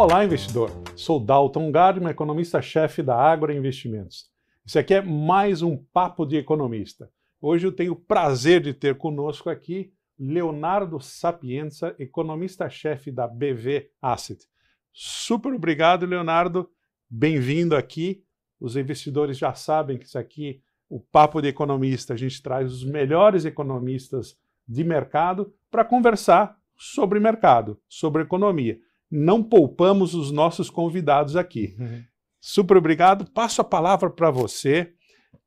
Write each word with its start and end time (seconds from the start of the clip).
Olá, 0.00 0.24
investidor. 0.24 0.70
Sou 0.94 1.18
Dalton 1.18 1.72
Gardner, 1.72 2.12
economista-chefe 2.12 3.02
da 3.02 3.16
Agro 3.16 3.52
Investimentos. 3.52 4.30
Isso 4.64 4.78
aqui 4.78 4.94
é 4.94 5.02
mais 5.02 5.60
um 5.60 5.76
Papo 5.76 6.24
de 6.24 6.36
Economista. 6.36 7.10
Hoje 7.40 7.66
eu 7.66 7.72
tenho 7.72 7.94
o 7.94 7.96
prazer 7.96 8.60
de 8.60 8.72
ter 8.72 8.96
conosco 8.96 9.50
aqui 9.50 9.92
Leonardo 10.16 11.00
Sapienza, 11.00 11.96
economista-chefe 11.98 13.10
da 13.10 13.26
BV 13.26 13.90
Asset. 14.00 14.46
Super 14.92 15.52
obrigado, 15.52 16.06
Leonardo. 16.06 16.70
Bem-vindo 17.10 17.74
aqui. 17.74 18.22
Os 18.60 18.76
investidores 18.76 19.36
já 19.36 19.52
sabem 19.52 19.98
que 19.98 20.06
isso 20.06 20.16
aqui, 20.16 20.62
o 20.88 21.00
Papo 21.00 21.42
de 21.42 21.48
Economista, 21.48 22.14
a 22.14 22.16
gente 22.16 22.40
traz 22.40 22.72
os 22.72 22.84
melhores 22.84 23.44
economistas 23.44 24.38
de 24.64 24.84
mercado 24.84 25.52
para 25.68 25.84
conversar 25.84 26.56
sobre 26.76 27.18
mercado, 27.18 27.80
sobre 27.88 28.22
economia 28.22 28.78
não 29.10 29.42
poupamos 29.42 30.14
os 30.14 30.30
nossos 30.30 30.68
convidados 30.68 31.36
aqui. 31.36 31.76
Uhum. 31.78 32.04
Super 32.40 32.76
obrigado. 32.76 33.30
Passo 33.30 33.60
a 33.60 33.64
palavra 33.64 34.10
para 34.10 34.30
você, 34.30 34.92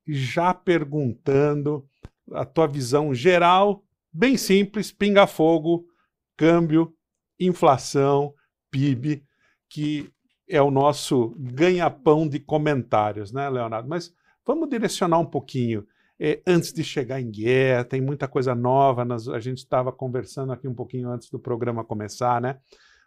já 0.07 0.53
perguntando 0.53 1.87
a 2.33 2.45
tua 2.45 2.67
visão 2.67 3.13
geral, 3.13 3.83
bem 4.11 4.37
simples, 4.37 4.91
pinga-fogo, 4.91 5.85
câmbio, 6.35 6.93
inflação, 7.39 8.33
PIB, 8.69 9.23
que 9.69 10.11
é 10.49 10.61
o 10.61 10.71
nosso 10.71 11.35
ganha-pão 11.37 12.27
de 12.27 12.39
comentários, 12.39 13.31
né, 13.31 13.49
Leonardo? 13.49 13.87
Mas 13.87 14.13
vamos 14.45 14.69
direcionar 14.69 15.19
um 15.19 15.25
pouquinho. 15.25 15.85
É, 16.19 16.41
antes 16.45 16.71
de 16.71 16.83
chegar 16.83 17.19
em 17.19 17.31
guerra, 17.31 17.83
tem 17.83 17.99
muita 17.99 18.27
coisa 18.27 18.53
nova, 18.53 19.03
nós, 19.03 19.27
a 19.27 19.39
gente 19.39 19.57
estava 19.57 19.91
conversando 19.91 20.51
aqui 20.51 20.67
um 20.67 20.73
pouquinho 20.73 21.09
antes 21.09 21.29
do 21.29 21.39
programa 21.39 21.83
começar, 21.83 22.39
né? 22.39 22.59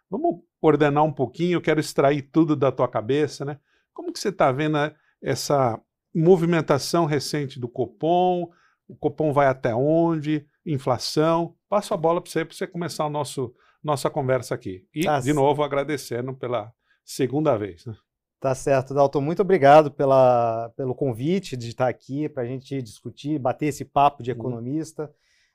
Vamos 0.09 0.41
ordenar 0.61 1.03
um 1.03 1.11
pouquinho, 1.11 1.57
eu 1.57 1.61
quero 1.61 1.79
extrair 1.79 2.23
tudo 2.23 2.55
da 2.55 2.71
tua 2.71 2.87
cabeça, 2.87 3.43
né? 3.43 3.59
Como 3.93 4.11
que 4.11 4.19
você 4.19 4.29
está 4.29 4.51
vendo 4.51 4.77
essa 5.21 5.79
movimentação 6.13 7.05
recente 7.05 7.59
do 7.59 7.67
Copom? 7.67 8.49
O 8.87 8.95
Copom 8.95 9.33
vai 9.33 9.47
até 9.47 9.73
onde? 9.73 10.45
Inflação? 10.65 11.55
Passo 11.69 11.93
a 11.93 11.97
bola 11.97 12.21
para 12.21 12.31
você, 12.31 12.45
para 12.45 12.55
você 12.55 12.67
começar 12.67 13.05
o 13.05 13.09
nosso, 13.09 13.53
nossa 13.83 14.09
conversa 14.09 14.55
aqui. 14.55 14.85
E, 14.93 15.03
tá 15.03 15.19
de 15.19 15.33
novo, 15.33 15.63
agradecendo 15.63 16.33
pela 16.33 16.71
segunda 17.03 17.57
vez. 17.57 17.85
Né? 17.85 17.95
Tá 18.39 18.53
certo, 18.53 18.93
Dalton. 18.93 19.21
Muito 19.21 19.41
obrigado 19.41 19.89
pela, 19.91 20.69
pelo 20.75 20.93
convite 20.93 21.57
de 21.57 21.69
estar 21.69 21.87
aqui 21.87 22.29
para 22.29 22.43
a 22.43 22.45
gente 22.45 22.81
discutir, 22.81 23.39
bater 23.39 23.67
esse 23.67 23.83
papo 23.83 24.21
de 24.21 24.31
uhum. 24.31 24.37
economista, 24.37 25.11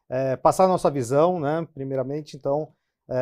é, 0.08 0.36
passar 0.36 0.64
a 0.64 0.69
nossa 0.69 0.91
visão, 0.91 1.39
né? 1.39 1.67
Primeiramente, 1.72 2.36
então, 2.36 2.72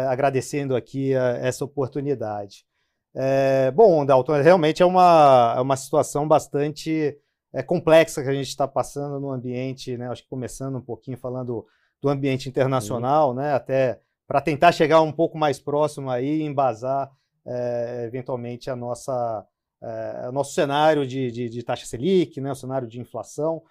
agradecendo 0.08 0.76
aqui 0.76 1.14
a, 1.14 1.38
essa 1.38 1.64
oportunidade. 1.64 2.66
É, 3.14 3.70
bom, 3.70 4.04
Dalton, 4.04 4.40
realmente 4.42 4.82
é 4.82 4.86
uma, 4.86 5.54
é 5.56 5.60
uma 5.60 5.76
situação 5.76 6.28
bastante 6.28 7.16
é, 7.52 7.62
complexa 7.62 8.22
que 8.22 8.28
a 8.28 8.34
gente 8.34 8.48
está 8.48 8.68
passando 8.68 9.18
no 9.18 9.30
ambiente, 9.30 9.96
né, 9.96 10.08
acho 10.08 10.22
que 10.22 10.28
começando 10.28 10.76
um 10.76 10.82
pouquinho 10.82 11.16
falando 11.16 11.66
do 12.00 12.08
ambiente 12.08 12.48
internacional, 12.48 13.34
né, 13.34 13.54
até 13.54 14.00
para 14.26 14.40
tentar 14.40 14.72
chegar 14.72 15.00
um 15.00 15.10
pouco 15.10 15.38
mais 15.38 15.58
próximo 15.58 16.10
aí 16.10 16.40
e 16.40 16.42
embasar 16.42 17.10
é, 17.46 18.04
eventualmente 18.06 18.70
a 18.70 18.76
nossa, 18.76 19.44
é, 19.82 20.28
o 20.28 20.32
nosso 20.32 20.52
cenário 20.52 21.06
de, 21.06 21.30
de, 21.30 21.48
de, 21.48 21.62
taxa 21.62 21.86
Selic, 21.86 22.40
né, 22.40 22.52
o 22.52 22.54
cenário 22.54 22.86
de 22.86 23.00
inflação 23.00 23.62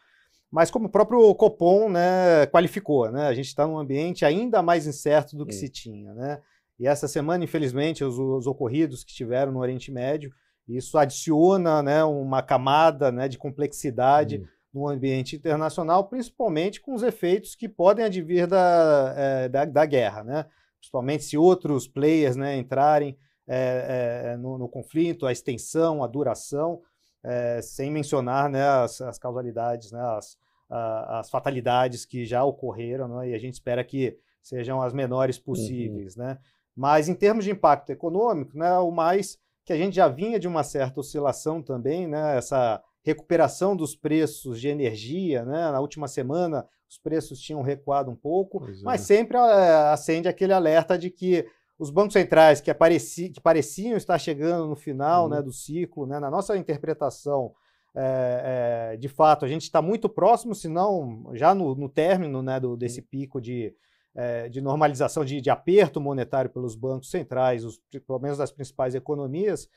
mas 0.52 0.72
como 0.72 0.88
o 0.88 0.92
próprio 0.92 1.34
Copom 1.36 1.90
né, 1.90 2.46
qualificou, 2.48 3.12
né, 3.12 3.28
a 3.28 3.34
gente 3.34 3.48
está 3.48 3.68
num 3.68 3.78
ambiente 3.78 4.24
ainda 4.24 4.62
mais 4.62 4.88
incerto 4.88 5.36
do 5.36 5.46
que 5.46 5.54
se 5.54 5.70
tinha. 5.70 6.14
Né? 6.14 6.42
E 6.80 6.88
essa 6.88 7.08
semana, 7.08 7.44
infelizmente, 7.44 8.04
os, 8.04 8.18
os, 8.18 8.48
ocorridos 8.48 9.04
que 9.04 9.14
tiveram 9.14 9.52
no 9.52 9.60
Oriente 9.60 9.92
Médio, 9.92 10.32
isso 10.68 10.98
adiciona 10.98 11.82
né, 11.82 12.04
uma 12.04 12.42
camada 12.42 13.12
né, 13.12 13.28
de 13.28 13.38
complexidade 13.38 14.44
no 14.74 14.88
ambiente 14.88 15.36
internacional, 15.36 16.08
principalmente 16.08 16.80
com 16.82 16.94
os 16.94 17.04
efeitos 17.04 17.56
que 17.56 17.68
podem 17.68 18.06
advir 18.06 18.48
da, 18.48 19.14
é, 19.18 19.50
da, 19.50 19.66
da, 19.66 19.86
guerra. 19.86 20.24
Né? 20.24 20.46
Principalmente 20.80 21.24
se 21.24 21.38
outros 21.38 21.88
players 21.88 22.36
né, 22.36 22.58
entrarem 22.58 23.18
é, 23.48 24.34
é, 24.34 24.38
no, 24.38 24.58
no 24.58 24.70
conflito, 24.70 25.26
a 25.26 25.32
extensão, 25.32 26.04
a 26.04 26.08
duração 26.08 26.82
é, 27.28 27.62
sem 27.62 27.92
mencionar 27.92 28.50
né, 28.50 28.66
as, 28.66 29.02
as 29.02 29.20
causalidades, 29.20 29.92
né, 29.92 30.00
as, 30.00 30.38
a, 30.70 31.20
as 31.20 31.30
fatalidades 31.30 32.06
que 32.06 32.26
já 32.26 32.44
ocorreram, 32.44 33.08
né, 33.10 33.30
e 33.30 33.36
a 33.36 33.38
gente 33.38 33.56
espera 33.56 33.84
que 33.84 34.18
sejam 34.42 34.82
as 34.82 34.94
menores 34.94 35.38
possíveis. 35.38 36.16
Uhum. 36.16 36.24
Né? 36.24 36.38
Mas 36.74 37.10
em 37.10 37.14
termos 37.14 37.44
de 37.44 37.52
impacto 37.52 37.90
econômico, 37.90 38.58
né, 38.58 38.78
o 38.78 38.92
mais 38.92 39.38
que 39.66 39.74
a 39.74 39.78
gente 39.78 39.94
já 39.94 40.08
vinha 40.08 40.40
de 40.40 40.48
uma 40.48 40.64
certa 40.64 41.02
oscilação 41.02 41.62
também, 41.62 42.08
né, 42.08 42.38
essa 42.38 42.82
recuperação 43.04 43.76
dos 43.76 43.94
preços 43.94 44.62
de 44.62 44.70
energia, 44.70 45.44
né, 45.44 45.72
na 45.72 45.82
última 45.82 46.08
semana 46.08 46.66
os 46.90 46.98
preços 46.98 47.42
tinham 47.42 47.62
recuado 47.62 48.10
um 48.10 48.16
pouco, 48.16 48.62
pois 48.62 48.82
mas 48.82 49.02
é. 49.02 49.04
sempre 49.04 49.38
é, 49.38 49.92
acende 49.92 50.30
aquele 50.30 50.54
alerta 50.54 50.98
de 50.98 51.10
que 51.10 51.46
os 51.80 51.90
bancos 51.90 52.14
centrais 52.14 52.60
que, 52.60 52.72
apareci, 52.72 53.30
que 53.30 53.40
pareciam 53.40 53.96
estar 53.98 54.18
chegando 54.18 54.68
no 54.68 54.76
final 54.76 55.26
uhum. 55.26 55.30
né, 55.30 55.42
do 55.42 55.52
ciclo, 55.52 56.08
né, 56.08 56.20
na 56.20 56.32
nossa 56.32 56.58
interpretação, 56.58 57.54
é, 57.96 58.92
é, 58.94 58.98
de 58.98 59.08
fato, 59.08 59.44
a 59.44 59.48
gente 59.48 59.64
está 59.64 59.82
muito 59.82 60.08
próximo, 60.08 60.54
se 60.54 60.68
não 60.68 61.32
já 61.34 61.56
no, 61.56 61.74
no 61.74 61.90
término 61.90 62.44
né, 62.44 62.60
do, 62.60 62.78
desse 62.78 63.02
pico 63.02 63.42
de, 63.42 63.74
é, 64.16 64.48
de 64.50 64.62
normalização, 64.62 65.26
de, 65.26 65.42
de, 65.42 65.50
aperto 65.50 66.00
monetário 66.00 66.50
pelos 66.50 66.76
bancos 66.76 67.10
centrais, 67.10 67.66
os, 67.66 67.80
pelo 68.06 68.20
menos 68.20 68.38
das 68.38 68.52
principais 68.52 68.94
economias. 68.94 69.68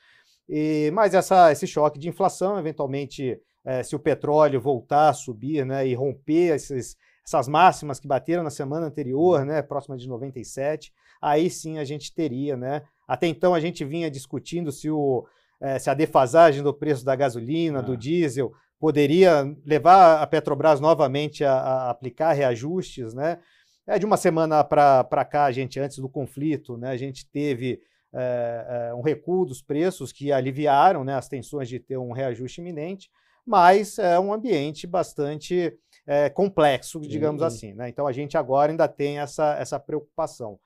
E, 0.48 0.90
mas 0.92 1.14
essa, 1.14 1.50
esse 1.50 1.66
choque 1.66 1.98
de 1.98 2.08
inflação, 2.08 2.58
eventualmente, 2.58 3.40
é, 3.64 3.82
se 3.82 3.96
o 3.96 4.00
petróleo 4.00 4.60
voltar 4.60 5.08
a 5.08 5.14
subir 5.14 5.64
né, 5.64 5.86
e 5.86 5.94
romper 5.94 6.54
esses, 6.54 6.96
essas 7.30 7.46
máximas 7.46 8.00
que 8.00 8.08
bateram 8.08 8.42
na 8.42 8.50
semana 8.50 8.86
anterior, 8.86 9.44
né, 9.44 9.62
próxima 9.62 9.96
de 9.96 10.08
97, 10.08 10.92
aí 11.22 11.48
sim 11.48 11.78
a 11.78 11.84
gente 11.84 12.12
teria, 12.12 12.56
né? 12.56 12.82
Até 13.06 13.28
então 13.28 13.54
a 13.54 13.60
gente 13.60 13.84
vinha 13.84 14.10
discutindo 14.10 14.72
se, 14.72 14.90
o, 14.90 15.24
é, 15.60 15.78
se 15.78 15.88
a 15.88 15.94
defasagem 15.94 16.60
do 16.60 16.74
preço 16.74 17.04
da 17.04 17.14
gasolina, 17.14 17.78
ah. 17.78 17.82
do 17.82 17.96
diesel, 17.96 18.52
poderia 18.80 19.56
levar 19.64 20.20
a 20.20 20.26
Petrobras 20.26 20.80
novamente 20.80 21.44
a, 21.44 21.52
a 21.52 21.90
aplicar 21.90 22.32
reajustes, 22.32 23.14
né? 23.14 23.38
É, 23.86 23.98
de 23.98 24.06
uma 24.06 24.16
semana 24.16 24.62
para 24.64 25.24
cá, 25.24 25.44
a 25.44 25.52
gente, 25.52 25.78
antes 25.78 25.98
do 25.98 26.08
conflito, 26.08 26.76
né, 26.76 26.90
a 26.90 26.96
gente 26.96 27.28
teve 27.28 27.80
é, 28.12 28.92
um 28.94 29.02
recuo 29.02 29.44
dos 29.44 29.62
preços 29.62 30.12
que 30.12 30.32
aliviaram 30.32 31.04
né, 31.04 31.14
as 31.14 31.28
tensões 31.28 31.68
de 31.68 31.78
ter 31.78 31.96
um 31.96 32.12
reajuste 32.12 32.60
iminente, 32.60 33.08
mas 33.46 33.98
é 33.98 34.18
um 34.18 34.32
ambiente 34.32 34.86
bastante 34.86 35.76
é, 36.10 36.28
complexo, 36.28 37.00
digamos 37.00 37.42
assim. 37.42 37.72
Né? 37.72 37.88
Então 37.88 38.06
a 38.06 38.12
gente 38.12 38.36
agora 38.36 38.72
ainda 38.72 38.88
tem 38.88 39.18
essa, 39.18 39.54
essa 39.54 39.78
preocupação 39.78 40.58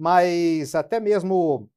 mas 0.00 0.74
até 0.74 0.98
mesmo 0.98 1.68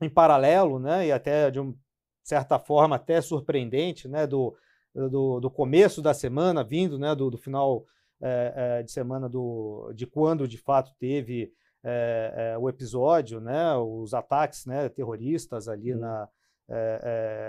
em 0.00 0.08
paralelo, 0.08 0.78
né, 0.78 1.08
e 1.08 1.12
até 1.12 1.50
de 1.50 1.58
uma 1.58 1.74
certa 2.22 2.60
forma 2.60 2.94
até 2.94 3.20
surpreendente, 3.20 4.06
né, 4.06 4.24
do, 4.24 4.56
do, 4.94 5.40
do 5.40 5.50
começo 5.50 6.00
da 6.00 6.14
semana, 6.14 6.62
vindo 6.62 6.96
né, 6.96 7.12
do, 7.12 7.28
do 7.28 7.36
final 7.36 7.84
é, 8.22 8.52
é, 8.78 8.82
de 8.84 8.92
semana 8.92 9.28
do, 9.28 9.92
de 9.96 10.06
quando 10.06 10.46
de 10.46 10.58
fato 10.58 10.92
teve 10.96 11.52
é, 11.82 12.56
o 12.56 12.68
episódio, 12.68 13.40
né, 13.40 13.76
os 13.76 14.14
ataques 14.14 14.64
né, 14.64 14.88
terroristas 14.88 15.66
ali 15.66 15.92
uhum. 15.92 15.98
na, 15.98 16.28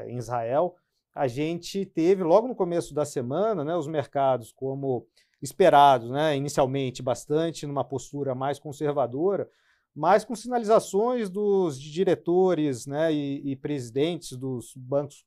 em 0.08 0.18
Israel, 0.18 0.76
a 1.18 1.28
gente 1.28 1.86
teve 1.86 2.24
logo 2.24 2.48
no 2.48 2.56
começo 2.56 2.94
da 2.94 3.04
semana 3.04 3.64
né, 3.64 3.76
os 3.76 3.88
mercados 3.88 4.52
como 4.52 5.08
esperados, 5.42 6.10
né, 6.12 6.36
inicialmente 6.36 7.02
bastante 7.02 7.66
numa 7.66 7.84
postura 7.84 8.36
mais 8.36 8.60
conservadora, 8.60 9.50
mas 9.96 10.24
com 10.24 10.36
sinalizações 10.36 11.30
dos 11.30 11.80
diretores 11.82 12.86
né, 12.86 13.12
e, 13.12 13.52
e 13.52 13.56
presidentes 13.56 14.38
dos 14.38 14.74
bancos 14.76 15.26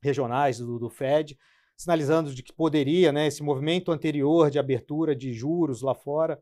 regionais 0.00 0.58
do, 0.58 0.78
do, 0.78 0.88
Fed, 0.88 1.36
sinalizando 1.76 2.32
de 2.32 2.42
que 2.42 2.52
poderia, 2.52 3.10
né, 3.10 3.26
esse 3.26 3.42
movimento 3.42 3.90
anterior 3.90 4.50
de 4.50 4.58
abertura 4.58 5.16
de 5.16 5.32
juros 5.32 5.82
lá 5.82 5.94
fora, 5.94 6.40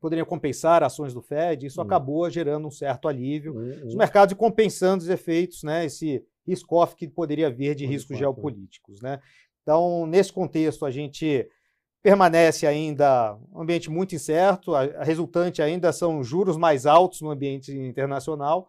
poderia 0.00 0.24
compensar 0.24 0.82
ações 0.82 1.12
do 1.12 1.22
Fed, 1.22 1.66
isso 1.66 1.80
uhum. 1.80 1.86
acabou 1.86 2.28
gerando 2.30 2.68
um 2.68 2.72
certo 2.72 3.08
alívio 3.08 3.54
uhum. 3.54 3.84
nos 3.84 3.94
mercados 3.96 4.32
e 4.32 4.36
compensando 4.36 5.02
os 5.02 5.08
efeitos, 5.08 5.64
né, 5.64 5.84
esse 5.84 6.24
risco-off 6.46 6.96
que 6.96 7.08
poderia 7.08 7.50
vir 7.50 7.74
de 7.74 7.86
riscos 7.86 8.18
geopolíticos. 8.18 9.00
Né? 9.00 9.20
Então, 9.62 10.06
nesse 10.06 10.32
contexto, 10.32 10.84
a 10.84 10.90
gente 10.90 11.48
permanece 12.02 12.66
ainda 12.66 13.38
um 13.52 13.62
ambiente 13.62 13.88
muito 13.88 14.14
incerto, 14.14 14.74
a 14.74 15.04
resultante 15.04 15.62
ainda 15.62 15.92
são 15.92 16.22
juros 16.22 16.56
mais 16.56 16.84
altos 16.84 17.20
no 17.20 17.30
ambiente 17.30 17.72
internacional, 17.72 18.68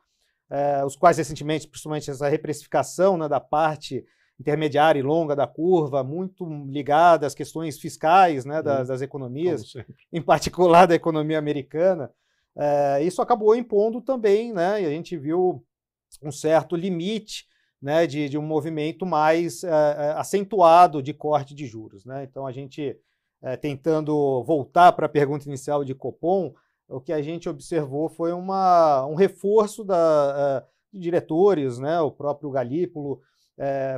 eh, 0.52 0.86
os 0.86 0.96
quais 0.96 1.18
recentemente, 1.18 1.68
principalmente 1.68 2.12
essa 2.12 2.30
reprecificação 2.30 3.18
né, 3.18 3.28
da 3.28 3.40
parte 3.40 4.06
intermediária 4.40 5.00
e 5.00 5.04
longa 5.04 5.36
da 5.36 5.48
curva, 5.48 6.04
muito 6.04 6.46
ligada 6.68 7.26
às 7.26 7.34
questões 7.34 7.80
fiscais 7.80 8.46
né, 8.46 8.62
das, 8.62 8.88
das 8.88 9.02
economias, 9.02 9.74
em 10.14 10.22
particular 10.22 10.86
da 10.86 10.94
economia 10.94 11.40
americana, 11.40 12.12
eh, 12.56 13.04
isso 13.04 13.20
acabou 13.20 13.56
impondo 13.56 14.00
também, 14.00 14.54
né, 14.54 14.84
e 14.84 14.86
a 14.86 14.90
gente 14.90 15.18
viu 15.18 15.66
um 16.22 16.32
certo 16.32 16.76
limite 16.76 17.48
né, 17.84 18.08
de, 18.08 18.30
de 18.30 18.38
um 18.38 18.42
movimento 18.42 19.06
mais 19.06 19.62
é, 19.62 20.14
acentuado 20.16 21.04
de 21.04 21.14
corte 21.14 21.54
de 21.54 21.68
juros. 21.68 22.06
Né? 22.06 22.24
Então, 22.24 22.48
a 22.48 22.52
gente, 22.54 22.98
é, 23.42 23.58
tentando 23.58 24.42
voltar 24.46 24.94
para 24.94 25.06
a 25.06 25.10
pergunta 25.10 25.46
inicial 25.50 25.84
de 25.84 25.94
Copom, 25.94 26.54
o 26.88 27.02
que 27.02 27.12
a 27.12 27.22
gente 27.22 27.50
observou 27.50 28.08
foi 28.08 28.32
uma, 28.32 29.06
um 29.06 29.16
reforço 29.16 29.84
da, 29.84 30.66
de 30.94 31.00
diretores, 31.00 31.78
né, 31.78 32.00
o 32.00 32.12
próprio 32.12 32.52
Galípolo, 32.52 33.20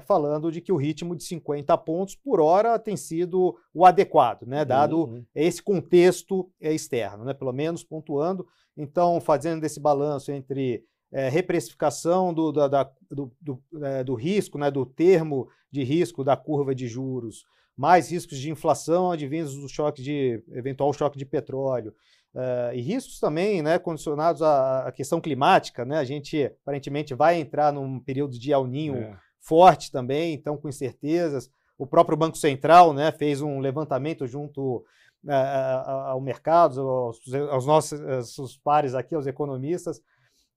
falando 0.06 0.52
de 0.52 0.62
que 0.62 0.72
o 0.72 0.78
ritmo 0.78 1.16
de 1.16 1.24
50 1.24 1.76
pontos 1.80 2.16
por 2.16 2.40
hora 2.40 2.78
tem 2.78 2.96
sido 2.96 3.56
o 3.74 3.86
adequado, 3.86 4.46
né, 4.46 4.64
dado 4.64 5.06
uhum. 5.06 5.26
esse 5.34 5.62
contexto 5.62 6.50
externo, 6.60 7.26
né, 7.26 7.34
pelo 7.34 7.52
menos 7.52 7.84
pontuando. 7.84 8.48
Então, 8.78 9.20
fazendo 9.20 9.64
esse 9.64 9.80
balanço 9.80 10.32
entre 10.32 10.86
é, 11.12 11.30
reprecificação 11.30 12.34
do, 12.34 12.52
da, 12.52 12.68
da, 12.68 12.92
do, 13.10 13.32
do, 13.42 13.62
é, 13.84 14.04
do, 14.04 14.16
risco, 14.16 14.58
né, 14.58 14.70
do 14.70 14.86
termo 14.86 15.48
de 15.72 15.84
risco 15.84 16.24
da 16.24 16.36
curva 16.36 16.74
de 16.74 16.88
juros, 16.88 17.46
mais 17.76 18.12
riscos 18.12 18.38
de 18.38 18.50
inflação 18.50 19.12
advindos 19.12 19.56
do 19.56 19.68
choque 19.68 20.02
de 20.02 20.44
eventual 20.52 20.92
choque 20.94 21.18
de 21.18 21.26
petróleo. 21.26 21.94
Uh, 22.34 22.76
e 22.76 22.82
riscos 22.82 23.18
também 23.18 23.62
né, 23.62 23.80
condicionados 23.80 24.42
à, 24.42 24.88
à, 24.88 24.92
questão 24.92 25.22
climática. 25.22 25.86
Né? 25.86 25.98
A 25.98 26.04
gente 26.04 26.52
aparentemente 26.62 27.14
vai 27.14 27.40
entrar 27.40 27.72
num 27.72 27.98
período 27.98 28.38
de 28.38 28.52
El 28.52 28.68
Ninho 28.68 28.98
é 28.98 29.18
forte 29.46 29.92
também, 29.92 30.34
então 30.34 30.58
com 30.58 30.68
incertezas. 30.68 31.50
O 31.78 31.86
próprio 31.86 32.18
Banco 32.18 32.38
Central 32.38 32.94
né, 32.94 33.12
fez 33.12 33.42
um 33.42 33.60
levantamento 33.60 34.26
junto 34.28 34.84
uh, 35.24 35.90
ao 36.08 36.20
mercado, 36.20 36.82
aos, 36.82 37.20
aos 37.52 37.66
nossos 37.66 38.58
pares 38.58 38.96
aqui, 38.96 39.14
aos 39.14 39.28
economistas, 39.28 40.02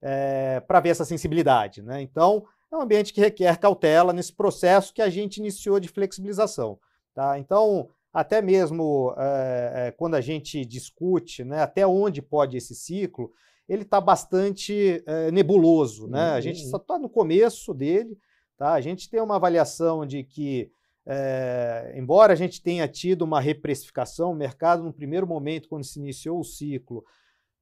é, 0.02 0.60
para 0.60 0.80
ver 0.80 0.90
essa 0.90 1.04
sensibilidade. 1.04 1.82
Né? 1.82 2.02
Então, 2.02 2.44
é 2.70 2.76
um 2.76 2.80
ambiente 2.80 3.12
que 3.12 3.20
requer 3.20 3.58
cautela 3.58 4.12
nesse 4.12 4.32
processo 4.32 4.92
que 4.92 5.02
a 5.02 5.08
gente 5.08 5.38
iniciou 5.38 5.80
de 5.80 5.88
flexibilização. 5.88 6.78
Tá? 7.14 7.38
Então, 7.38 7.88
até 8.12 8.40
mesmo 8.40 9.14
é, 9.16 9.92
quando 9.96 10.14
a 10.14 10.20
gente 10.20 10.64
discute 10.64 11.44
né, 11.44 11.62
até 11.62 11.86
onde 11.86 12.22
pode 12.22 12.56
esse 12.56 12.74
ciclo, 12.74 13.32
ele 13.68 13.82
está 13.82 14.00
bastante 14.00 15.02
é, 15.06 15.30
nebuloso. 15.30 16.06
Né? 16.06 16.30
A 16.30 16.40
gente 16.40 16.62
uhum. 16.64 16.70
só 16.70 16.76
está 16.76 16.98
no 16.98 17.08
começo 17.08 17.74
dele, 17.74 18.18
Tá? 18.58 18.72
A 18.72 18.80
gente 18.80 19.08
tem 19.08 19.20
uma 19.20 19.36
avaliação 19.36 20.04
de 20.04 20.24
que, 20.24 20.68
é, 21.06 21.94
embora 21.96 22.32
a 22.32 22.36
gente 22.36 22.60
tenha 22.60 22.88
tido 22.88 23.22
uma 23.22 23.40
reprecificação, 23.40 24.32
o 24.32 24.34
mercado, 24.34 24.82
no 24.82 24.92
primeiro 24.92 25.28
momento, 25.28 25.68
quando 25.68 25.84
se 25.84 26.00
iniciou 26.00 26.40
o 26.40 26.44
ciclo, 26.44 27.04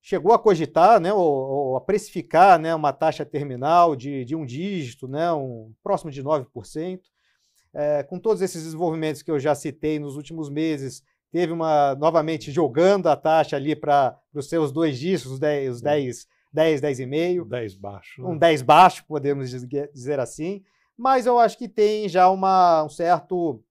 chegou 0.07 0.33
a 0.33 0.39
cogitar, 0.39 1.01
né, 1.01 1.13
ou, 1.13 1.21
ou 1.21 1.77
a 1.77 1.81
precificar 1.81 2.61
né, 2.61 2.73
uma 2.75 2.93
taxa 2.93 3.25
terminal 3.25 3.97
de, 3.97 4.25
de 4.25 4.37
um 4.37 4.47
dígito, 4.47 5.09
né, 5.09 5.33
um, 5.33 5.73
próximo 5.83 6.11
de 6.11 6.23
9%. 6.23 7.01
É, 7.75 8.03
com 8.05 8.19
todos 8.19 8.41
esses 8.41 8.63
desenvolvimentos 8.63 9.21
que 9.21 9.31
eu 9.31 9.39
já 9.39 9.55
citei 9.55 9.99
nos 9.99 10.17
últimos 10.17 10.49
meses, 10.49 11.03
teve 11.33 11.53
uma, 11.53 11.97
novamente, 11.97 12.53
jogando 12.53 13.09
a 13.09 13.17
taxa 13.17 13.57
ali 13.57 13.75
para 13.75 14.17
os 14.33 14.49
seus 14.49 14.71
dois 14.71 14.97
dígitos, 14.99 15.33
os 15.33 15.39
10, 15.41 15.75
os 15.75 15.83
10, 15.83 16.27
10, 16.53 16.81
10,5. 16.81 17.49
10 17.49 17.75
baixo. 17.75 18.23
Né? 18.23 18.29
Um 18.29 18.39
10 18.39 18.63
baixo, 18.63 19.05
podemos 19.09 19.51
dizer 19.51 20.21
assim 20.21 20.63
mas 20.97 21.27
eu 21.27 21.39
acho 21.39 21.59
que 21.59 21.69
tem 21.69 22.09
já 22.09 22.31
uma, 22.31 22.85
um 22.85 22.89
certo 22.89 23.63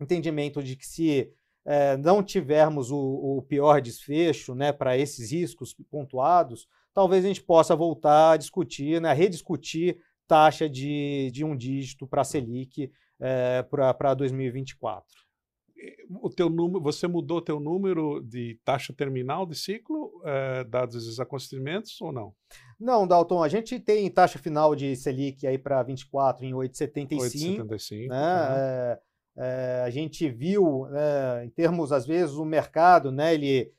entendimento 0.00 0.62
de 0.62 0.74
que 0.74 0.86
se 0.86 1.30
é, 1.64 1.96
não 1.96 2.22
tivermos 2.22 2.90
o, 2.90 2.98
o, 2.98 3.42
pior 3.42 3.80
desfecho 3.80 4.54
né, 4.54 4.72
para 4.72 4.98
esses 4.98 5.32
riscos 5.32 5.74
pontuados, 5.90 6.68
talvez 6.92 7.24
a 7.24 7.28
gente 7.28 7.42
possa 7.42 7.74
voltar 7.74 8.32
a 8.32 8.36
discutir, 8.36 9.00
né, 9.00 9.10
a 9.10 9.14
rediscutir 9.14 9.98
taxa 10.26 10.68
de, 10.68 11.30
de 11.32 11.44
um 11.44 11.56
dígito 11.56 12.06
para 12.06 12.22
a 12.22 12.24
Selic 12.24 12.90
é, 13.20 13.62
para 13.62 14.14
2024. 14.14 15.24
O 16.22 16.30
teu 16.30 16.48
número, 16.48 16.80
você 16.80 17.06
mudou 17.06 17.38
o 17.38 17.42
teu 17.42 17.60
número 17.60 18.22
de 18.22 18.58
taxa 18.64 18.92
terminal 18.92 19.44
de 19.44 19.54
ciclo, 19.54 20.12
é, 20.24 20.64
dados 20.64 20.94
esses 20.94 21.20
acontecimentos, 21.20 22.00
ou 22.00 22.10
não? 22.10 22.34
Não, 22.80 23.06
Dalton, 23.06 23.42
a 23.42 23.48
gente 23.48 23.78
tem 23.78 24.10
taxa 24.10 24.38
final 24.38 24.74
de 24.74 24.96
Selic 24.96 25.46
aí 25.46 25.58
para 25.58 25.82
24 25.82 26.44
em 26.44 26.52
8,75. 26.52 27.08
8,75. 27.18 28.08
Né? 28.08 28.16
É, 28.56 29.00
é, 29.36 29.82
a 29.84 29.90
gente 29.90 30.28
viu, 30.28 30.86
né, 30.90 31.44
em 31.44 31.50
termos, 31.50 31.92
às 31.92 32.06
vezes, 32.06 32.36
o 32.36 32.44
mercado, 32.44 33.10
né, 33.10 33.34
ele 33.34 33.72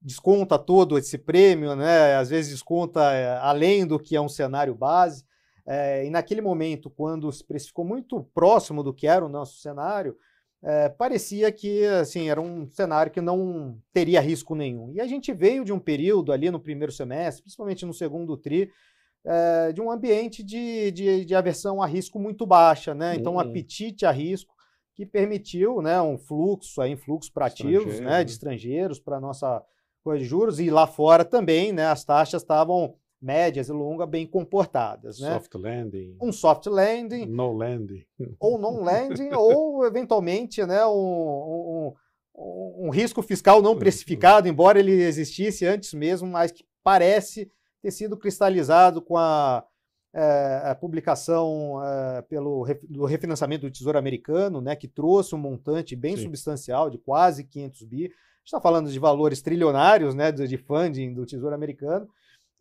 desconta 0.00 0.58
todo 0.58 0.98
esse 0.98 1.16
prêmio, 1.16 1.74
né, 1.76 2.16
às 2.16 2.28
vezes 2.28 2.50
desconta 2.50 3.12
é, 3.12 3.38
além 3.38 3.86
do 3.86 3.98
que 3.98 4.16
é 4.16 4.20
um 4.20 4.28
cenário 4.28 4.74
base. 4.74 5.24
É, 5.64 6.04
e 6.04 6.10
naquele 6.10 6.40
momento, 6.40 6.90
quando 6.90 7.30
se 7.32 7.44
precificou 7.44 7.84
muito 7.84 8.22
próximo 8.34 8.82
do 8.82 8.92
que 8.92 9.06
era 9.06 9.24
o 9.24 9.28
nosso 9.28 9.60
cenário, 9.60 10.16
é, 10.64 10.88
parecia 10.88 11.50
que 11.50 11.84
assim 11.86 12.28
era 12.28 12.40
um 12.40 12.68
cenário 12.68 13.10
que 13.10 13.20
não 13.20 13.78
teria 13.92 14.20
risco 14.20 14.54
nenhum. 14.54 14.92
E 14.92 15.00
a 15.00 15.06
gente 15.06 15.32
veio 15.32 15.64
de 15.64 15.72
um 15.72 15.78
período 15.78 16.32
ali 16.32 16.50
no 16.50 16.60
primeiro 16.60 16.92
semestre, 16.92 17.42
principalmente 17.42 17.86
no 17.86 17.94
segundo 17.94 18.36
tri, 18.36 18.70
é, 19.24 19.72
de 19.72 19.80
um 19.80 19.90
ambiente 19.90 20.42
de, 20.42 20.90
de, 20.90 21.24
de, 21.24 21.34
aversão 21.34 21.80
a 21.80 21.86
risco 21.86 22.18
muito 22.18 22.44
baixa, 22.44 22.92
né? 22.92 23.14
Então, 23.14 23.32
um 23.32 23.34
uhum. 23.36 23.40
apetite 23.40 24.04
a 24.04 24.10
risco 24.10 24.52
que 24.94 25.06
permitiu 25.06 25.80
né, 25.80 26.00
um 26.00 26.18
fluxo, 26.18 26.80
aí, 26.80 26.92
influxo 26.92 27.32
para 27.32 27.46
ativos 27.46 28.00
né, 28.00 28.22
de 28.22 28.32
estrangeiros 28.32 28.98
para 28.98 29.16
a 29.16 29.20
nossa 29.20 29.62
coisa 30.02 30.22
de 30.22 30.28
juros, 30.28 30.58
e 30.58 30.70
lá 30.70 30.86
fora 30.86 31.24
também 31.24 31.72
né, 31.72 31.86
as 31.86 32.04
taxas 32.04 32.42
estavam 32.42 32.94
médias 33.20 33.68
e 33.68 33.72
longas 33.72 34.08
bem 34.08 34.26
comportadas. 34.26 35.20
Né? 35.20 35.32
Soft 35.32 35.54
landing. 35.54 36.16
Um 36.20 36.32
soft 36.32 36.66
landing. 36.66 37.26
No 37.26 37.52
landing. 37.52 38.04
Ou 38.40 38.58
non 38.58 38.82
landing, 38.82 39.30
ou 39.32 39.86
eventualmente 39.86 40.66
né, 40.66 40.84
um, 40.84 41.94
um, 42.34 42.86
um, 42.86 42.90
risco 42.90 43.22
fiscal 43.22 43.62
não 43.62 43.78
precificado, 43.78 44.48
embora 44.48 44.80
ele 44.80 44.90
existisse 44.90 45.64
antes 45.64 45.94
mesmo, 45.94 46.28
mas 46.28 46.50
que 46.50 46.64
parece 46.82 47.50
ter 47.80 47.92
sido 47.92 48.16
cristalizado 48.16 49.00
com 49.00 49.16
a, 49.16 49.64
é, 50.14 50.62
a 50.64 50.74
publicação 50.74 51.80
é, 51.84 52.22
pelo 52.22 52.66
do 52.88 53.04
refinanciamento 53.04 53.66
do 53.66 53.72
Tesouro 53.72 53.98
Americano, 53.98 54.60
né, 54.60 54.76
que 54.76 54.88
trouxe 54.88 55.34
um 55.34 55.38
montante 55.38 55.96
bem 55.96 56.16
Sim. 56.16 56.24
substancial 56.24 56.90
de 56.90 56.98
quase 56.98 57.44
500 57.44 57.82
bi. 57.84 57.96
A 57.96 58.08
gente 58.08 58.46
está 58.46 58.60
falando 58.60 58.90
de 58.90 58.98
valores 58.98 59.40
trilionários 59.40 60.14
né, 60.14 60.32
de 60.32 60.56
funding 60.58 61.14
do 61.14 61.24
Tesouro 61.24 61.54
Americano 61.54 62.08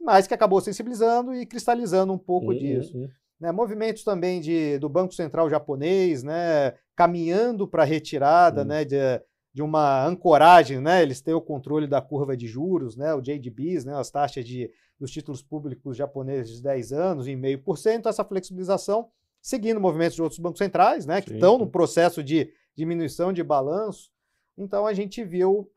mas 0.04 0.28
que 0.28 0.34
acabou 0.34 0.60
sensibilizando 0.60 1.34
e 1.34 1.46
cristalizando 1.46 2.12
um 2.12 2.18
pouco 2.18 2.52
uhum, 2.52 2.58
disso. 2.58 2.98
Uhum. 2.98 3.10
Né, 3.40 3.52
movimentos 3.52 4.04
também 4.04 4.40
de, 4.40 4.78
do 4.78 4.90
Banco 4.90 5.14
Central 5.14 5.50
japonês, 5.50 6.22
né, 6.24 6.74
caminhando 6.96 7.68
para 7.68 7.84
a 7.84 7.86
retirada 7.86 8.62
uhum. 8.62 8.68
né, 8.68 8.86
de, 8.86 8.98
de 9.54 9.62
uma 9.62 10.06
ancoragem, 10.06 10.80
né, 10.80 11.02
eles 11.02 11.22
têm 11.22 11.34
o 11.34 11.42
controle 11.42 11.88
da 11.88 12.02
curva 12.02 12.36
de 12.38 12.48
juros, 12.48 12.96
né, 12.96 13.14
o 13.14 13.22
JGBs, 13.22 13.86
né, 13.86 13.96
as 13.96 14.12
taxas 14.12 14.46
de, 14.46 14.70
dos 15.02 15.10
títulos 15.10 15.42
públicos 15.42 15.98
japoneses 15.98 16.58
de 16.58 16.62
10 16.62 16.94
anos, 16.94 17.28
em 17.28 17.36
meio 17.36 17.58
por 17.58 17.76
cento, 17.76 18.08
essa 18.08 18.24
flexibilização, 18.24 19.10
seguindo 19.42 19.82
movimentos 19.82 20.16
de 20.16 20.22
outros 20.22 20.40
bancos 20.40 20.60
centrais, 20.60 21.08
né, 21.08 21.24
que 21.24 21.30
Sim. 21.30 21.36
estão 21.36 21.58
no 21.58 21.66
processo 21.66 22.24
de 22.24 22.54
diminuição 22.76 23.34
de 23.34 23.44
balanço. 23.44 24.12
Então 24.56 24.86
a 24.86 24.94
gente 24.94 25.24
viu 25.24 25.68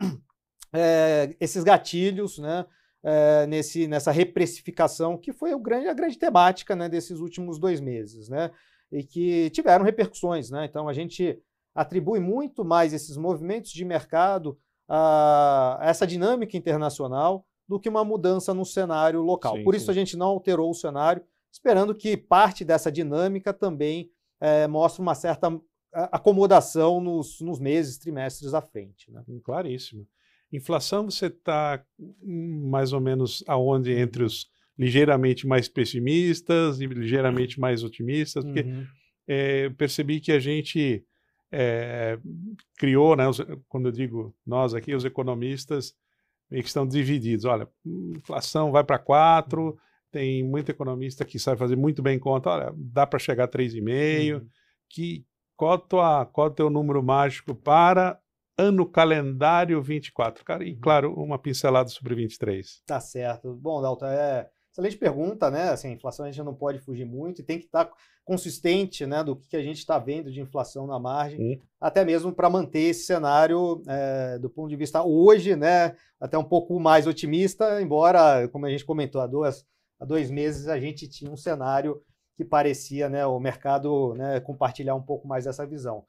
é, 0.75 1.35
esses 1.41 1.65
gatilhos, 1.65 2.39
né, 2.39 2.67
é, 3.03 3.47
nesse, 3.47 3.89
nessa 3.89 4.13
reprecificação, 4.13 5.17
que 5.17 5.33
foi 5.33 5.59
grande, 5.59 5.89
a 5.89 5.95
grande 5.95 6.19
temática 6.19 6.77
né, 6.77 6.87
desses 6.87 7.19
últimos 7.19 7.59
dois 7.59 7.81
meses, 7.81 8.29
né? 8.29 8.51
E 8.93 9.03
que 9.03 9.51
tiveram 9.51 9.85
repercussões, 9.85 10.51
né? 10.51 10.67
Então 10.67 10.87
a 10.89 10.93
gente 10.93 11.39
atribui 11.75 12.21
muito 12.21 12.65
mais 12.65 12.93
esses 12.93 13.17
movimentos 13.17 13.73
de 13.73 13.85
mercado 13.85 14.59
a, 14.87 15.79
a 15.81 15.89
essa 15.89 16.07
dinâmica 16.07 16.57
internacional 16.57 17.47
do 17.69 17.79
que 17.81 17.89
uma 17.89 18.05
mudança 18.05 18.53
no 18.53 18.65
cenário 18.65 19.21
local. 19.23 19.57
Sim, 19.57 19.65
Por 19.65 19.75
isso 19.75 19.87
sim. 19.87 19.91
a 19.91 19.95
gente 19.95 20.17
não 20.17 20.27
alterou 20.27 20.71
o 20.71 20.75
cenário, 20.75 21.23
esperando 21.53 21.95
que 21.95 22.17
parte 22.17 22.65
dessa 22.65 22.91
dinâmica 22.91 23.53
também 23.53 24.11
é, 24.41 24.67
mostre 24.67 25.01
uma 25.01 25.15
certa 25.15 25.49
acomodação 25.93 27.01
nos, 27.01 27.41
nos 27.41 27.61
meses, 27.61 27.99
trimestres 27.99 28.53
à 28.53 28.61
frente. 28.61 29.11
Né? 29.11 29.23
Claríssimo. 29.45 30.07
Inflação, 30.53 31.11
você 31.11 31.27
está 31.27 31.85
mais 32.23 32.93
ou 32.93 33.01
menos 33.01 33.43
aonde 33.47 33.93
entre 33.93 34.25
os 34.25 34.53
ligeiramente 34.79 35.47
mais 35.47 35.69
pessimistas 35.69 36.81
e 36.81 36.87
ligeiramente 36.87 37.61
mais 37.61 37.85
otimistas, 37.85 38.45
porque 38.45 38.63
uhum. 38.63 38.87
é, 39.27 39.71
percebi 39.71 40.21
que 40.21 40.33
a 40.33 40.39
gente 40.41 41.05
é, 41.51 42.19
criou, 42.77 43.15
né, 43.15 43.29
os, 43.29 43.41
quando 43.69 43.87
eu 43.87 43.93
digo 43.93 44.35
nós 44.45 44.75
aqui, 44.75 44.95
os 44.95 45.05
economistas 45.05 45.95
meio 46.55 46.63
que 46.63 46.69
estão 46.69 46.87
divididos. 46.87 47.45
Olha, 47.45 47.69
inflação 47.85 48.71
vai 48.71 48.85
para 48.85 48.97
4, 48.97 49.61
uhum. 49.61 49.77
tem 50.13 50.45
muito 50.45 50.71
economista 50.71 51.25
que 51.25 51.37
sabe 51.37 51.59
fazer 51.59 51.75
muito 51.75 52.01
bem 52.01 52.17
conta, 52.17 52.51
olha, 52.51 52.73
dá 52.77 53.05
para 53.05 53.19
chegar 53.19 53.45
a 53.45 53.49
3,5, 53.49 54.35
uhum. 54.35 54.47
que, 54.89 55.27
qual, 55.57 55.77
tua, 55.77 56.25
qual 56.27 56.47
é 56.47 56.51
o 56.51 56.55
teu 56.55 56.71
número 56.71 57.03
mágico 57.03 57.57
para 57.57 58.21
ano 58.57 58.87
calendário 58.87 59.83
24. 59.83 60.45
Cara, 60.45 60.63
e 60.63 60.75
uhum. 60.75 60.81
claro, 60.81 61.13
uma 61.15 61.41
pincelada 61.41 61.89
sobre 61.89 62.15
23. 62.15 62.83
Tá 62.87 63.01
certo. 63.01 63.53
Bom, 63.57 63.83
Dalton, 63.83 64.07
é, 64.07 64.49
Excelente 64.75 64.97
pergunta, 64.99 65.53
né? 65.53 65.69
Assim, 65.69 65.87
a 65.87 65.93
inflação 65.93 66.27
a 66.27 66.31
gente 66.33 66.45
não 66.45 66.53
pode 66.53 66.81
fugir 66.81 67.05
muito 67.05 67.41
e 67.41 67.45
tem 67.45 67.61
que 67.61 67.67
estar 67.67 67.89
consistente, 68.25 69.07
né, 69.07 69.23
do 69.23 69.37
que 69.37 69.57
a 69.57 69.63
gente 69.63 69.79
está 69.79 70.01
vendo 70.01 70.33
de 70.33 70.41
inflação 70.41 70.85
na 70.85 70.99
margem, 70.99 71.61
até 71.81 72.05
mesmo 72.05 72.33
para 72.33 72.51
manter 72.51 72.81
esse 72.81 73.05
cenário 73.05 73.83
é, 73.87 74.37
do 74.39 74.51
ponto 74.51 74.69
de 74.69 74.75
vista 74.77 75.01
hoje, 75.05 75.55
né, 75.55 75.95
até 76.19 76.37
um 76.37 76.43
pouco 76.43 76.81
mais 76.81 77.07
otimista, 77.07 77.81
embora, 77.81 78.49
como 78.49 78.67
a 78.67 78.71
gente 78.71 78.85
comentou, 78.85 79.21
há, 79.21 79.29
duas, 79.29 79.65
há 80.01 80.05
dois 80.05 80.29
meses 80.29 80.67
a 80.67 80.81
gente 80.81 81.07
tinha 81.07 81.31
um 81.31 81.37
cenário 81.37 82.03
que 82.37 82.45
parecia, 82.45 83.09
né, 83.09 83.25
o 83.25 83.39
mercado 83.39 84.15
né, 84.15 84.41
compartilhar 84.41 84.97
um 84.97 85.03
pouco 85.03 85.29
mais 85.29 85.45
dessa 85.45 85.65
visão. 85.65 86.05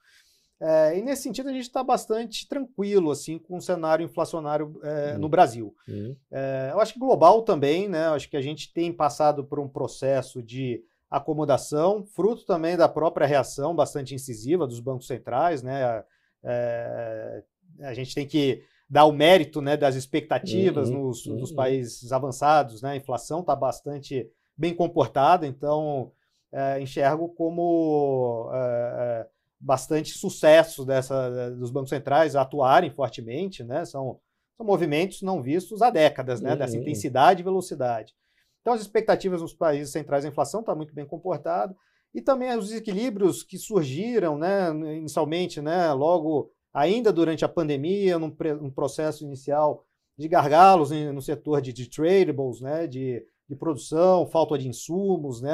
É, 0.67 0.97
e 0.97 1.01
nesse 1.03 1.21
sentido 1.21 1.49
a 1.49 1.51
gente 1.51 1.61
está 1.61 1.83
bastante 1.83 2.47
tranquilo 2.47 3.11
assim 3.11 3.37
com 3.37 3.57
o 3.57 3.61
cenário 3.61 4.03
inflacionário 4.03 4.79
é, 4.81 5.13
uhum. 5.13 5.19
no 5.19 5.29
Brasil. 5.29 5.75
Uhum. 5.87 6.15
É, 6.31 6.69
eu 6.71 6.79
acho 6.79 6.93
que 6.93 6.99
global 6.99 7.43
também, 7.43 7.87
né? 7.87 8.07
Eu 8.07 8.13
acho 8.13 8.27
que 8.27 8.35
a 8.35 8.41
gente 8.41 8.73
tem 8.73 8.91
passado 8.91 9.43
por 9.43 9.59
um 9.59 9.69
processo 9.69 10.41
de 10.41 10.83
acomodação, 11.07 12.03
fruto 12.03 12.47
também 12.47 12.75
da 12.75 12.89
própria 12.89 13.27
reação 13.27 13.75
bastante 13.75 14.15
incisiva 14.15 14.65
dos 14.65 14.79
bancos 14.79 15.05
centrais, 15.05 15.61
né? 15.61 16.03
É, 16.43 17.43
a 17.81 17.93
gente 17.93 18.15
tem 18.15 18.25
que 18.25 18.63
dar 18.89 19.05
o 19.05 19.11
mérito 19.11 19.61
né, 19.61 19.77
das 19.77 19.93
expectativas 19.93 20.89
uhum. 20.89 21.03
nos, 21.03 21.27
nos 21.27 21.49
uhum. 21.51 21.55
países 21.55 22.11
avançados, 22.11 22.81
né? 22.81 22.93
A 22.93 22.97
inflação 22.97 23.41
está 23.41 23.55
bastante 23.55 24.27
bem 24.57 24.73
comportada, 24.73 25.45
então 25.45 26.11
é, 26.51 26.81
enxergo 26.81 27.29
como 27.29 28.49
é, 28.51 29.27
bastante 29.59 30.17
sucesso 30.17 30.85
dessa, 30.85 31.51
dos 31.51 31.71
bancos 31.71 31.89
centrais 31.89 32.35
atuarem 32.35 32.91
fortemente, 32.91 33.63
né? 33.63 33.85
São, 33.85 34.19
são 34.57 34.65
movimentos 34.65 35.21
não 35.21 35.41
vistos 35.41 35.81
há 35.81 35.89
décadas, 35.89 36.41
né? 36.41 36.51
Uhum. 36.51 36.57
Dessa 36.57 36.77
intensidade 36.77 37.41
e 37.41 37.43
velocidade. 37.43 38.13
Então, 38.61 38.73
as 38.73 38.81
expectativas 38.81 39.41
nos 39.41 39.53
países 39.53 39.91
centrais 39.91 40.23
da 40.23 40.29
inflação 40.29 40.61
estão 40.61 40.73
tá 40.73 40.77
muito 40.77 40.93
bem 40.93 41.05
comportada 41.05 41.75
e 42.15 42.21
também 42.21 42.57
os 42.57 42.69
desequilíbrios 42.69 43.43
que 43.43 43.59
surgiram, 43.59 44.37
né, 44.37 44.69
inicialmente, 44.97 45.61
né, 45.61 45.91
logo 45.91 46.49
ainda 46.73 47.11
durante 47.11 47.45
a 47.45 47.49
pandemia, 47.49 48.17
num, 48.17 48.35
num 48.61 48.71
processo 48.71 49.23
inicial 49.23 49.85
de 50.17 50.27
gargalos 50.27 50.91
no 50.91 51.21
setor 51.21 51.61
de, 51.61 51.73
de 51.73 51.89
tradables, 51.89 52.61
né, 52.61 52.87
de, 52.87 53.23
de 53.47 53.55
produção, 53.55 54.25
falta 54.25 54.57
de 54.57 54.67
insumos, 54.67 55.41
né, 55.41 55.53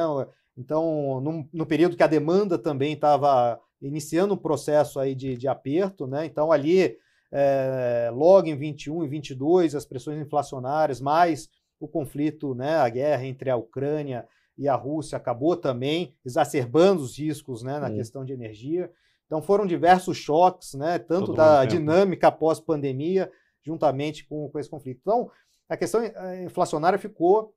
então, 0.57 1.19
num, 1.19 1.49
no 1.51 1.65
período 1.65 1.97
que 1.97 2.03
a 2.03 2.07
demanda 2.07 2.57
também 2.57 2.93
estava 2.93 3.59
iniciando 3.81 4.33
um 4.33 4.37
processo 4.37 4.99
aí 4.99 5.15
de, 5.15 5.35
de 5.35 5.47
aperto, 5.47 6.05
né? 6.05 6.25
Então, 6.25 6.51
ali, 6.51 6.97
é, 7.31 8.11
logo 8.13 8.47
em 8.47 8.55
21 8.55 9.03
e 9.03 9.07
22, 9.07 9.75
as 9.75 9.85
pressões 9.85 10.19
inflacionárias, 10.19 11.01
mais 11.01 11.49
o 11.79 11.87
conflito, 11.87 12.53
né, 12.53 12.75
a 12.75 12.87
guerra 12.87 13.25
entre 13.25 13.49
a 13.49 13.55
Ucrânia 13.55 14.27
e 14.55 14.67
a 14.67 14.75
Rússia 14.75 15.17
acabou 15.17 15.57
também 15.57 16.13
exacerbando 16.23 17.01
os 17.01 17.17
riscos 17.17 17.63
né, 17.63 17.79
na 17.79 17.87
hum. 17.87 17.95
questão 17.95 18.23
de 18.23 18.31
energia. 18.31 18.91
Então, 19.25 19.41
foram 19.41 19.65
diversos 19.65 20.17
choques, 20.17 20.75
né, 20.75 20.99
tanto 20.99 21.27
Todo 21.27 21.37
da 21.37 21.65
dinâmica 21.65 22.31
pós-pandemia, 22.31 23.31
juntamente 23.63 24.25
com, 24.27 24.47
com 24.49 24.59
esse 24.59 24.69
conflito. 24.69 24.99
Então, 25.01 25.31
a 25.67 25.77
questão 25.77 26.03
eh, 26.03 26.43
inflacionária 26.43 26.99
ficou 26.99 27.55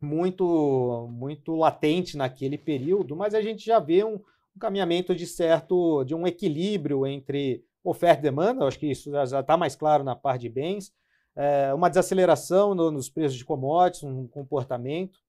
muito 0.00 1.08
muito 1.10 1.56
latente 1.56 2.16
naquele 2.16 2.56
período, 2.56 3.16
mas 3.16 3.34
a 3.34 3.40
gente 3.40 3.64
já 3.64 3.80
vê 3.80 4.04
um, 4.04 4.20
um 4.58 4.60
caminhamento 4.60 5.14
de 5.14 5.24
certo 5.24 6.04
de 6.04 6.14
um 6.14 6.26
equilíbrio 6.26 7.06
entre 7.06 7.64
oferta 7.82 8.18
e 8.18 8.22
demanda. 8.22 8.66
acho 8.66 8.78
que 8.78 8.90
isso 8.90 9.10
já 9.10 9.40
está 9.40 9.56
mais 9.56 9.76
claro 9.76 10.02
na 10.02 10.16
parte 10.16 10.42
de 10.42 10.48
bens, 10.48 10.92
é, 11.36 11.72
uma 11.72 11.88
desaceleração 11.88 12.74
no, 12.74 12.90
nos 12.90 13.08
preços 13.08 13.38
de 13.38 13.44
commodities, 13.44 14.02
um 14.02 14.26
comportamento. 14.26 15.20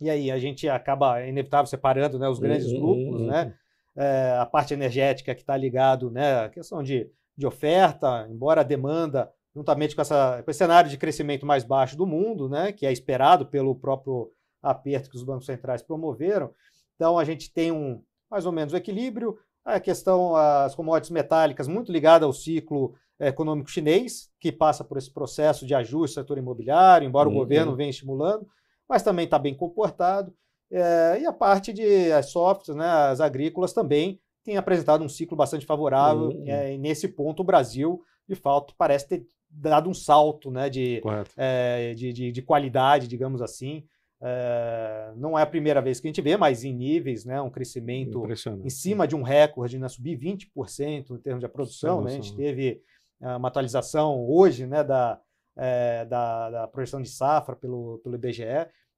E 0.00 0.08
aí 0.08 0.30
a 0.30 0.38
gente 0.38 0.68
acaba 0.68 1.20
é 1.20 1.28
inevitável 1.28 1.66
separando 1.66 2.18
né, 2.18 2.28
os 2.28 2.38
grandes 2.38 2.68
uhum, 2.68 2.80
grupos, 2.80 3.20
uhum. 3.20 3.26
né? 3.26 3.54
É, 3.94 4.36
a 4.38 4.46
parte 4.46 4.72
energética 4.72 5.34
que 5.34 5.42
está 5.42 5.54
ligado, 5.54 6.10
né, 6.10 6.44
a 6.44 6.48
questão 6.48 6.82
de, 6.82 7.10
de 7.36 7.46
oferta, 7.46 8.26
embora 8.30 8.62
a 8.62 8.64
demanda 8.64 9.30
juntamente 9.54 9.94
com, 9.94 10.00
essa, 10.00 10.42
com 10.42 10.50
esse 10.50 10.56
cenário 10.56 10.88
de 10.88 10.96
crescimento 10.96 11.44
mais 11.44 11.62
baixo 11.62 11.94
do 11.94 12.06
mundo, 12.06 12.48
né, 12.48 12.72
que 12.72 12.86
é 12.86 12.92
esperado 12.92 13.44
pelo 13.44 13.74
próprio 13.74 14.30
aperto 14.62 15.10
que 15.10 15.16
os 15.16 15.22
bancos 15.22 15.44
centrais 15.44 15.82
promoveram. 15.82 16.54
Então, 16.94 17.18
a 17.18 17.24
gente 17.24 17.52
tem 17.52 17.70
um 17.70 18.02
mais 18.32 18.46
ou 18.46 18.52
menos 18.52 18.72
um 18.72 18.76
equilíbrio. 18.78 19.36
A 19.62 19.78
questão, 19.78 20.34
as 20.34 20.74
commodities 20.74 21.10
metálicas, 21.10 21.68
muito 21.68 21.92
ligada 21.92 22.24
ao 22.24 22.32
ciclo 22.32 22.94
econômico 23.20 23.70
chinês, 23.70 24.30
que 24.40 24.50
passa 24.50 24.82
por 24.82 24.96
esse 24.96 25.12
processo 25.12 25.66
de 25.66 25.74
ajuste 25.74 26.16
do 26.16 26.20
setor 26.22 26.38
imobiliário, 26.38 27.06
embora 27.06 27.28
uhum. 27.28 27.36
o 27.36 27.38
governo 27.38 27.76
venha 27.76 27.90
estimulando, 27.90 28.48
mas 28.88 29.02
também 29.02 29.26
está 29.26 29.38
bem 29.38 29.54
comportado. 29.54 30.34
É, 30.70 31.18
e 31.20 31.26
a 31.26 31.32
parte 31.32 31.72
de 31.72 32.10
as 32.10 32.30
softwares, 32.30 32.74
né, 32.74 32.88
as 32.88 33.20
agrícolas 33.20 33.74
também 33.74 34.18
tem 34.42 34.56
apresentado 34.56 35.04
um 35.04 35.08
ciclo 35.08 35.36
bastante 35.36 35.66
favorável. 35.66 36.30
Uhum. 36.30 36.44
É, 36.48 36.74
e 36.74 36.78
nesse 36.78 37.06
ponto, 37.06 37.40
o 37.40 37.44
Brasil, 37.44 38.02
de 38.26 38.34
fato, 38.34 38.74
parece 38.76 39.06
ter 39.06 39.26
dado 39.48 39.90
um 39.90 39.94
salto 39.94 40.50
né, 40.50 40.70
de, 40.70 41.02
é, 41.36 41.92
de, 41.94 42.12
de, 42.12 42.32
de, 42.32 42.42
qualidade, 42.42 43.06
digamos 43.06 43.42
assim. 43.42 43.84
É, 44.24 45.12
não 45.16 45.36
é 45.36 45.42
a 45.42 45.46
primeira 45.46 45.82
vez 45.82 45.98
que 45.98 46.06
a 46.06 46.10
gente 46.10 46.22
vê, 46.22 46.36
mas 46.36 46.62
em 46.62 46.72
níveis, 46.72 47.24
né, 47.24 47.40
um 47.42 47.50
crescimento 47.50 48.24
em 48.64 48.70
cima 48.70 49.06
de 49.06 49.16
um 49.16 49.22
recorde, 49.22 49.78
né, 49.78 49.88
subir 49.88 50.16
20% 50.16 51.10
em 51.10 51.18
termos 51.18 51.40
de 51.42 51.48
produção. 51.48 52.02
Né, 52.02 52.12
a 52.12 52.14
gente 52.14 52.36
teve 52.36 52.80
é, 53.20 53.36
uma 53.36 53.48
atualização 53.48 54.24
hoje 54.28 54.64
né, 54.66 54.84
da, 54.84 55.20
é, 55.56 56.04
da, 56.04 56.50
da, 56.50 56.68
projeção 56.68 57.02
de 57.02 57.08
safra 57.08 57.56
pelo, 57.56 57.98
pelo 58.04 58.14
IBGE. 58.14 58.44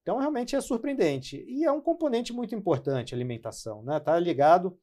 Então, 0.03 0.19
realmente 0.19 0.55
é 0.55 0.61
surpreendente. 0.61 1.43
E 1.49 1.65
é 1.65 1.73
um 1.73 1.81
componente 1.81 2.31
muito 2.31 2.55
importante 2.55 3.15
a 3.15 3.17
alimentação. 3.17 3.81
Está 3.81 3.93
né? 3.93 4.01
Tá 4.01 4.19
ligado. 4.19 4.79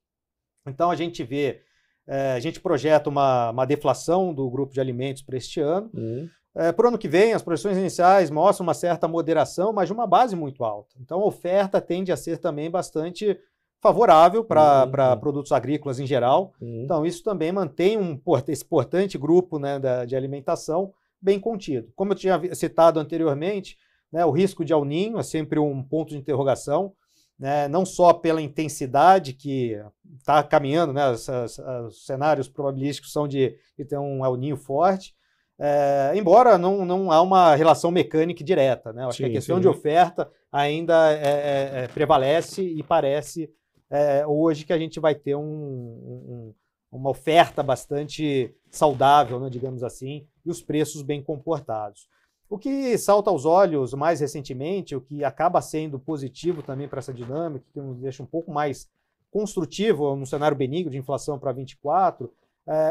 Então, 0.66 0.90
a 0.90 0.96
gente 0.96 1.24
vê 1.24 1.62
é, 2.08 2.34
a 2.34 2.40
gente 2.40 2.60
projeta 2.60 3.10
uma, 3.10 3.52
uma 3.52 3.66
deflação 3.66 4.34
do 4.34 4.50
grupo 4.50 4.74
de 4.74 4.80
alimentos 4.80 5.22
para 5.22 5.38
este 5.38 5.60
ano. 5.60 5.90
Uhum. 5.94 6.28
É, 6.55 6.72
para 6.72 6.86
o 6.86 6.88
ano 6.89 6.98
que 6.98 7.08
vem, 7.08 7.34
as 7.34 7.41
projeções 7.41 7.77
iniciais 7.77 8.29
mostram 8.29 8.65
uma 8.65 8.74
certa 8.74 9.08
moderação, 9.08 9.72
mas 9.72 9.88
de 9.88 9.93
uma 9.93 10.05
base 10.05 10.36
muito 10.36 10.63
alta. 10.63 10.96
Então, 11.00 11.22
a 11.22 11.25
oferta 11.25 11.79
tende 11.79 12.12
a 12.12 12.17
ser 12.17 12.38
também 12.38 12.70
bastante 12.70 13.39
favorável 13.79 14.43
para 14.43 14.86
uhum. 14.86 15.20
produtos 15.20 15.51
agrícolas 15.51 16.00
em 16.00 16.05
geral. 16.05 16.53
Uhum. 16.62 16.84
Então, 16.84 17.05
isso 17.05 17.24
também 17.24 17.51
mantém 17.51 17.98
um, 17.98 18.20
esse 18.48 18.63
importante 18.63 19.17
grupo 19.17 19.58
né, 19.58 19.79
da, 19.79 20.05
de 20.05 20.15
alimentação 20.15 20.93
bem 21.22 21.39
contido. 21.39 21.91
Como 21.96 22.12
eu 22.12 22.17
tinha 22.17 22.53
citado 22.53 23.00
anteriormente, 23.00 23.77
né, 24.12 24.25
o 24.25 24.31
risco 24.31 24.65
de 24.65 24.74
El 24.74 24.84
Ninho 24.84 25.17
é 25.17 25.24
sempre 25.24 25.58
um 25.58 25.81
ponto 25.81 26.10
de 26.10 26.17
interrogação 26.17 26.93
né, 27.41 27.67
não 27.67 27.84
só 27.84 28.13
pela 28.13 28.39
intensidade 28.39 29.34
que 29.34 29.75
está 30.20 30.43
caminhando, 30.43 30.93
né, 30.93 31.10
os, 31.10 31.27
os, 31.27 32.05
cenários 32.05 32.48
probabilísticos 32.48 33.12
são 33.12 33.27
de, 33.27 33.58
de 33.75 33.84
ter 33.84 33.98
um 33.98 34.24
El 34.24 34.36
Ninho 34.36 34.55
forte, 34.55 35.15
é, 35.63 36.13
embora 36.15 36.58
não, 36.58 36.84
não 36.84 37.12
há 37.12 37.22
uma 37.22 37.53
relação 37.53 37.91
mecânica 37.91 38.44
direta. 38.44 38.91
Né? 38.91 39.06
Acho 39.06 39.18
sim, 39.18 39.24
que 39.25 39.30
a 39.30 39.34
questão 39.34 39.58
sim. 39.58 39.62
de 39.62 39.68
oferta 39.68 40.27
ainda 40.51 41.13
é, 41.13 41.22
é, 41.24 41.84
é, 41.84 41.88
prevalece 41.88 42.63
e 42.63 42.82
parece 42.82 43.48
é, 43.88 44.25
hoje 44.25 44.65
que 44.65 44.74
a 44.74 44.77
gente 44.80 45.00
vai 45.00 45.13
ter 45.13 45.36
um, 45.36 45.44
um, 45.44 46.53
uma 46.91 47.12
oferta 47.12 47.62
bastante 47.62 48.51
saudável, 48.72 49.39
né, 49.39 49.51
digamos 49.51 49.84
assim, 49.84 50.25
e 50.44 50.50
os 50.50 50.63
preços 50.63 51.03
bem 51.03 51.22
comportados. 51.22 52.10
O 52.50 52.58
que 52.58 52.98
salta 52.98 53.30
aos 53.30 53.46
olhos 53.46 53.94
mais 53.94 54.20
recentemente, 54.20 54.96
o 54.96 55.01
que 55.01 55.24
acaba 55.24 55.62
sendo 55.62 56.00
positivo 56.00 56.63
também 56.63 56.88
para 56.88 57.00
essa 57.00 57.13
dinâmica, 57.13 57.65
que 57.72 57.80
nos 57.80 58.00
deixa 58.00 58.24
um 58.24 58.25
pouco 58.25 58.51
mais 58.51 58.89
construtivo 59.30 60.15
no 60.15 60.25
cenário 60.25 60.58
benigno 60.58 60.89
de 60.89 60.98
inflação 60.98 61.38
para 61.38 61.51
24, 61.51 62.25
é 62.25 62.30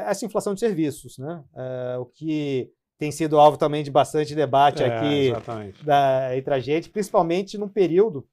essa 0.07 0.25
inflação 0.25 0.55
de 0.55 0.61
serviços, 0.61 1.19
né? 1.19 1.43
É, 1.57 1.97
o 1.99 2.07
que 2.07 2.71
tem 2.99 3.11
sido 3.11 3.39
alvo 3.39 3.57
também 3.57 3.83
de 3.83 3.91
bastante 3.91 4.35
debate 4.35 4.83
é, 4.83 4.87
aqui 4.87 5.33
da, 5.83 6.37
entre 6.37 6.53
a 6.53 6.59
gente, 6.59 6.91
principalmente 6.91 7.57
num 7.57 7.69
período 7.69 8.27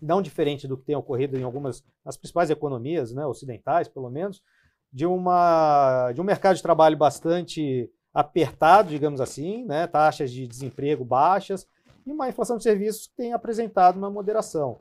não 0.00 0.20
diferente 0.20 0.68
do 0.68 0.76
que 0.76 0.84
tem 0.84 0.94
ocorrido 0.94 1.38
em 1.38 1.42
algumas 1.42 1.82
das 2.04 2.16
principais 2.16 2.50
economias, 2.50 3.12
né, 3.12 3.24
ocidentais, 3.26 3.88
pelo 3.88 4.10
menos, 4.10 4.42
de 4.92 5.06
uma 5.06 6.12
de 6.12 6.20
um 6.20 6.24
mercado 6.24 6.56
de 6.56 6.62
trabalho 6.62 6.96
bastante 6.96 7.90
apertado, 8.16 8.88
digamos 8.88 9.20
assim, 9.20 9.66
né? 9.66 9.86
taxas 9.86 10.30
de 10.30 10.46
desemprego 10.46 11.04
baixas 11.04 11.66
e 12.06 12.10
uma 12.10 12.28
inflação 12.28 12.56
de 12.56 12.62
serviços 12.62 13.08
que 13.08 13.14
tem 13.14 13.34
apresentado 13.34 13.98
uma 13.98 14.10
moderação. 14.10 14.78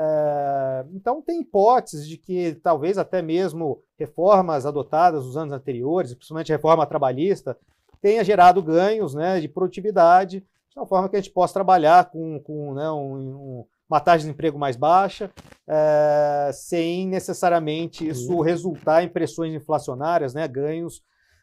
É, 0.00 0.86
então, 0.94 1.20
tem 1.20 1.40
hipóteses 1.40 2.06
de 2.06 2.16
que 2.16 2.54
talvez 2.62 2.96
até 2.98 3.20
mesmo 3.20 3.82
reformas 3.98 4.64
adotadas 4.64 5.26
nos 5.26 5.36
anos 5.36 5.52
anteriores, 5.52 6.14
principalmente 6.14 6.52
a 6.52 6.56
reforma 6.56 6.86
trabalhista, 6.86 7.58
tenha 8.00 8.22
gerado 8.22 8.62
ganhos 8.62 9.12
né, 9.12 9.40
de 9.40 9.48
produtividade, 9.48 10.38
de 10.70 10.78
uma 10.78 10.86
forma 10.86 11.08
que 11.08 11.16
a 11.16 11.20
gente 11.20 11.32
possa 11.32 11.54
trabalhar 11.54 12.10
com, 12.10 12.38
com 12.38 12.74
né, 12.74 12.88
um, 12.92 13.16
um, 13.16 13.64
uma 13.90 13.98
taxa 13.98 14.18
de 14.18 14.24
desemprego 14.26 14.56
mais 14.56 14.76
baixa, 14.76 15.32
é, 15.66 16.50
sem 16.52 17.08
necessariamente 17.08 18.06
isso 18.06 18.40
resultar 18.40 19.02
em 19.02 19.08
pressões 19.08 19.52
inflacionárias, 19.52 20.32
né, 20.32 20.46
ganhos 20.46 21.02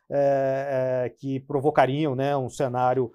é, 0.10 1.14
que 1.18 1.42
provocariam 1.42 2.16
né, 2.16 2.38
um 2.38 2.50
cenário 2.50 3.12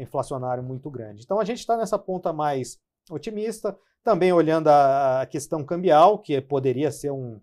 inflacionário 0.00 0.64
muito 0.64 0.90
grande. 0.90 1.22
Então 1.22 1.38
a 1.38 1.44
gente 1.44 1.60
está 1.60 1.76
nessa 1.76 1.96
ponta 1.96 2.32
mais 2.32 2.80
otimista, 3.08 3.76
também 4.04 4.32
olhando 4.32 4.68
a 4.68 5.26
questão 5.28 5.64
cambial, 5.64 6.18
que 6.18 6.38
poderia 6.40 6.92
ser 6.92 7.10
um, 7.10 7.40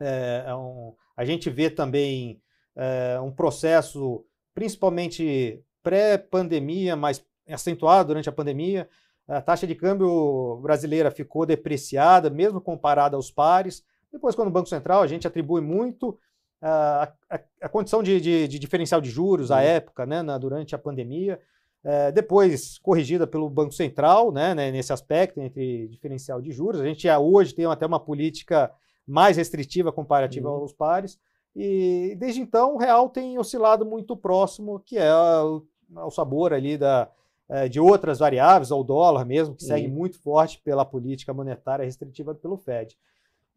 é, 0.00 0.54
um 0.54 0.94
a 1.16 1.24
gente 1.24 1.50
vê 1.50 1.68
também 1.68 2.40
é, 2.74 3.20
um 3.20 3.30
processo, 3.30 4.24
principalmente 4.54 5.62
pré-pandemia, 5.82 6.96
mas 6.96 7.24
acentuado 7.48 8.08
durante 8.08 8.28
a 8.28 8.32
pandemia. 8.32 8.88
A 9.28 9.42
taxa 9.42 9.66
de 9.66 9.74
câmbio 9.74 10.60
brasileira 10.62 11.10
ficou 11.10 11.44
depreciada, 11.44 12.30
mesmo 12.30 12.60
comparada 12.60 13.16
aos 13.16 13.30
pares. 13.30 13.84
Depois, 14.10 14.34
quando 14.34 14.48
o 14.48 14.52
Banco 14.52 14.68
Central, 14.68 15.02
a 15.02 15.06
gente 15.06 15.26
atribui 15.26 15.60
muito 15.60 16.18
a, 16.60 17.12
a, 17.28 17.40
a 17.62 17.68
condição 17.68 18.02
de, 18.02 18.20
de, 18.20 18.48
de, 18.48 18.58
diferencial 18.58 19.00
de 19.00 19.10
juros 19.10 19.50
à 19.50 19.62
época, 19.62 20.06
né, 20.06 20.22
na, 20.22 20.38
durante 20.38 20.74
a 20.74 20.78
pandemia. 20.78 21.40
É, 21.84 22.12
depois 22.12 22.78
corrigida 22.78 23.26
pelo 23.26 23.50
Banco 23.50 23.72
Central, 23.72 24.30
né, 24.30 24.54
né, 24.54 24.70
nesse 24.70 24.92
aspecto 24.92 25.40
entre 25.40 25.88
diferencial 25.88 26.40
de 26.40 26.52
juros. 26.52 26.80
A 26.80 26.84
gente 26.84 27.02
já 27.02 27.18
hoje 27.18 27.54
tem 27.54 27.64
até 27.66 27.84
uma 27.84 27.98
política 27.98 28.72
mais 29.06 29.36
restritiva 29.36 29.90
comparativa 29.90 30.48
uhum. 30.48 30.60
aos 30.60 30.72
pares. 30.72 31.18
E 31.54 32.16
desde 32.18 32.40
então 32.40 32.74
o 32.74 32.78
real 32.78 33.08
tem 33.08 33.38
oscilado 33.38 33.84
muito 33.84 34.16
próximo, 34.16 34.80
que 34.80 34.96
é 34.96 35.12
o, 35.12 35.62
o 35.90 36.10
sabor 36.10 36.52
ali 36.52 36.78
da, 36.78 37.10
é, 37.48 37.68
de 37.68 37.80
outras 37.80 38.20
variáveis, 38.20 38.70
ao 38.70 38.84
dólar 38.84 39.24
mesmo, 39.24 39.54
que 39.54 39.64
uhum. 39.64 39.68
segue 39.68 39.88
muito 39.88 40.20
forte 40.20 40.60
pela 40.62 40.84
política 40.84 41.34
monetária 41.34 41.84
restritiva 41.84 42.34
pelo 42.34 42.56
Fed. 42.56 42.96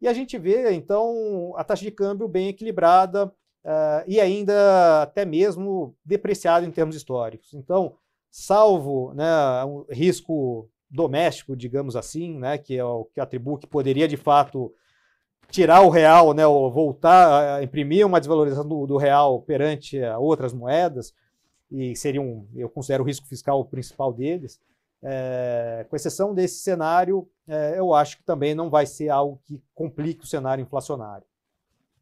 E 0.00 0.06
a 0.06 0.12
gente 0.12 0.36
vê, 0.36 0.72
então, 0.72 1.54
a 1.56 1.64
taxa 1.64 1.84
de 1.84 1.90
câmbio 1.90 2.28
bem 2.28 2.48
equilibrada 2.48 3.26
uh, 3.26 4.04
e 4.06 4.20
ainda 4.20 5.02
até 5.02 5.24
mesmo 5.24 5.96
depreciada 6.04 6.66
em 6.66 6.70
termos 6.70 6.94
históricos. 6.94 7.54
Então, 7.54 7.94
salvo 8.36 9.14
né, 9.14 9.24
um 9.64 9.86
risco 9.88 10.68
doméstico, 10.90 11.56
digamos 11.56 11.96
assim, 11.96 12.38
né, 12.38 12.58
que 12.58 12.76
é 12.76 12.84
o 12.84 13.06
que 13.06 13.18
atribui 13.18 13.58
que 13.58 13.66
poderia 13.66 14.06
de 14.06 14.18
fato 14.18 14.74
tirar 15.50 15.80
o 15.80 15.88
real, 15.88 16.34
né, 16.34 16.46
ou 16.46 16.70
voltar 16.70 17.56
a 17.56 17.62
imprimir 17.62 18.06
uma 18.06 18.20
desvalorização 18.20 18.68
do, 18.68 18.86
do 18.86 18.98
real 18.98 19.40
perante 19.40 19.98
outras 20.18 20.52
moedas, 20.52 21.14
e 21.70 21.96
seria 21.96 22.20
um, 22.20 22.46
eu 22.54 22.68
considero 22.68 23.02
o 23.02 23.06
risco 23.06 23.26
fiscal 23.26 23.58
o 23.58 23.64
principal 23.64 24.12
deles. 24.12 24.60
É, 25.02 25.86
com 25.88 25.96
exceção 25.96 26.34
desse 26.34 26.58
cenário, 26.58 27.26
é, 27.48 27.78
eu 27.78 27.94
acho 27.94 28.18
que 28.18 28.22
também 28.22 28.54
não 28.54 28.68
vai 28.68 28.84
ser 28.84 29.08
algo 29.08 29.40
que 29.46 29.62
complique 29.74 30.24
o 30.24 30.26
cenário 30.26 30.60
inflacionário. 30.60 31.26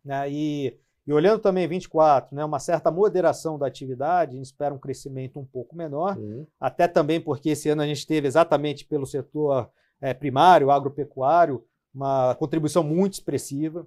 Né? 0.04 0.30
E, 0.30 0.76
e, 1.06 1.12
olhando 1.12 1.40
também 1.40 1.68
24, 1.68 2.34
né, 2.34 2.44
uma 2.44 2.58
certa 2.58 2.90
moderação 2.90 3.58
da 3.58 3.66
atividade, 3.66 4.32
a 4.32 4.36
gente 4.36 4.46
espera 4.46 4.74
um 4.74 4.78
crescimento 4.78 5.38
um 5.38 5.44
pouco 5.44 5.76
menor, 5.76 6.16
uhum. 6.16 6.46
até 6.58 6.88
também 6.88 7.20
porque 7.20 7.50
esse 7.50 7.68
ano 7.68 7.82
a 7.82 7.86
gente 7.86 8.06
teve 8.06 8.26
exatamente 8.26 8.86
pelo 8.86 9.06
setor 9.06 9.70
é, 10.00 10.14
primário, 10.14 10.70
agropecuário, 10.70 11.62
uma 11.94 12.34
contribuição 12.36 12.82
muito 12.82 13.14
expressiva. 13.14 13.86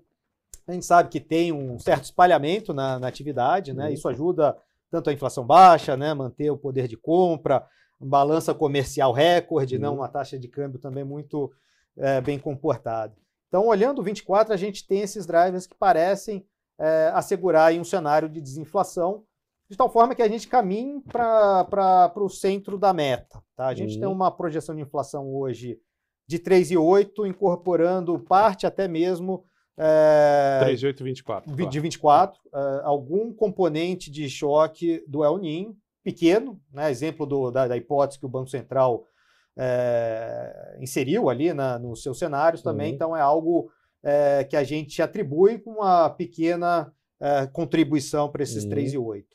A 0.68 0.74
gente 0.74 0.86
sabe 0.86 1.10
que 1.10 1.20
tem 1.20 1.52
um 1.52 1.80
certo 1.80 2.06
espalhamento 2.06 2.74
na, 2.74 3.00
na 3.00 3.08
atividade, 3.08 3.74
né? 3.74 3.88
Uhum. 3.88 3.94
Isso 3.94 4.08
ajuda 4.08 4.56
tanto 4.90 5.10
a 5.10 5.14
inflação 5.14 5.46
baixa, 5.46 5.98
né? 5.98 6.14
manter 6.14 6.50
o 6.50 6.58
poder 6.58 6.88
de 6.88 6.96
compra, 6.96 7.66
balança 8.00 8.54
comercial 8.54 9.12
recorde, 9.12 9.76
uhum. 9.76 9.82
não 9.82 9.96
uma 9.96 10.08
taxa 10.08 10.38
de 10.38 10.48
câmbio 10.48 10.80
também 10.80 11.04
muito 11.04 11.52
é, 11.98 12.22
bem 12.22 12.38
comportada. 12.38 13.14
Então, 13.48 13.68
olhando 13.68 14.00
o 14.00 14.04
24, 14.04 14.54
a 14.54 14.58
gente 14.58 14.86
tem 14.86 15.02
esses 15.02 15.26
drivers 15.26 15.66
que 15.66 15.76
parecem 15.76 16.46
é, 16.80 17.12
assegurar 17.14 17.74
um 17.74 17.84
cenário 17.84 18.30
de 18.30 18.40
desinflação, 18.40 19.24
de 19.70 19.76
tal 19.76 19.90
forma 19.90 20.16
que 20.16 20.22
a 20.22 20.28
gente 20.28 20.48
caminhe 20.48 21.02
para 21.02 22.14
o 22.16 22.30
centro 22.30 22.78
da 22.78 22.94
meta. 22.94 23.42
Tá? 23.56 23.68
A 23.68 23.74
gente 23.74 23.96
uhum. 23.96 24.00
tem 24.00 24.10
uma 24.10 24.32
projeção 24.32 24.76
de 24.76 24.82
inflação 24.82 25.34
hoje 25.36 25.80
de 26.28 26.40
3,8, 26.40 27.28
incorporando 27.28 28.18
parte 28.20 28.66
até 28.66 28.88
mesmo. 28.88 29.44
É, 29.78 30.60
3,824. 30.62 31.70
De 31.70 31.80
24, 31.80 32.40
é, 32.54 32.82
algum 32.84 33.34
componente 33.34 34.10
de 34.10 34.30
choque 34.30 35.04
do 35.08 35.24
El 35.24 35.38
Ninho, 35.38 35.78
pequeno, 36.04 36.60
né? 36.72 36.90
exemplo 36.90 37.26
do, 37.26 37.52
da, 37.52 37.68
da, 37.68 37.78
hipótese 37.78 38.20
que 38.20 38.26
o 38.26 38.30
Banco 38.30 38.50
Central 38.50 39.06
é, 39.58 40.78
inseriu 40.80 41.30
ali 41.30 41.54
na, 41.54 41.78
nos 41.78 42.02
seus 42.02 42.18
cenários 42.18 42.62
também, 42.62 42.90
uhum. 42.90 42.96
então 42.96 43.18
é 43.18 43.22
algo 43.22 43.70
é, 44.08 44.44
que 44.44 44.56
a 44.56 44.64
gente 44.64 45.02
atribui 45.02 45.60
com 45.60 45.72
uma 45.72 46.10
pequena 46.10 46.94
é, 47.20 47.48
contribuição 47.48 48.30
para 48.30 48.44
esses 48.44 48.64
uhum. 48.64 48.70
3,8. 48.70 49.26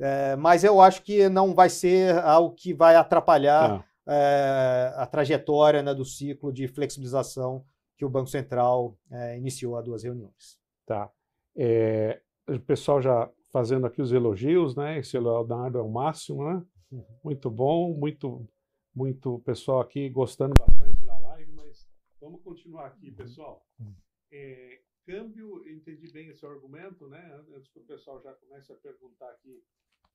É, 0.00 0.36
mas 0.36 0.64
eu 0.64 0.80
acho 0.80 1.02
que 1.02 1.28
não 1.28 1.54
vai 1.54 1.68
ser 1.68 2.16
algo 2.18 2.54
que 2.54 2.72
vai 2.72 2.96
atrapalhar. 2.96 3.70
Ah 3.70 3.92
é, 4.06 4.92
a 4.96 5.06
trajetória 5.06 5.82
né, 5.82 5.94
do 5.94 6.04
ciclo 6.04 6.52
de 6.52 6.66
flexibilização 6.68 7.64
que 7.96 8.04
o 8.04 8.10
Banco 8.10 8.28
Central 8.28 8.96
é, 9.10 9.36
iniciou 9.36 9.76
há 9.76 9.82
duas 9.82 10.02
reuniões. 10.02 10.58
Tá. 10.86 11.10
É, 11.56 12.20
o 12.48 12.58
pessoal 12.60 13.00
já 13.00 13.30
fazendo 13.52 13.86
aqui 13.86 14.00
os 14.00 14.12
elogios, 14.12 14.74
né? 14.74 14.98
Esse 14.98 15.18
Leonardo 15.18 15.78
é 15.78 15.82
o 15.82 15.90
máximo, 15.90 16.42
né? 16.44 16.64
Uhum. 16.90 17.04
Muito 17.22 17.50
bom, 17.50 17.94
muito, 17.94 18.48
muito 18.94 19.38
pessoal 19.40 19.80
aqui 19.80 20.08
gostando 20.08 20.54
bastante 20.58 21.04
da 21.04 21.16
live, 21.18 21.52
mas 21.52 21.86
vamos 22.20 22.40
continuar 22.42 22.86
aqui, 22.86 23.10
uhum. 23.10 23.14
pessoal. 23.14 23.66
Uhum. 23.78 23.94
É, 24.32 24.80
câmbio, 25.04 25.62
entendi 25.68 26.10
bem 26.10 26.28
esse 26.28 26.44
argumento, 26.46 27.06
né? 27.06 27.44
Antes 27.54 27.70
que 27.70 27.78
o 27.78 27.84
pessoal 27.84 28.20
já 28.22 28.32
comece 28.32 28.72
a 28.72 28.76
perguntar 28.76 29.30
aqui 29.30 29.62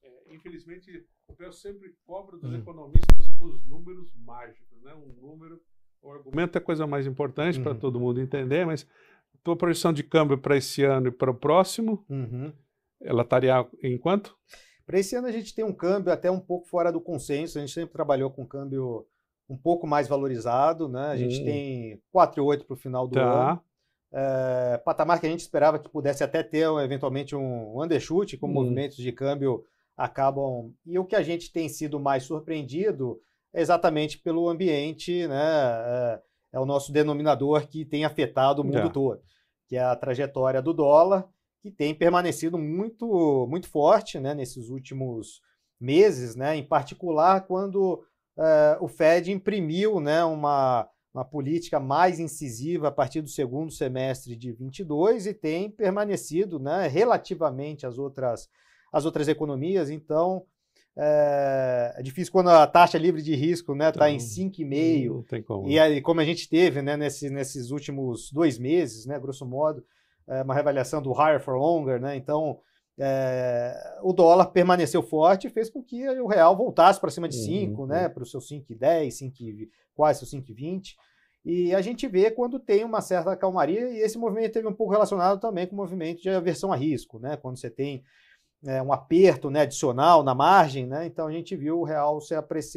é, 0.04 0.34
infelizmente, 0.36 1.06
o 1.28 1.34
pessoal 1.34 1.54
sempre 1.54 1.96
cobra 2.06 2.38
dos 2.38 2.52
uhum. 2.52 2.60
economistas 2.60 3.18
os 3.42 3.64
números 3.66 4.12
mágicos, 4.16 4.82
né? 4.82 4.94
Um 4.96 5.14
número, 5.22 5.62
o 6.02 6.12
argumento 6.12 6.58
é 6.58 6.60
a 6.60 6.64
coisa 6.64 6.88
mais 6.88 7.06
importante 7.06 7.58
uhum. 7.58 7.64
para 7.64 7.76
todo 7.76 8.00
mundo 8.00 8.20
entender, 8.20 8.66
mas 8.66 8.88
tua 9.44 9.56
projeção 9.56 9.94
de 9.94 10.04
câmbio 10.04 10.38
para 10.38 10.58
esse 10.58 10.84
ano 10.84 11.08
e 11.08 11.12
para 11.12 11.32
o 11.32 11.36
próximo, 11.36 12.04
uhum. 12.10 12.52
ela 13.02 13.22
estaria 13.22 13.54
em 13.84 13.98
quanto? 13.98 14.36
Para 14.86 15.00
esse 15.00 15.16
ano 15.16 15.28
a 15.28 15.32
gente 15.32 15.54
tem 15.54 15.64
um 15.64 15.74
câmbio 15.74 16.12
até 16.12 16.32
um 16.32 16.40
pouco 16.40 16.68
fora 16.68 16.92
do 16.92 17.02
consenso, 17.02 17.58
a 17.58 17.62
gente 17.62 17.74
sempre 17.74 17.94
trabalhou 17.94 18.32
com 18.32 18.46
câmbio 18.46 19.06
um 19.50 19.58
pouco 19.58 19.86
mais 19.86 20.08
valorizado, 20.08 20.90
né? 20.90 21.08
A 21.08 21.18
gente 21.18 21.42
hum. 21.42 21.46
tem 21.46 22.02
4,8 22.14 22.66
para 22.66 22.74
o 22.74 22.78
final 22.78 23.08
do 23.08 23.14
tá. 23.14 23.52
ano. 23.52 23.62
É, 24.12 24.78
patamar 24.86 25.20
que 25.20 25.28
a 25.28 25.30
gente 25.30 25.42
esperava 25.42 25.80
que 25.80 25.90
pudesse 25.90 26.24
até 26.24 26.42
ter 26.42 26.66
eventualmente 26.84 27.36
um 27.36 27.82
undershoot 27.82 28.38
com 28.38 28.48
hum. 28.48 28.54
movimentos 28.54 28.98
de 28.98 29.12
câmbio 29.12 29.64
acabam. 29.96 30.74
E 30.86 30.98
o 30.98 31.06
que 31.06 31.16
a 31.16 31.24
gente 31.24 31.52
tem 31.52 31.68
sido 31.68 32.00
mais 32.00 32.24
surpreendido 32.24 33.20
é 33.54 33.62
exatamente 33.62 34.18
pelo 34.20 34.48
ambiente, 34.48 35.28
né? 35.28 35.44
É, 35.44 36.22
é 36.54 36.60
o 36.60 36.66
nosso 36.66 36.92
denominador 36.92 37.68
que 37.68 37.86
tem 37.86 38.06
afetado 38.06 38.62
o 38.62 38.66
mundo 38.66 38.88
é. 38.88 38.90
todo, 38.90 39.22
que 39.68 39.76
é 39.76 39.84
a 39.84 39.96
trajetória 39.96 40.62
do 40.62 40.74
dólar, 40.74 41.28
que 41.62 41.72
tem 41.72 41.94
permanecido 41.94 42.58
muito, 42.58 43.48
muito 43.50 43.68
forte 43.68 44.20
né, 44.20 44.34
nesses 44.34 44.70
últimos 44.70 45.42
meses, 45.80 46.36
né? 46.36 46.56
em 46.56 46.64
particular 46.64 47.42
quando 47.42 48.04
é, 48.38 48.78
o 48.80 48.88
Fed 48.88 49.32
imprimiu 49.32 50.00
né, 50.00 50.24
uma, 50.24 50.90
uma 51.18 51.26
política 51.26 51.80
mais 51.80 52.20
incisiva 52.20 52.90
a 52.90 52.92
partir 52.92 53.22
do 53.22 53.28
segundo 53.28 53.72
semestre 53.72 54.36
de 54.36 54.52
22 54.52 55.26
e 55.26 55.34
tem 55.34 55.70
permanecido 55.70 56.60
né, 56.60 56.88
relativamente 56.88 57.88
às 57.88 57.98
outras 57.98 58.48
as 58.94 59.04
outras 59.04 59.28
economias. 59.28 59.90
Então, 59.90 60.46
é, 60.96 61.96
é 61.98 62.02
difícil 62.04 62.32
quando 62.32 62.50
a 62.50 62.66
taxa 62.66 62.98
livre 62.98 63.22
de 63.22 63.36
risco 63.36 63.74
está 63.74 63.86
né, 63.86 63.92
tá 63.92 64.10
em 64.10 64.18
5,5. 64.18 65.24
Então, 65.26 65.44
como. 65.44 65.68
E 65.68 65.80
aí, 65.80 66.02
como 66.02 66.22
a 66.22 66.26
gente 66.26 66.48
teve 66.48 66.82
né, 66.82 66.96
nesse, 66.96 67.30
nesses 67.30 67.72
últimos 67.72 68.32
dois 68.32 68.58
meses, 68.58 69.06
né, 69.06 69.20
grosso 69.20 69.46
modo, 69.46 69.84
é, 70.28 70.44
uma 70.44 70.54
reavaliação 70.54 71.02
do 71.02 71.12
higher 71.12 71.42
for 71.42 71.56
longer. 71.56 72.00
Né, 72.00 72.16
então, 72.16 72.60
é, 73.00 74.00
o 74.02 74.12
dólar 74.12 74.48
permaneceu 74.48 75.04
forte 75.04 75.48
e 75.48 75.50
fez 75.50 75.70
com 75.70 75.84
que 75.84 76.08
o 76.20 76.28
real 76.28 76.58
voltasse 76.58 77.00
para 77.00 77.12
cima 77.12 77.30
de 77.30 77.36
5, 77.36 77.82
uhum. 77.82 77.88
né, 77.88 78.10
para 78.10 78.24
o 78.24 78.26
seu 78.26 78.40
5,10, 78.40 79.12
5, 79.12 79.36
quase 79.94 80.26
seu 80.26 80.40
5,20. 80.40 80.96
E 81.46 81.74
a 81.74 81.82
gente 81.82 82.08
vê 82.08 82.30
quando 82.32 82.60
tem 82.60 82.84
uma 82.84 83.00
certa 83.00 83.36
calmaria, 83.36 83.90
e 83.90 84.00
esse 84.00 84.18
movimento 84.18 84.54
teve 84.54 84.68
um 84.68 84.74
pouco 84.74 84.92
relacionado 84.92 85.40
também 85.40 85.66
com 85.66 85.74
o 85.74 85.78
movimento 85.78 86.22
de 86.22 86.30
aversão 86.30 86.74
a 86.74 86.76
risco, 86.76 87.20
né? 87.20 87.38
Quando 87.38 87.58
você 87.58 87.70
tem 87.70 88.04
é, 88.66 88.82
um 88.82 88.92
aperto 88.92 89.50
né, 89.50 89.62
adicional 89.62 90.24
na 90.24 90.34
margem, 90.34 90.86
né, 90.88 91.06
então 91.06 91.28
a 91.28 91.32
gente 91.32 91.56
viu 91.56 91.80
o 91.80 91.84
real 91.84 92.20
se, 92.20 92.34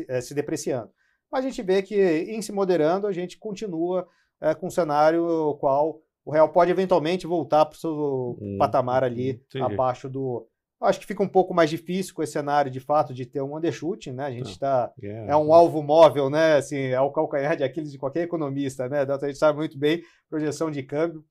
é, 0.08 0.20
se, 0.20 0.34
depreciando. 0.34 0.90
Mas 1.32 1.44
a 1.44 1.48
gente 1.48 1.62
vê 1.62 1.82
que, 1.82 1.96
em 1.96 2.42
se 2.42 2.52
moderando, 2.52 3.06
a 3.06 3.12
gente 3.12 3.38
continua 3.38 4.06
é, 4.40 4.54
com 4.54 4.66
um 4.66 4.70
cenário 4.70 5.56
qual 5.58 6.00
o 6.24 6.32
real 6.32 6.48
pode 6.48 6.70
eventualmente 6.70 7.26
voltar 7.26 7.66
para 7.66 7.76
o 7.76 7.78
seu 7.78 8.38
hum, 8.40 8.56
patamar 8.58 9.04
ali 9.04 9.30
entendi. 9.30 9.64
abaixo 9.64 10.08
do. 10.08 10.46
Acho 10.80 10.98
que 10.98 11.06
fica 11.06 11.22
um 11.22 11.28
pouco 11.28 11.52
mais 11.52 11.68
difícil 11.68 12.14
com 12.14 12.22
esse 12.22 12.32
cenário 12.32 12.70
de 12.70 12.80
fato 12.80 13.12
de 13.12 13.26
ter 13.26 13.42
um 13.42 13.54
undershooting, 13.54 14.12
né? 14.12 14.24
A 14.24 14.30
gente 14.30 14.50
está. 14.50 14.90
Yeah. 15.02 15.26
Tá, 15.26 15.32
é 15.32 15.36
um 15.36 15.52
alvo 15.52 15.82
móvel, 15.82 16.30
né? 16.30 16.56
Assim, 16.56 16.78
é 16.78 17.00
o 17.00 17.10
calcanhar 17.10 17.56
de 17.56 17.62
Aquiles 17.62 17.92
de 17.92 17.98
qualquer 17.98 18.22
economista, 18.22 18.88
né? 18.88 19.02
A 19.02 19.26
gente 19.26 19.38
sabe 19.38 19.58
muito 19.58 19.78
bem 19.78 20.02
projeção 20.28 20.70
de 20.70 20.82
câmbio. 20.82 21.24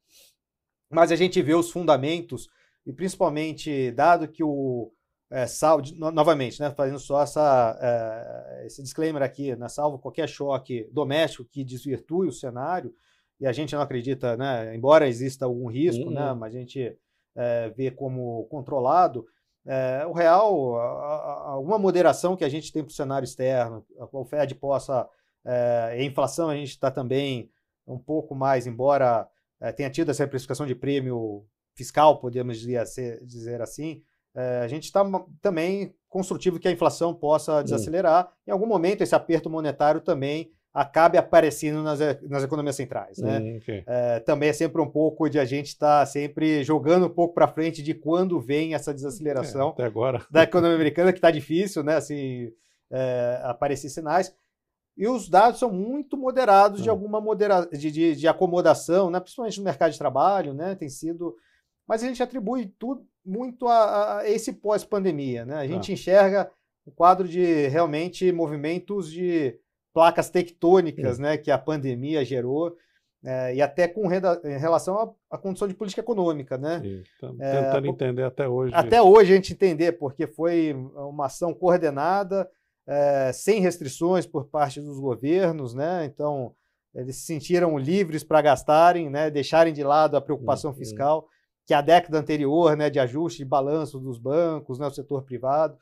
Mas 0.92 1.12
a 1.12 1.16
gente 1.16 1.42
vê 1.42 1.56
os 1.56 1.72
fundamentos 1.72 2.48
e 2.86 2.94
principalmente 2.94 3.92
dado 3.92 4.28
que 4.28 4.44
o, 4.44 4.92
é, 5.32 5.46
salvo, 5.46 5.84
no, 5.96 6.12
novamente, 6.12 6.60
né, 6.60 6.72
fazendo 6.72 7.00
só 7.00 7.22
essa, 7.22 7.78
é, 7.80 8.66
esse 8.66 8.82
disclaimer 8.82 9.22
aqui, 9.22 9.56
né, 9.56 9.70
salvo 9.70 10.00
qualquer 10.00 10.28
choque 10.28 10.90
doméstico 10.92 11.46
que 11.46 11.64
desvirtue 11.64 12.28
o 12.28 12.32
cenário, 12.32 12.94
e 13.40 13.48
a 13.48 13.52
gente 13.52 13.74
não 13.74 13.82
acredita, 13.82 14.36
né, 14.36 14.76
embora 14.76 15.08
exista 15.08 15.46
algum 15.46 15.68
risco, 15.68 16.10
né, 16.10 16.22
uhum. 16.22 16.28
né, 16.28 16.34
mas 16.34 16.56
a 16.56 16.58
gente 16.60 16.98
é, 17.36 17.70
vê 17.70 17.90
como 17.90 18.46
controlado, 18.46 19.26
é, 19.66 20.06
o 20.06 20.14
real, 20.14 20.76
alguma 20.76 21.78
moderação 21.78 22.36
que 22.36 22.44
a 22.44 22.50
gente 22.50 22.72
tem 22.72 22.84
para 22.84 22.92
o 22.92 22.94
cenário 22.94 23.26
externo, 23.26 23.86
o 24.12 24.26
Fed 24.26 24.56
possa, 24.56 25.08
é, 25.46 25.90
a 25.92 26.04
inflação 26.04 26.50
a 26.50 26.56
gente 26.56 26.70
está 26.70 26.90
também 26.90 27.52
um 27.88 27.98
pouco 27.98 28.34
mais, 28.34 28.66
embora 28.68 29.28
é, 29.60 29.72
tenha 29.72 29.90
tido 29.90 30.10
essa 30.12 30.28
precificação 30.28 30.66
de 30.66 30.76
prêmio 30.76 31.46
fiscal, 31.76 32.20
podemos 32.20 32.60
dizer, 32.60 32.84
dizer 33.24 33.62
assim, 33.62 34.02
é, 34.36 34.60
a 34.60 34.68
gente 34.68 34.84
está 34.84 35.04
também 35.42 35.94
construtivo 36.08 36.60
que 36.60 36.68
a 36.68 36.72
inflação 36.72 37.14
possa 37.14 37.64
desacelerar. 37.64 38.28
Hum. 38.28 38.32
Em 38.48 38.52
algum 38.52 38.66
momento, 38.66 39.02
esse 39.02 39.16
aperto 39.16 39.50
monetário 39.50 40.02
também 40.02 40.52
acabe 40.80 41.18
aparecendo 41.18 41.84
nas, 41.84 42.00
nas 42.22 42.42
economias 42.42 42.78
centrais. 42.78 43.18
Né? 43.18 43.40
Hum, 43.40 43.58
okay. 43.58 43.84
é, 43.86 44.22
também 44.22 44.48
é 44.48 44.54
sempre 44.54 44.82
um 44.82 44.88
pouco 44.88 45.30
de 45.30 45.38
a 45.38 45.44
gente 45.44 45.68
estar 45.68 46.00
tá 46.00 46.06
sempre 46.06 46.64
jogando 46.64 47.08
um 47.08 47.10
pouco 47.10 47.34
para 47.34 47.50
frente 47.50 47.84
de 47.84 47.94
quando 47.94 48.40
vem 48.40 48.74
essa 48.74 48.94
desaceleração 48.94 49.76
é, 49.78 49.84
agora. 49.84 50.26
da 50.32 50.44
economia 50.44 50.76
americana, 50.76 51.12
que 51.12 51.18
está 51.18 51.30
difícil, 51.30 51.84
né? 51.84 51.98
Assim, 51.98 52.54
é, 52.90 53.42
aparecer 53.44 53.90
sinais. 53.90 54.34
E 54.96 55.06
os 55.06 55.28
dados 55.28 55.60
são 55.60 55.70
muito 55.70 56.16
moderados 56.16 56.82
de 56.82 56.88
hum. 56.88 56.94
alguma 56.94 57.20
modera 57.20 57.66
de, 57.66 57.92
de, 57.92 58.16
de, 58.16 58.28
acomodação, 58.30 59.10
né? 59.10 59.20
principalmente 59.20 59.58
no 59.58 59.66
mercado 59.66 59.92
de 59.92 60.00
trabalho, 60.00 60.54
né? 60.54 60.76
Tem 60.76 60.88
sido. 60.88 61.36
Mas 61.86 62.04
a 62.04 62.08
gente 62.08 62.24
atribui 62.24 62.68
tudo 62.80 63.06
muito 63.26 63.68
a, 63.68 64.20
a 64.20 64.30
esse 64.30 64.54
pós-pandemia. 64.54 65.46
Né? 65.46 65.56
A 65.56 65.68
gente 65.68 65.92
ah. 65.92 65.94
enxerga 65.94 66.52
o 66.86 66.92
quadro 66.92 67.28
de 67.28 67.68
realmente 67.68 68.32
movimentos 68.32 69.12
de 69.12 69.60
placas 69.94 70.30
tectônicas 70.30 71.20
né, 71.20 71.38
que 71.38 71.52
a 71.52 71.58
pandemia 71.58 72.24
gerou. 72.24 72.76
É, 73.22 73.56
e 73.56 73.62
até 73.62 73.86
com 73.86 74.10
em 74.10 74.58
relação 74.58 75.14
à, 75.30 75.38
condição 75.38 75.68
de 75.68 75.74
política 75.74 76.00
econômica, 76.00 76.58
né? 76.58 76.82
É, 77.42 77.64
tentando 77.64 77.86
é, 77.86 77.90
entender 77.90 78.24
até 78.24 78.48
hoje. 78.48 78.74
Até 78.74 79.02
hoje 79.02 79.34
a 79.34 79.36
gente 79.36 79.52
entender, 79.52 79.92
porque 79.94 80.26
foi 80.26 80.74
uma 80.74 81.26
ação 81.26 81.54
coordenada, 81.54 82.50
é, 82.88 83.32
sem 83.34 83.60
restrições 83.60 84.26
por 84.26 84.46
parte 84.46 84.80
dos 84.80 84.98
governos, 85.02 85.74
né? 85.74 86.06
Então 86.06 86.54
eles 86.96 87.18
se 87.18 87.24
sentiram 87.24 87.78
livres 87.78 88.24
para 88.24 88.42
gastarem, 88.42 89.10
né? 89.10 89.30
Deixarem 89.30 89.74
de 89.74 89.84
lado 89.84 90.16
a 90.16 90.22
preocupação 90.22 90.72
uhum. 90.72 90.78
fiscal 90.78 91.28
que 91.70 91.74
a 91.76 91.82
década 91.82 92.18
anterior, 92.18 92.76
né, 92.76 92.90
de 92.90 93.00
ajuste 93.00 93.44
de 93.44 93.46
balanço 93.46 94.00
dos 94.00 94.18
bancos, 94.18 94.80
né, 94.80 94.88
o 94.88 94.92
setor 94.92 95.22
privado. 95.22 95.78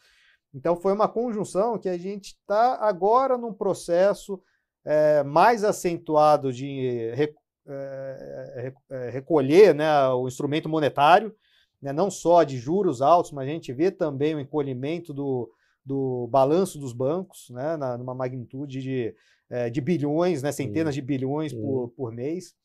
Então 0.57 0.75
foi 0.75 0.91
uma 0.91 1.07
conjunção 1.07 1.77
que 1.77 1.87
a 1.87 1.97
gente 1.97 2.29
está 2.29 2.79
agora 2.81 3.37
num 3.37 3.53
processo 3.53 4.41
é, 4.83 5.21
mais 5.23 5.63
acentuado 5.63 6.51
de 6.51 7.11
re, 7.13 7.31
é, 7.67 8.73
recolher 9.11 9.75
né, 9.75 10.07
o 10.09 10.27
instrumento 10.27 10.67
monetário, 10.67 11.31
né, 11.79 11.93
não 11.93 12.09
só 12.09 12.43
de 12.43 12.57
juros 12.57 13.03
altos, 13.03 13.31
mas 13.31 13.47
a 13.47 13.51
gente 13.51 13.71
vê 13.71 13.91
também 13.91 14.33
o 14.33 14.39
encolhimento 14.39 15.13
do, 15.13 15.47
do 15.85 16.27
balanço 16.31 16.79
dos 16.79 16.91
bancos, 16.91 17.51
né, 17.51 17.77
na, 17.77 17.95
numa 17.95 18.15
magnitude 18.15 18.81
de, 18.81 19.15
é, 19.51 19.69
de 19.69 19.79
bilhões, 19.79 20.41
né, 20.41 20.51
centenas 20.51 20.95
de 20.95 21.03
bilhões 21.03 21.53
por, 21.53 21.89
por 21.89 22.11
mês. 22.11 22.55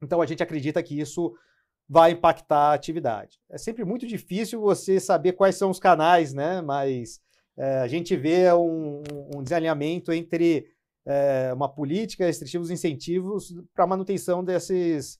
Então 0.00 0.22
a 0.22 0.26
gente 0.26 0.42
acredita 0.42 0.80
que 0.84 1.00
isso 1.00 1.34
vai 1.88 2.12
impactar 2.12 2.70
a 2.70 2.74
atividade. 2.74 3.38
É 3.50 3.56
sempre 3.56 3.84
muito 3.84 4.06
difícil 4.06 4.60
você 4.60 5.00
saber 5.00 5.32
quais 5.32 5.56
são 5.56 5.70
os 5.70 5.80
canais, 5.80 6.34
né? 6.34 6.60
Mas 6.60 7.20
é, 7.56 7.78
a 7.78 7.88
gente 7.88 8.14
vê 8.14 8.52
um, 8.52 9.02
um 9.34 9.42
desalinhamento 9.42 10.12
entre 10.12 10.68
é, 11.06 11.50
uma 11.54 11.68
política 11.68 12.26
restritiva, 12.26 12.62
os 12.62 12.70
incentivos 12.70 13.54
para 13.74 13.84
a 13.84 13.86
manutenção 13.86 14.44
desses, 14.44 15.18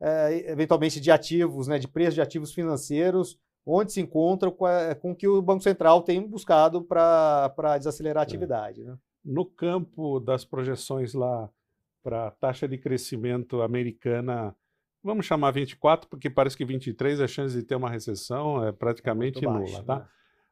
é, 0.00 0.52
eventualmente, 0.52 1.00
de 1.00 1.10
ativos, 1.10 1.66
né? 1.66 1.78
De 1.78 1.88
preços 1.88 2.14
de 2.14 2.20
ativos 2.20 2.52
financeiros, 2.52 3.38
onde 3.64 3.92
se 3.92 4.00
encontram 4.00 4.50
com, 4.50 4.66
a, 4.66 4.94
com 4.94 5.12
o 5.12 5.16
que 5.16 5.26
o 5.26 5.40
Banco 5.40 5.62
Central 5.62 6.02
tem 6.02 6.26
buscado 6.26 6.82
para 6.82 7.78
desacelerar 7.78 8.20
a 8.20 8.24
é. 8.24 8.26
atividade. 8.26 8.82
Né? 8.84 8.96
No 9.24 9.46
campo 9.46 10.20
das 10.20 10.44
projeções 10.44 11.14
lá 11.14 11.48
para 12.02 12.28
a 12.28 12.30
taxa 12.30 12.66
de 12.66 12.78
crescimento 12.78 13.62
americana 13.62 14.54
Vamos 15.02 15.24
chamar 15.24 15.50
24, 15.52 16.08
porque 16.08 16.28
parece 16.28 16.56
que 16.56 16.64
23 16.64 17.20
a 17.20 17.26
chance 17.26 17.54
de 17.56 17.62
ter 17.62 17.74
uma 17.74 17.88
recessão 17.88 18.64
é 18.66 18.70
praticamente 18.70 19.40
nula, 19.42 19.58
baixo, 19.58 19.84
tá? 19.84 19.98
Né? 20.00 20.06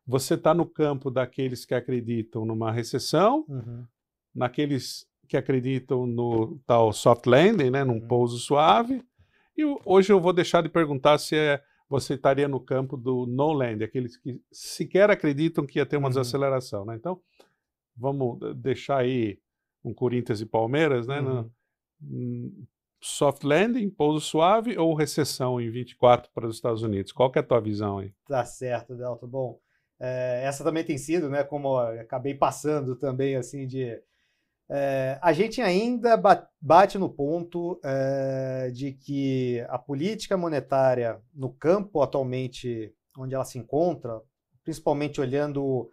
Você 0.06 0.34
está 0.34 0.54
no 0.54 0.64
campo 0.64 1.11
daqueles 1.11 1.66
que 1.66 1.74
acreditam 1.74 2.46
numa 2.46 2.72
recessão, 2.72 3.44
uhum. 3.46 3.84
naqueles 4.34 5.06
que 5.28 5.37
acreditam 5.37 6.06
no 6.06 6.58
tal 6.66 6.94
soft 6.94 7.26
landing, 7.26 7.68
né, 7.68 7.84
num 7.84 8.00
uhum. 8.00 8.08
pouso 8.08 8.38
suave. 8.38 9.04
E 9.54 9.62
hoje 9.84 10.11
eu 10.11 10.18
vou 10.18 10.32
deixar 10.32 10.62
de 10.62 10.70
perguntar 10.70 11.18
se 11.18 11.37
é, 11.37 11.62
você 11.87 12.14
estaria 12.14 12.48
no 12.48 12.58
campo 12.58 12.96
do 12.96 13.26
no 13.26 13.52
land, 13.52 13.84
aqueles 13.84 14.16
que 14.16 14.40
sequer 14.50 15.11
acreditam 15.11 15.66
que 15.66 15.78
ia 15.78 15.84
ter 15.84 15.98
uma 15.98 16.06
uhum. 16.06 16.11
desaceleração, 16.11 16.87
né? 16.87 16.96
Então, 16.96 17.20
vamos 17.94 18.38
deixar 18.56 19.00
aí 19.00 19.38
um 19.84 19.92
Corinthians 19.92 20.40
e 20.40 20.46
Palmeiras, 20.46 21.06
né? 21.06 21.20
No, 21.20 21.52
uhum 22.00 22.66
soft 23.00 23.44
landing, 23.44 23.88
pouso 23.90 24.20
suave 24.20 24.76
ou 24.76 24.94
recessão 24.94 25.61
em 25.61 25.70
24 25.70 26.30
para 26.32 26.46
os 26.46 26.56
Estados 26.56 26.82
Unidos? 26.82 27.12
Qual 27.12 27.30
que 27.30 27.38
é 27.38 27.42
a 27.42 27.44
tua 27.44 27.61
visão 27.61 27.98
aí? 27.98 28.12
Tá 28.26 28.44
certo, 28.44 28.94
Delta. 28.94 29.26
Bom, 29.26 29.58
é, 30.00 30.42
essa 30.44 30.64
também 30.64 30.84
tem 30.84 30.98
sido, 30.98 31.28
né, 31.28 31.42
como 31.42 31.78
acabei 31.78 32.34
passando 32.34 32.96
também, 32.96 33.37
assim, 33.37 33.66
de... 33.66 34.00
É, 34.70 35.18
a 35.22 35.32
gente 35.32 35.62
ainda 35.62 36.20
bate 36.61 36.98
no 36.98 37.08
ponto 37.08 37.80
é, 37.82 38.70
de 38.70 38.92
que 38.92 39.64
a 39.70 39.78
política 39.78 40.37
monetária 40.37 41.18
no 41.32 41.50
campo 41.50 42.02
atualmente 42.02 42.92
onde 43.16 43.34
ela 43.34 43.46
se 43.46 43.58
encontra, 43.58 44.20
principalmente 44.62 45.20
olhando 45.20 45.90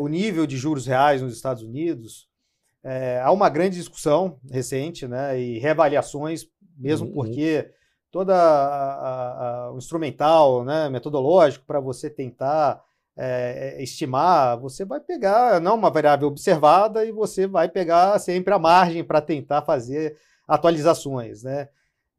o 0.00 0.08
nível 0.08 0.46
de 0.46 0.56
juros 0.56 0.86
reais 0.86 1.20
nos 1.20 1.34
Estados 1.34 1.62
Unidos, 1.62 2.28
é, 2.88 3.20
há 3.20 3.32
uma 3.32 3.48
grande 3.48 3.74
discussão 3.74 4.38
recente 4.48 5.08
né, 5.08 5.40
e 5.40 5.58
reavaliações, 5.58 6.46
mesmo 6.78 7.08
uhum. 7.08 7.14
porque 7.14 7.68
todo 8.12 8.30
o 9.72 9.76
instrumental, 9.76 10.62
né, 10.62 10.88
metodológico 10.88 11.66
para 11.66 11.80
você 11.80 12.08
tentar 12.08 12.80
é, 13.16 13.82
estimar, 13.82 14.56
você 14.60 14.84
vai 14.84 15.00
pegar 15.00 15.60
não 15.60 15.74
uma 15.74 15.90
variável 15.90 16.28
observada 16.28 17.04
e 17.04 17.10
você 17.10 17.48
vai 17.48 17.68
pegar 17.68 18.16
sempre 18.20 18.54
a 18.54 18.58
margem 18.58 19.02
para 19.02 19.20
tentar 19.20 19.62
fazer 19.62 20.16
atualizações, 20.46 21.42
né? 21.42 21.68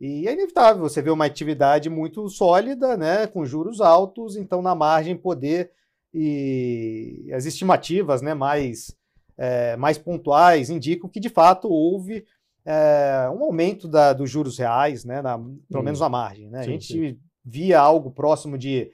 E 0.01 0.27
é 0.27 0.33
inevitável 0.33 0.81
você 0.81 1.01
ver 1.01 1.11
uma 1.11 1.25
atividade 1.25 1.89
muito 1.89 2.27
sólida, 2.27 2.97
né, 2.97 3.25
com 3.25 3.45
juros 3.45 3.79
altos, 3.79 4.35
então 4.35 4.61
na 4.61 4.75
margem 4.75 5.15
poder 5.15 5.71
e 6.13 7.31
as 7.33 7.45
estimativas, 7.45 8.21
né, 8.21 8.33
mais 8.33 8.97
é, 9.37 9.75
mais 9.77 9.97
pontuais 9.97 10.69
indicam 10.69 11.09
que 11.09 11.19
de 11.19 11.29
fato 11.29 11.69
houve 11.69 12.25
é, 12.65 13.29
um 13.33 13.43
aumento 13.43 13.87
da, 13.87 14.11
dos 14.11 14.29
juros 14.29 14.57
reais, 14.57 15.05
né, 15.05 15.21
na, 15.21 15.37
pelo 15.37 15.81
hum. 15.81 15.83
menos 15.83 15.99
na 15.99 16.09
margem. 16.09 16.49
Né? 16.49 16.63
Sim, 16.63 16.69
a 16.69 16.71
gente 16.71 16.93
sim. 16.93 17.19
via 17.45 17.79
algo 17.79 18.11
próximo 18.11 18.57
de 18.57 18.91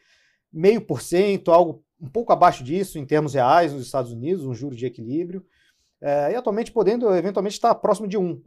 meio 0.52 0.82
por 0.82 1.02
cento, 1.02 1.52
algo 1.52 1.84
um 2.00 2.10
pouco 2.10 2.34
abaixo 2.34 2.64
disso 2.64 3.00
em 3.00 3.06
termos 3.06 3.34
reais 3.34 3.74
nos 3.74 3.86
Estados 3.86 4.12
Unidos, 4.12 4.46
um 4.46 4.54
juro 4.54 4.76
de 4.76 4.86
equilíbrio, 4.86 5.44
é, 6.02 6.34
e 6.34 6.36
atualmente 6.36 6.72
podendo 6.72 7.10
eventualmente 7.16 7.56
estar 7.56 7.74
próximo 7.76 8.08
de 8.08 8.18
um. 8.18 8.42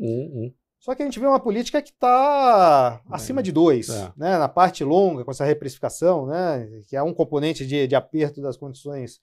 Só 0.78 0.94
que 0.94 1.02
a 1.02 1.06
gente 1.06 1.18
vê 1.18 1.26
uma 1.26 1.40
política 1.40 1.82
que 1.82 1.90
está 1.90 3.00
acima 3.10 3.42
de 3.42 3.50
dois, 3.50 3.88
é. 3.88 4.12
né? 4.16 4.38
na 4.38 4.48
parte 4.48 4.84
longa, 4.84 5.24
com 5.24 5.30
essa 5.30 5.44
reprecificação, 5.44 6.26
né? 6.26 6.68
que 6.86 6.94
é 6.94 7.02
um 7.02 7.14
componente 7.14 7.66
de, 7.66 7.86
de 7.86 7.96
aperto 7.96 8.42
das 8.42 8.56
condições 8.56 9.20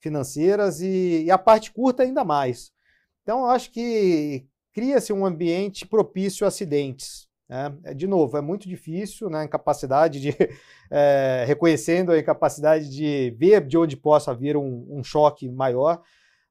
financeiras 0.00 0.80
e, 0.80 1.24
e 1.24 1.30
a 1.30 1.38
parte 1.38 1.72
curta 1.72 2.02
ainda 2.02 2.24
mais. 2.24 2.72
Então, 3.22 3.40
eu 3.40 3.46
acho 3.46 3.70
que 3.70 4.46
cria-se 4.72 5.12
um 5.12 5.26
ambiente 5.26 5.86
propício 5.86 6.44
a 6.44 6.48
acidentes. 6.48 7.28
Né? 7.48 7.74
É, 7.84 7.94
de 7.94 8.06
novo, 8.06 8.36
é 8.36 8.40
muito 8.40 8.68
difícil, 8.68 9.28
né? 9.28 9.44
incapacidade 9.44 10.20
de, 10.20 10.34
é, 10.90 11.44
reconhecendo 11.46 12.12
a 12.12 12.18
incapacidade 12.18 12.88
de 12.88 13.34
ver 13.36 13.66
de 13.66 13.76
onde 13.76 13.96
possa 13.96 14.34
vir 14.34 14.56
um, 14.56 14.86
um, 14.90 15.02
choque 15.02 15.48
maior, 15.48 16.02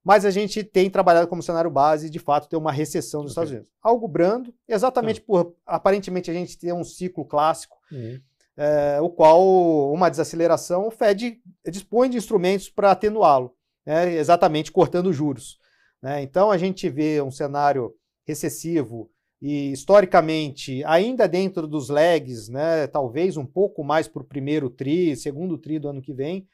mas 0.04 0.26
a 0.26 0.32
gente 0.32 0.64
tem 0.64 0.90
trabalhado 0.90 1.28
como 1.28 1.44
cenário 1.44 1.70
base, 1.70 2.10
de 2.10 2.20
fato, 2.20 2.48
ter 2.48 2.56
uma 2.58 2.72
recessão 2.72 3.24
nos 3.24 3.32
okay. 3.32 3.44
Estados 3.44 3.52
Unidos. 3.52 3.72
Algo 3.82 4.08
brando, 4.08 4.54
exatamente 4.68 5.20
uhum. 5.22 5.26
por, 5.26 5.56
aparentemente, 5.66 6.32
a 6.32 6.34
gente 6.34 6.58
ter 6.58 6.74
um 6.74 6.84
ciclo 6.84 7.26
clássico, 7.26 7.78
uhum 7.92 8.20
é, 8.58 9.00
o 9.02 9.10
qual 9.10 9.94
uma 9.94 10.10
desaceleração 10.10 10.88
o 10.88 10.92
Fed 10.92 11.40
dispõe 11.70 12.10
de 12.10 12.18
instrumentos 12.18 12.70
para 12.70 12.92
atenuá-lo, 12.92 13.54
né, 13.86 14.14
exatamente 14.16 14.72
cortando 14.72 15.14
juros. 15.14 15.60
Né? 16.02 16.22
Então 16.22 16.52
a 16.52 16.58
gente 16.58 16.90
vê 16.90 17.22
um 17.22 17.32
cenário 17.32 17.94
recessivo 18.26 19.10
e 19.42 19.72
historicamente 19.72 20.84
ainda 20.84 21.28
dentro 21.28 21.68
dos 21.68 21.90
lags, 21.90 22.50
né, 22.50 22.88
talvez 22.88 23.38
um 23.38 23.46
pouco 23.46 23.84
mais 23.84 24.08
para 24.08 24.24
o 24.24 24.26
primeiro 24.26 24.70
tri, 24.70 25.16
segundo 25.16 25.58
tri 25.58 25.78
do 25.78 25.88
ano 25.88 26.02
que 26.02 26.12
vem, 26.12 26.48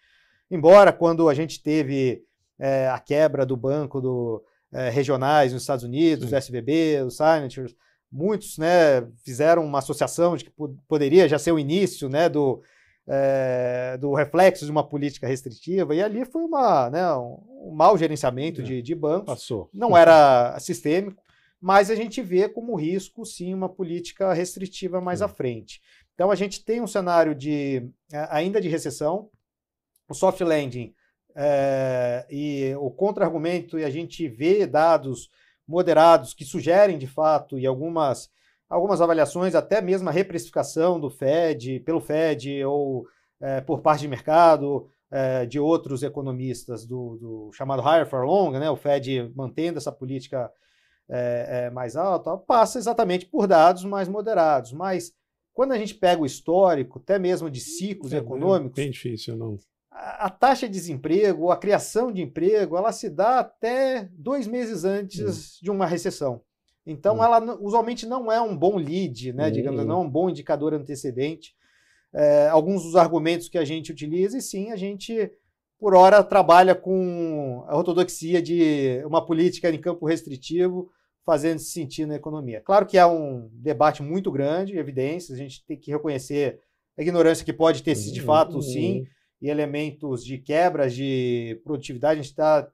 Embora 0.54 0.94
quando 0.94 1.30
a 1.30 1.34
gente 1.34 1.64
teve 1.64 2.24
é, 2.60 2.88
a 2.88 3.00
quebra 3.00 3.44
do 3.44 3.58
banco 3.58 4.00
do, 4.00 4.44
é, 4.72 4.88
regionais 4.88 5.52
nos 5.52 5.64
Estados 5.64 5.84
Unidos, 5.84 6.30
Sim. 6.30 6.36
o 6.36 6.38
SVB, 6.38 7.02
os 7.08 7.18
Signatures, 7.18 7.76
muitos 8.14 8.60
né, 8.60 9.02
fizeram 9.26 9.66
uma 9.66 9.80
associação 9.80 10.38
de 10.38 10.46
que 10.46 10.54
poderia 10.88 11.28
já 11.28 11.40
ser 11.40 11.52
o 11.52 11.58
início 11.58 12.08
né, 12.08 12.30
do, 12.30 12.62
é, 13.08 13.98
do 14.00 14.14
reflexo 14.14 14.66
de 14.66 14.72
uma 14.72 14.88
política 14.88 15.28
restritiva, 15.28 15.96
e 15.96 16.02
ali 16.02 16.24
foi 16.24 16.44
uma, 16.44 16.92
né, 16.92 17.12
um, 17.16 17.70
um 17.70 17.72
mau 17.74 17.98
gerenciamento 17.98 18.62
é. 18.62 18.64
de, 18.64 18.82
de 18.84 18.94
bancos. 18.94 19.26
Passou. 19.26 19.68
Não 19.74 19.98
era 19.98 20.56
sistêmico, 20.60 21.22
mas 21.60 21.90
a 21.90 21.96
gente 21.96 22.22
vê 22.22 22.48
como 22.48 22.76
risco, 22.76 23.26
sim, 23.26 23.52
uma 23.52 23.68
política 23.68 24.32
restritiva 24.32 25.02
mais 25.02 25.22
é. 25.22 25.26
à 25.26 25.28
frente. 25.28 25.82
Então 26.14 26.30
a 26.30 26.36
gente 26.36 26.64
tem 26.64 26.82
um 26.82 26.88
cenário 26.88 27.34
de 27.34 27.90
ainda 28.30 28.62
de 28.62 28.70
recessão, 28.70 29.30
o 30.08 30.14
soft 30.14 30.42
landing 30.42 30.94
é, 31.36 32.28
e 32.30 32.76
o 32.78 32.92
contra-argumento, 32.92 33.80
e 33.80 33.84
a 33.84 33.90
gente 33.90 34.28
vê 34.28 34.68
dados 34.68 35.32
moderados 35.68 36.34
que 36.34 36.46
sugerem, 36.46 36.98
de 36.98 37.08
fato, 37.08 37.58
e 37.58 37.66
algumas, 37.66 38.30
algumas 38.70 39.02
avaliações, 39.02 39.56
até 39.56 39.82
mesmo 39.82 40.10
a 40.10 40.12
reprecificação 40.12 41.00
do 41.00 41.10
Fed, 41.10 41.80
pelo 41.82 42.02
Fed 42.02 42.64
ou 42.66 43.08
é, 43.42 43.62
por 43.62 43.82
parte 43.82 44.02
de 44.02 44.08
mercado, 44.08 44.88
é, 45.12 45.46
de 45.46 45.60
outros 45.60 46.04
economistas 46.04 46.86
do, 46.86 47.18
do, 47.18 47.52
chamado 47.54 47.82
higher 47.82 48.08
for 48.08 48.26
long, 48.26 48.52
né, 48.52 48.70
o 48.70 48.76
Fed 48.76 49.32
mantendo 49.36 49.78
essa 49.78 49.92
política 49.92 50.52
mais 51.74 51.96
alta, 51.96 52.36
passa 52.38 52.80
exatamente 52.80 53.28
por 53.28 53.46
dados 53.46 53.84
mais 53.84 54.08
moderados. 54.08 54.72
Mas 54.72 55.14
quando 55.54 55.74
a 55.74 55.78
gente 55.78 55.94
pega 55.94 56.22
o 56.22 56.26
histórico, 56.26 56.98
até 56.98 57.20
mesmo 57.20 57.52
de 57.52 57.60
ciclos 57.60 58.14
é, 58.14 58.18
econômicos. 58.18 58.76
Bem 58.76 58.90
difícil, 58.90 59.36
não 59.36 59.60
a 59.96 60.30
taxa 60.30 60.68
de 60.68 60.74
desemprego, 60.74 61.52
a 61.52 61.58
criação 61.58 62.12
de 62.12 62.22
emprego, 62.22 62.76
ela 62.76 62.92
se 62.92 63.10
dá 63.10 63.40
até 63.40 64.10
dois 64.14 64.48
meses 64.48 64.84
antes 64.84 65.58
hum. 65.58 65.60
de 65.62 65.72
uma 65.72 65.86
recessão. 65.86 66.42
Então, 66.86 67.18
hum. 67.18 67.24
ela 67.24 67.58
usualmente 67.62 68.06
não 68.06 68.32
é 68.32 68.42
um 68.42 68.58
bom 68.58 68.78
lead, 68.78 69.34
né, 69.34 69.48
hum. 69.48 69.52
digamos, 69.52 69.86
não 69.86 70.02
é 70.02 70.06
um 70.06 70.10
bom 70.10 70.30
indicador 70.30 70.74
antecedente. 70.74 71.56
É, 72.12 72.48
alguns 72.50 72.84
dos 72.84 72.96
argumentos 72.96 73.48
que 73.48 73.58
a 73.58 73.66
gente 73.66 73.92
utiliza, 73.92 74.38
e 74.38 74.42
sim, 74.42 74.72
a 74.72 74.76
gente, 74.76 75.32
por 75.80 75.96
hora, 75.96 76.24
trabalha 76.24 76.76
com 76.76 77.64
a 77.68 77.76
ortodoxia 77.78 78.42
de 78.42 79.02
uma 79.06 79.26
política 79.26 79.70
em 79.70 79.82
campo 79.82 80.06
restritivo, 80.06 80.90
fazendo 81.26 81.60
se 81.60 81.72
sentir 81.72 82.06
na 82.06 82.16
economia. 82.16 82.62
Claro 82.62 82.86
que 82.86 82.98
é 82.98 83.06
um 83.06 83.50
debate 83.54 84.04
muito 84.04 84.32
grande, 84.32 84.78
evidências, 84.78 85.38
a 85.38 85.42
gente 85.42 85.64
tem 85.66 85.78
que 85.78 85.92
reconhecer 85.92 86.60
a 86.98 87.02
ignorância 87.02 87.46
que 87.46 87.54
pode 87.54 87.82
ter, 87.82 87.96
de 87.96 88.22
fato, 88.22 88.62
sim, 88.62 89.06
e 89.44 89.50
elementos 89.50 90.24
de 90.24 90.38
quebras 90.38 90.96
de 90.96 91.60
produtividade, 91.66 92.14
a 92.14 92.24
gente 92.24 92.32
está 92.32 92.66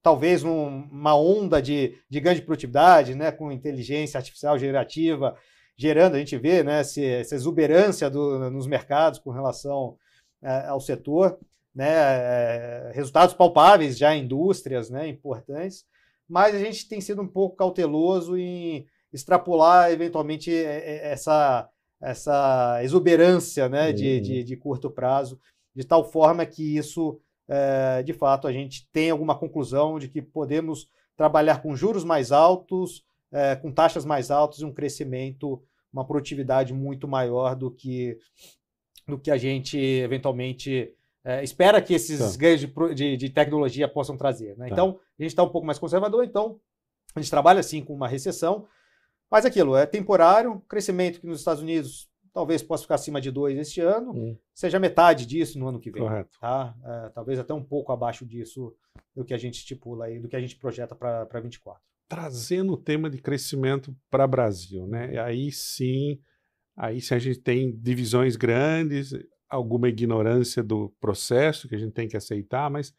talvez 0.00 0.44
numa 0.44 1.18
onda 1.18 1.60
de, 1.60 1.98
de 2.08 2.20
grande 2.20 2.40
produtividade, 2.40 3.16
né, 3.16 3.32
com 3.32 3.50
inteligência 3.50 4.16
artificial 4.16 4.56
generativa, 4.56 5.36
gerando, 5.76 6.14
a 6.14 6.18
gente 6.20 6.38
vê 6.38 6.62
né, 6.62 6.78
essa 6.78 7.34
exuberância 7.34 8.08
do, 8.08 8.48
nos 8.52 8.68
mercados 8.68 9.18
com 9.18 9.30
relação 9.30 9.96
é, 10.40 10.68
ao 10.68 10.80
setor, 10.80 11.36
né, 11.74 11.90
é, 11.90 12.92
resultados 12.94 13.34
palpáveis 13.34 13.98
já 13.98 14.14
em 14.14 14.22
indústrias 14.22 14.88
né, 14.88 15.08
importantes, 15.08 15.84
mas 16.28 16.54
a 16.54 16.58
gente 16.60 16.88
tem 16.88 17.00
sido 17.00 17.20
um 17.20 17.26
pouco 17.26 17.56
cauteloso 17.56 18.38
em 18.38 18.86
extrapolar 19.12 19.90
eventualmente 19.90 20.54
essa, 20.54 21.68
essa 22.00 22.78
exuberância 22.84 23.68
né, 23.68 23.92
de, 23.92 24.20
de, 24.20 24.44
de 24.44 24.56
curto 24.56 24.88
prazo 24.88 25.40
de 25.76 25.84
tal 25.84 26.10
forma 26.10 26.46
que 26.46 26.76
isso, 26.76 27.20
é, 27.46 28.02
de 28.02 28.14
fato, 28.14 28.48
a 28.48 28.52
gente 28.52 28.88
tem 28.90 29.10
alguma 29.10 29.38
conclusão 29.38 29.98
de 29.98 30.08
que 30.08 30.22
podemos 30.22 30.88
trabalhar 31.14 31.60
com 31.60 31.76
juros 31.76 32.02
mais 32.02 32.32
altos, 32.32 33.04
é, 33.30 33.54
com 33.54 33.70
taxas 33.70 34.04
mais 34.04 34.30
altas 34.30 34.60
e 34.60 34.64
um 34.64 34.72
crescimento, 34.72 35.62
uma 35.92 36.06
produtividade 36.06 36.72
muito 36.72 37.06
maior 37.06 37.54
do 37.54 37.70
que, 37.70 38.18
do 39.06 39.18
que 39.18 39.30
a 39.30 39.36
gente 39.36 39.78
eventualmente 39.78 40.94
é, 41.22 41.44
espera 41.44 41.82
que 41.82 41.92
esses 41.92 42.18
tá. 42.18 42.38
ganhos 42.38 42.60
de, 42.60 42.94
de, 42.94 43.16
de, 43.18 43.30
tecnologia 43.30 43.86
possam 43.86 44.16
trazer. 44.16 44.56
Né? 44.56 44.68
Tá. 44.68 44.72
Então, 44.72 44.98
a 45.18 45.22
gente 45.22 45.32
está 45.32 45.42
um 45.42 45.48
pouco 45.48 45.66
mais 45.66 45.78
conservador, 45.78 46.24
então 46.24 46.58
a 47.14 47.20
gente 47.20 47.30
trabalha 47.30 47.60
assim 47.60 47.84
com 47.84 47.92
uma 47.92 48.08
recessão, 48.08 48.66
mas 49.30 49.44
aquilo 49.44 49.76
é 49.76 49.84
temporário, 49.84 50.62
crescimento 50.68 51.20
que 51.20 51.26
nos 51.26 51.40
Estados 51.40 51.62
Unidos 51.62 52.08
talvez 52.36 52.62
possa 52.62 52.82
ficar 52.82 52.96
acima 52.96 53.18
de 53.18 53.30
2 53.30 53.56
este 53.56 53.80
ano, 53.80 54.12
hum. 54.12 54.38
seja 54.52 54.78
metade 54.78 55.24
disso 55.24 55.58
no 55.58 55.68
ano 55.68 55.80
que 55.80 55.90
vem. 55.90 56.02
Correto. 56.02 56.38
Tá? 56.38 56.76
É, 56.84 57.08
talvez 57.08 57.38
até 57.38 57.54
um 57.54 57.64
pouco 57.64 57.92
abaixo 57.92 58.26
disso 58.26 58.76
do 59.14 59.24
que 59.24 59.32
a 59.32 59.38
gente 59.38 59.54
estipula 59.54 60.04
aí, 60.04 60.20
do 60.20 60.28
que 60.28 60.36
a 60.36 60.40
gente 60.40 60.54
projeta 60.54 60.94
para 60.94 61.40
24. 61.40 61.82
Trazendo 62.06 62.74
o 62.74 62.76
tema 62.76 63.08
de 63.08 63.22
crescimento 63.22 63.96
para 64.10 64.26
o 64.26 64.28
Brasil, 64.28 64.86
né? 64.86 65.18
Aí 65.18 65.50
sim, 65.50 66.20
aí 66.76 67.00
sim 67.00 67.14
a 67.14 67.18
gente 67.18 67.40
tem 67.40 67.74
divisões 67.74 68.36
grandes, 68.36 69.14
alguma 69.48 69.88
ignorância 69.88 70.62
do 70.62 70.94
processo 71.00 71.66
que 71.66 71.74
a 71.74 71.78
gente 71.78 71.94
tem 71.94 72.06
que 72.06 72.18
aceitar, 72.18 72.70
mas 72.70 72.92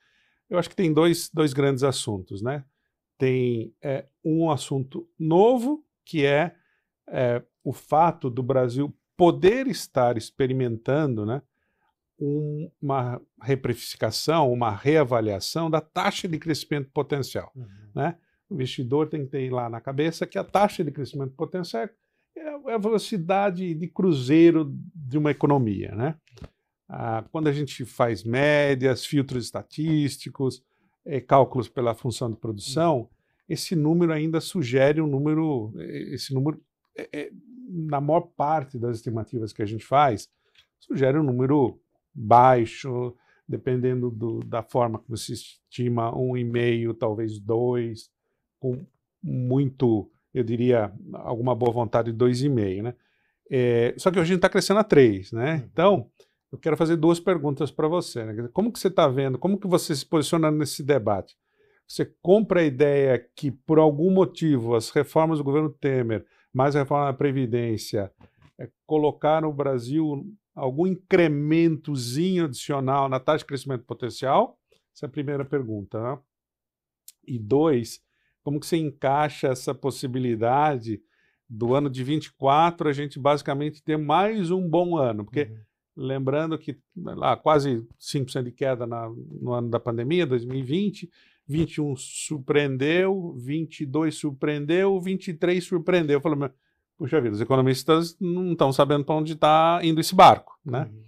eu 0.50 0.58
acho 0.58 0.67
que 0.67 0.76
tem 0.76 0.91
dois, 0.91 1.30
dois 1.32 1.54
grandes 1.54 1.84
assuntos, 1.84 2.41
né? 2.41 2.65
Tem 3.19 3.71
é, 3.84 4.08
um 4.26 4.50
assunto 4.50 5.08
novo, 5.19 5.86
que 6.04 6.26
é, 6.26 6.56
é 7.08 7.43
o 7.63 7.71
fato 7.71 8.32
do 8.32 8.41
Brasil 8.41 8.97
poder 9.18 9.68
estar 9.68 10.16
experimentando 10.16 11.26
né, 11.26 11.42
uma 12.82 13.20
reprecificação, 13.42 14.54
uma 14.54 14.72
reavaliação 14.72 15.70
da 15.70 15.82
taxa 15.82 16.28
de 16.28 16.38
crescimento 16.38 16.90
potencial. 16.92 17.52
Uhum. 17.56 17.68
Né? 17.96 18.16
O 18.50 18.54
investidor 18.54 19.10
tem 19.10 19.26
que 19.26 19.32
ter 19.32 19.52
lá 19.52 19.70
na 19.70 19.82
cabeça 19.82 20.28
que 20.28 20.38
a 20.38 20.44
taxa 20.44 20.84
de 20.84 20.92
crescimento 20.92 21.34
potencial 21.34 21.84
é, 21.84 21.90
é 22.38 22.74
a 22.74 22.78
velocidade 22.78 23.74
de 23.74 23.88
cruzeiro 23.88 24.72
de 24.96 25.18
uma 25.18 25.32
economia. 25.32 25.94
Né? 25.96 26.16
Ah, 26.88 27.26
quando 27.32 27.48
a 27.48 27.52
gente 27.52 27.84
faz 27.86 28.24
médias, 28.24 29.06
filtros 29.06 29.46
estatísticos, 29.46 30.64
é, 31.04 31.20
cálculos 31.20 31.68
pela 31.68 31.96
função 31.96 32.32
de 32.32 32.38
produção, 32.38 33.00
uhum. 33.00 33.08
esse 33.50 33.76
número 33.76 34.14
ainda 34.14 34.40
sugere 34.40 35.02
um 35.02 35.08
número, 35.08 35.74
esse 36.12 36.34
número 36.34 36.62
é, 36.98 37.10
é 37.14 37.32
na 37.68 38.00
maior 38.00 38.22
parte 38.22 38.80
das 38.80 38.98
estimativas 38.98 39.52
que 39.52 39.62
a 39.62 39.66
gente 39.66 39.86
faz, 39.86 40.30
sugere 40.80 41.18
um 41.18 41.24
número 41.24 41.80
baixo, 42.14 43.16
dependendo 43.48 44.10
do, 44.10 44.40
da 44.40 44.64
forma 44.64 45.00
que 45.00 45.10
você 45.10 45.34
estima, 45.34 46.16
um 46.18 46.36
e 46.36 46.44
meio, 46.44 46.94
talvez 46.94 47.40
dois, 47.40 48.10
com 48.60 48.86
muito, 49.22 50.10
eu 50.34 50.44
diria, 50.44 50.92
alguma 51.14 51.56
boa 51.56 51.72
vontade, 51.72 52.12
dois 52.12 52.42
e 52.42 52.50
meio, 52.50 52.84
né? 52.84 52.96
É, 53.50 53.94
só 53.98 54.12
que 54.12 54.20
hoje 54.20 54.32
a 54.32 54.34
gente 54.34 54.38
está 54.38 54.50
crescendo 54.50 54.80
a 54.80 54.84
três, 54.84 55.32
né? 55.32 55.56
Uhum. 55.56 55.70
Então, 55.72 56.12
eu 56.52 56.58
quero 56.58 56.78
fazer 56.78 56.96
duas 56.96 57.20
perguntas 57.20 57.72
para 57.72 57.88
você. 57.88 58.26
Né? 58.26 58.50
Como 58.54 58.72
que 58.72 58.80
você 58.80 58.88
está 58.88 59.08
vendo, 59.08 59.38
como 59.38 59.60
que 59.60 59.68
você 59.68 59.96
se 59.96 60.06
posiciona 60.06 60.52
nesse 60.52 60.84
debate? 60.84 61.36
Você 61.88 62.06
compra 62.22 62.62
a 62.62 62.66
ideia 62.66 63.18
que, 63.36 63.50
por 63.50 63.80
algum 63.80 64.12
motivo, 64.12 64.76
as 64.76 64.90
reformas 64.90 65.38
do 65.38 65.44
governo 65.44 65.70
Temer 65.70 66.26
mais 66.54 66.76
a 66.76 66.80
reforma 66.80 67.06
da 67.06 67.14
Previdência, 67.14 68.12
é, 68.60 68.70
colocar 68.86 69.42
no 69.42 69.54
Brasil 69.54 70.26
algum 70.56 70.88
incrementozinho 70.88 72.46
adicional 72.46 73.08
na 73.08 73.20
taxa 73.20 73.40
de 73.40 73.46
crescimento 73.46 73.84
potencial? 73.86 74.60
Essa 74.94 75.06
é 75.06 75.08
a 75.08 75.12
primeira 75.12 75.46
pergunta. 75.46 76.02
Né? 76.02 76.20
E 77.28 77.38
dois, 77.38 78.02
como 78.44 78.60
que 78.60 78.66
você 78.66 78.78
encaixa 78.78 79.50
essa 79.50 79.76
possibilidade 79.76 81.02
do 81.50 81.76
ano 81.76 81.90
de 81.90 82.04
24 82.04 82.90
a 82.90 82.94
gente 82.94 83.20
basicamente 83.20 83.84
ter 83.84 83.98
mais 83.98 84.50
um 84.50 84.68
bom 84.68 84.98
ano? 84.98 85.24
Porque 85.24 85.44
uhum. 85.44 86.08
lembrando 86.08 86.58
que 86.58 86.80
lá 86.96 87.38
quase 87.38 87.86
5% 88.00 88.44
de 88.44 88.52
queda 88.52 88.88
na, 88.88 89.08
no 89.10 89.54
ano 89.54 89.70
da 89.70 89.80
pandemia, 89.80 90.26
2020, 90.26 91.10
21 91.48 91.96
surpreendeu, 91.96 93.34
22 93.38 94.16
surpreendeu, 94.16 95.00
23 95.00 95.64
surpreendeu. 95.64 96.18
Eu 96.18 96.22
falei, 96.22 96.50
puxa 96.98 97.22
vida, 97.22 97.36
os 97.36 97.42
economistas 97.42 98.18
não 98.20 98.52
estão 98.52 98.72
sabendo 98.74 99.06
para 99.06 99.16
onde 99.16 99.34
está 99.34 99.80
indo 99.84 100.02
esse 100.02 100.14
barco, 100.14 100.60
né? 100.66 100.90
Uhum. 100.92 101.08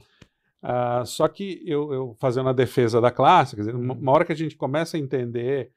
Uh, 0.61 1.05
só 1.05 1.27
que 1.27 1.61
eu, 1.65 1.93
eu, 1.93 2.15
fazendo 2.19 2.49
a 2.49 2.53
defesa 2.53 2.99
da 2.99 3.11
classe, 3.11 3.55
quer 3.55 3.61
dizer, 3.61 3.75
uma, 3.75 3.93
uma 3.93 4.11
hora 4.11 4.25
que 4.25 4.31
a 4.31 4.35
gente 4.35 4.55
começa 4.55 4.97
a 4.97 4.99
entender, 4.99 5.71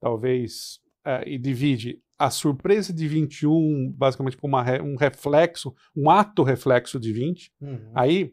talvez, 0.00 0.80
uh, 1.06 1.26
e 1.26 1.38
divide 1.38 2.00
a 2.18 2.30
surpresa 2.30 2.92
de 2.92 3.06
21 3.08 3.92
basicamente 3.96 4.36
como 4.36 4.56
uma, 4.56 4.64
um 4.82 4.96
reflexo, 4.96 5.74
um 5.94 6.08
ato 6.08 6.42
reflexo 6.42 6.98
de 6.98 7.12
20, 7.12 7.52
uhum. 7.60 7.92
aí 7.94 8.32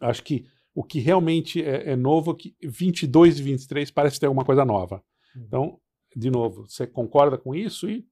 acho 0.00 0.22
que 0.22 0.46
o 0.76 0.84
que 0.84 1.00
realmente 1.00 1.64
é, 1.64 1.92
é 1.92 1.96
novo, 1.96 2.34
que 2.34 2.54
22 2.62 3.38
e 3.38 3.42
23 3.42 3.90
parece 3.90 4.20
ter 4.20 4.26
alguma 4.26 4.44
coisa 4.44 4.62
nova. 4.62 5.02
Uhum. 5.34 5.42
Então, 5.46 5.80
de 6.14 6.30
novo, 6.30 6.68
você 6.68 6.86
concorda 6.86 7.38
com 7.38 7.54
isso 7.54 7.88
e 7.88 8.06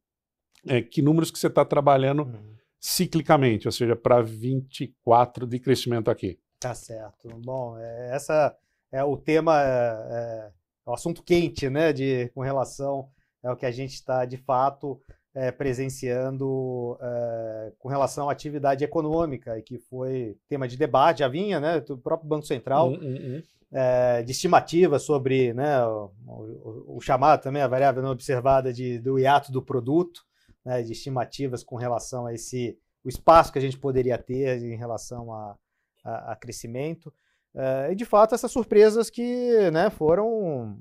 é, 0.67 0.81
que 0.81 1.03
números 1.03 1.31
que 1.31 1.39
você 1.39 1.49
está 1.49 1.63
trabalhando 1.63 2.23
uhum. 2.23 2.57
ciclicamente, 2.81 3.69
ou 3.69 3.73
seja, 3.73 3.95
para 3.95 4.23
24 4.23 5.47
de 5.47 5.61
crescimento 5.61 6.11
aqui? 6.11 6.39
Tá 6.59 6.75
certo. 6.75 7.29
Bom, 7.45 7.77
é, 7.79 8.15
essa 8.15 8.57
é 8.91 9.05
o 9.05 9.19
tema, 9.19 9.61
é, 9.61 9.67
é, 9.67 10.53
o 10.87 10.95
assunto 10.95 11.23
quente, 11.23 11.69
né, 11.69 11.93
de, 11.93 12.31
com 12.31 12.41
relação 12.41 13.11
ao 13.43 13.59
que 13.59 13.67
a 13.67 13.71
gente 13.71 13.93
está, 13.93 14.25
de 14.25 14.39
fato, 14.39 14.99
é, 15.35 15.51
presenciando 15.51 16.97
é, 17.01 17.73
com 17.79 17.89
relação 17.89 18.29
à 18.29 18.33
atividade 18.33 18.85
econômica, 18.85 19.59
e 19.59 19.63
que 19.63 19.79
foi 19.79 20.37
tema 20.49 20.69
de 20.69 20.77
debate, 20.77 21.19
já 21.19 21.29
vinha, 21.29 21.59
né, 21.59 21.81
do 21.81 21.99
próprio 21.99 22.29
Banco 22.29 22.47
Central, 22.47 22.91
uhum, 22.91 23.01
uhum. 23.01 23.43
É, 23.77 24.23
de 24.23 24.31
estimativa 24.31 25.01
sobre 25.01 25.53
né, 25.53 25.85
o, 25.85 26.13
o, 26.29 26.97
o, 26.97 27.01
chamado 27.01 27.43
também, 27.43 27.61
a 27.61 27.67
variável 27.67 28.01
não 28.05 28.13
observada 28.13 28.73
de, 28.73 29.01
do 29.01 29.19
hiato 29.19 29.51
do 29.51 29.61
produto, 29.61 30.23
né, 30.65 30.81
de 30.81 30.93
estimativas 30.93 31.65
com 31.65 31.75
relação 31.75 32.27
a 32.27 32.33
esse 32.33 32.79
o 33.05 33.09
espaço 33.09 33.53
que 33.53 33.59
a 33.59 33.63
gente 33.63 33.77
poderia 33.77 34.17
ter 34.17 34.63
em 34.63 34.77
relação 34.77 35.33
a, 35.33 35.57
a, 36.05 36.33
a 36.33 36.37
crescimento. 36.37 37.13
Uh, 37.55 37.93
e 37.93 37.95
de 37.95 38.05
fato 38.05 38.35
essas 38.35 38.51
surpresas 38.51 39.11
que 39.11 39.71
né, 39.71 39.91
foram 39.91 40.79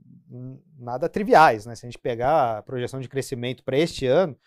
nada 0.78 1.08
triviais. 1.08 1.66
Né? 1.66 1.76
Se 1.76 1.86
a 1.86 1.90
gente 1.90 2.00
pegar 2.00 2.58
a 2.58 2.64
projeção 2.64 3.00
de 3.00 3.10
crescimento 3.10 3.64
para 3.64 3.78
este 3.78 4.06
ano, 4.06 4.38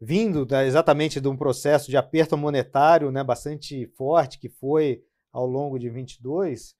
vindo 0.00 0.44
da, 0.44 0.64
exatamente 0.66 1.20
de 1.20 1.28
um 1.28 1.36
processo 1.36 1.90
de 1.90 1.96
aperto 1.96 2.36
monetário 2.36 3.10
né, 3.10 3.22
bastante 3.22 3.86
forte 3.96 4.38
que 4.38 4.48
foi 4.48 5.02
ao 5.32 5.46
longo 5.46 5.78
de 5.78 5.88
22, 5.88 6.74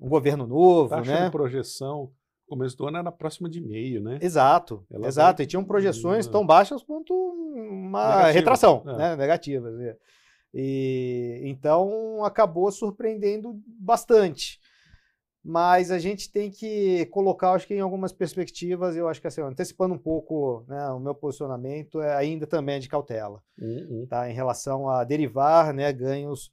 um 0.00 0.08
governo 0.08 0.46
novo, 0.46 0.90
Taxa 0.90 1.12
né? 1.12 1.24
de 1.26 1.30
projeção 1.30 2.12
começo 2.52 2.76
do 2.76 2.86
ano 2.86 2.98
era 2.98 3.10
próxima 3.10 3.48
de 3.48 3.62
meio, 3.62 4.02
né? 4.02 4.18
Exato, 4.20 4.84
Ela 4.90 5.08
exato. 5.08 5.38
Vai... 5.38 5.44
E 5.44 5.46
tinham 5.46 5.64
projeções 5.64 6.26
tão 6.26 6.44
baixas 6.44 6.82
quanto 6.82 7.14
uma 7.14 8.08
Negativa. 8.08 8.30
retração, 8.32 8.82
é. 8.86 8.96
né? 8.96 9.16
Negativas. 9.16 9.80
É. 9.80 9.96
E 10.52 11.40
então 11.44 12.22
acabou 12.22 12.70
surpreendendo 12.70 13.58
bastante. 13.66 14.60
Mas 15.44 15.90
a 15.90 15.98
gente 15.98 16.30
tem 16.30 16.50
que 16.50 17.04
colocar, 17.06 17.52
acho 17.52 17.66
que 17.66 17.74
em 17.74 17.80
algumas 17.80 18.12
perspectivas, 18.12 18.94
eu 18.94 19.08
acho 19.08 19.20
que 19.20 19.26
assim, 19.26 19.40
antecipando 19.40 19.94
um 19.94 19.98
pouco 19.98 20.64
né, 20.68 20.88
o 20.90 21.00
meu 21.00 21.16
posicionamento, 21.16 22.00
é 22.00 22.14
ainda 22.14 22.46
também 22.46 22.76
é 22.76 22.78
de 22.78 22.88
cautela, 22.88 23.42
uhum. 23.60 24.06
tá? 24.08 24.30
Em 24.30 24.34
relação 24.34 24.88
a 24.88 25.02
derivar 25.02 25.74
né, 25.74 25.92
ganhos 25.92 26.52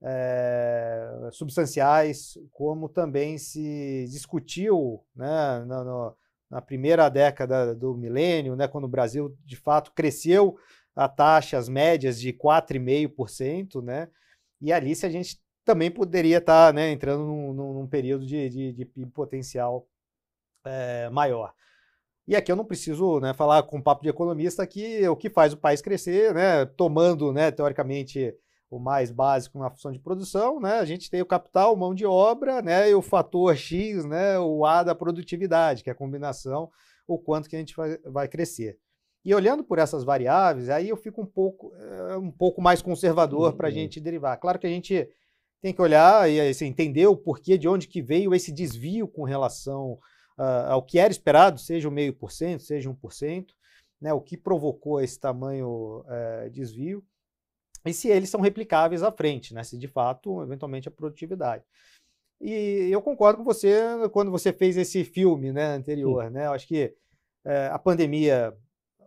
é, 0.00 1.28
substanciais, 1.32 2.38
como 2.52 2.88
também 2.88 3.38
se 3.38 4.06
discutiu 4.08 5.04
né, 5.16 5.64
na, 5.66 5.82
no, 5.82 6.16
na 6.48 6.62
primeira 6.62 7.08
década 7.08 7.74
do 7.74 7.96
milênio, 7.96 8.54
né, 8.54 8.68
quando 8.68 8.84
o 8.84 8.88
Brasil 8.88 9.36
de 9.44 9.56
fato 9.56 9.92
cresceu 9.92 10.56
a 10.94 11.08
taxas 11.08 11.68
médias 11.68 12.20
de 12.20 12.32
4,5%, 12.32 13.82
né? 13.82 14.08
E 14.60 14.72
ali 14.72 14.94
se 14.96 15.06
a 15.06 15.08
gente 15.08 15.40
também 15.68 15.90
poderia 15.90 16.38
estar 16.38 16.68
tá, 16.68 16.72
né, 16.72 16.90
entrando 16.90 17.24
num, 17.26 17.52
num, 17.52 17.86
período 17.86 18.24
de, 18.24 18.48
de, 18.48 18.72
de 18.72 18.84
PIB 18.86 19.10
potencial 19.10 19.86
é, 20.64 21.10
maior. 21.10 21.52
E 22.26 22.34
aqui 22.34 22.50
eu 22.50 22.56
não 22.56 22.64
preciso 22.64 23.20
né, 23.20 23.34
falar 23.34 23.62
com 23.64 23.82
papo 23.82 24.02
de 24.02 24.08
economista 24.08 24.66
que 24.66 25.06
o 25.06 25.14
que 25.14 25.28
faz 25.28 25.52
o 25.52 25.58
país 25.58 25.82
crescer, 25.82 26.32
né, 26.32 26.64
tomando, 26.64 27.34
né, 27.34 27.50
teoricamente, 27.50 28.34
o 28.70 28.78
mais 28.78 29.10
básico 29.10 29.58
na 29.58 29.68
função 29.68 29.92
de 29.92 29.98
produção, 29.98 30.58
né, 30.58 30.78
a 30.78 30.86
gente 30.86 31.10
tem 31.10 31.20
o 31.20 31.26
capital, 31.26 31.76
mão 31.76 31.94
de 31.94 32.06
obra, 32.06 32.62
né, 32.62 32.88
e 32.88 32.94
o 32.94 33.02
fator 33.02 33.54
X, 33.54 34.04
o 34.40 34.64
A 34.64 34.82
da 34.82 34.94
produtividade, 34.94 35.84
que 35.84 35.90
é 35.90 35.92
a 35.92 35.96
combinação, 35.96 36.70
o 37.06 37.18
quanto 37.18 37.46
que 37.46 37.56
a 37.56 37.58
gente 37.58 37.76
vai, 37.76 37.98
vai 38.06 38.26
crescer. 38.26 38.78
E 39.22 39.34
olhando 39.34 39.62
por 39.62 39.78
essas 39.78 40.02
variáveis, 40.02 40.70
aí 40.70 40.88
eu 40.88 40.96
fico 40.96 41.20
um 41.20 41.26
pouco, 41.26 41.74
é, 41.76 42.16
um 42.16 42.30
pouco 42.30 42.62
mais 42.62 42.80
conservador 42.80 43.50
uhum. 43.50 43.56
para 43.56 43.68
a 43.68 43.70
gente 43.70 44.00
derivar. 44.00 44.38
Claro 44.38 44.58
que 44.58 44.66
a 44.66 44.70
gente 44.70 45.06
tem 45.60 45.72
que 45.72 45.82
olhar 45.82 46.30
e 46.30 46.40
assim, 46.40 46.66
entender 46.66 47.06
o 47.06 47.16
porquê, 47.16 47.58
de 47.58 47.68
onde 47.68 47.88
que 47.88 48.00
veio 48.00 48.34
esse 48.34 48.52
desvio 48.52 49.08
com 49.08 49.24
relação 49.24 49.92
uh, 50.38 50.70
ao 50.70 50.82
que 50.82 50.98
era 50.98 51.10
esperado, 51.10 51.58
seja 51.58 51.88
o 51.88 51.92
meio 51.92 52.14
por 52.14 52.30
cento, 52.30 52.62
seja 52.62 52.88
um 52.88 52.94
por 52.94 53.12
cento, 53.12 53.54
né, 54.00 54.12
o 54.12 54.20
que 54.20 54.36
provocou 54.36 55.00
esse 55.00 55.18
tamanho 55.18 56.04
uh, 56.06 56.50
desvio, 56.50 57.04
e 57.84 57.92
se 57.92 58.08
eles 58.08 58.30
são 58.30 58.40
replicáveis 58.40 59.02
à 59.02 59.10
frente, 59.10 59.54
né, 59.54 59.64
se 59.64 59.76
de 59.76 59.88
fato, 59.88 60.42
eventualmente, 60.42 60.88
a 60.88 60.92
produtividade. 60.92 61.64
E 62.40 62.88
eu 62.90 63.02
concordo 63.02 63.38
com 63.38 63.44
você 63.44 63.80
quando 64.12 64.30
você 64.30 64.52
fez 64.52 64.76
esse 64.76 65.02
filme 65.04 65.52
né, 65.52 65.74
anterior. 65.74 66.30
Né, 66.30 66.46
eu 66.46 66.52
acho 66.52 66.68
que 66.68 66.94
uh, 67.44 67.72
a 67.72 67.78
pandemia 67.78 68.56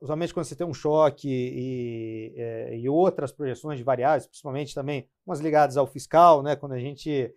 usualmente 0.02 0.34
quando 0.34 0.48
você 0.48 0.56
tem 0.56 0.66
um 0.66 0.74
choque 0.74 1.30
e, 1.30 2.34
e, 2.36 2.82
e, 2.82 2.90
outras 2.90 3.32
projeções 3.32 3.78
de 3.78 3.84
variáveis, 3.84 4.26
principalmente 4.26 4.74
também 4.74 5.08
umas 5.26 5.40
ligadas 5.40 5.78
ao 5.78 5.86
fiscal, 5.86 6.42
né, 6.42 6.56
quando 6.56 6.74
a 6.74 6.80
gente, 6.80 7.34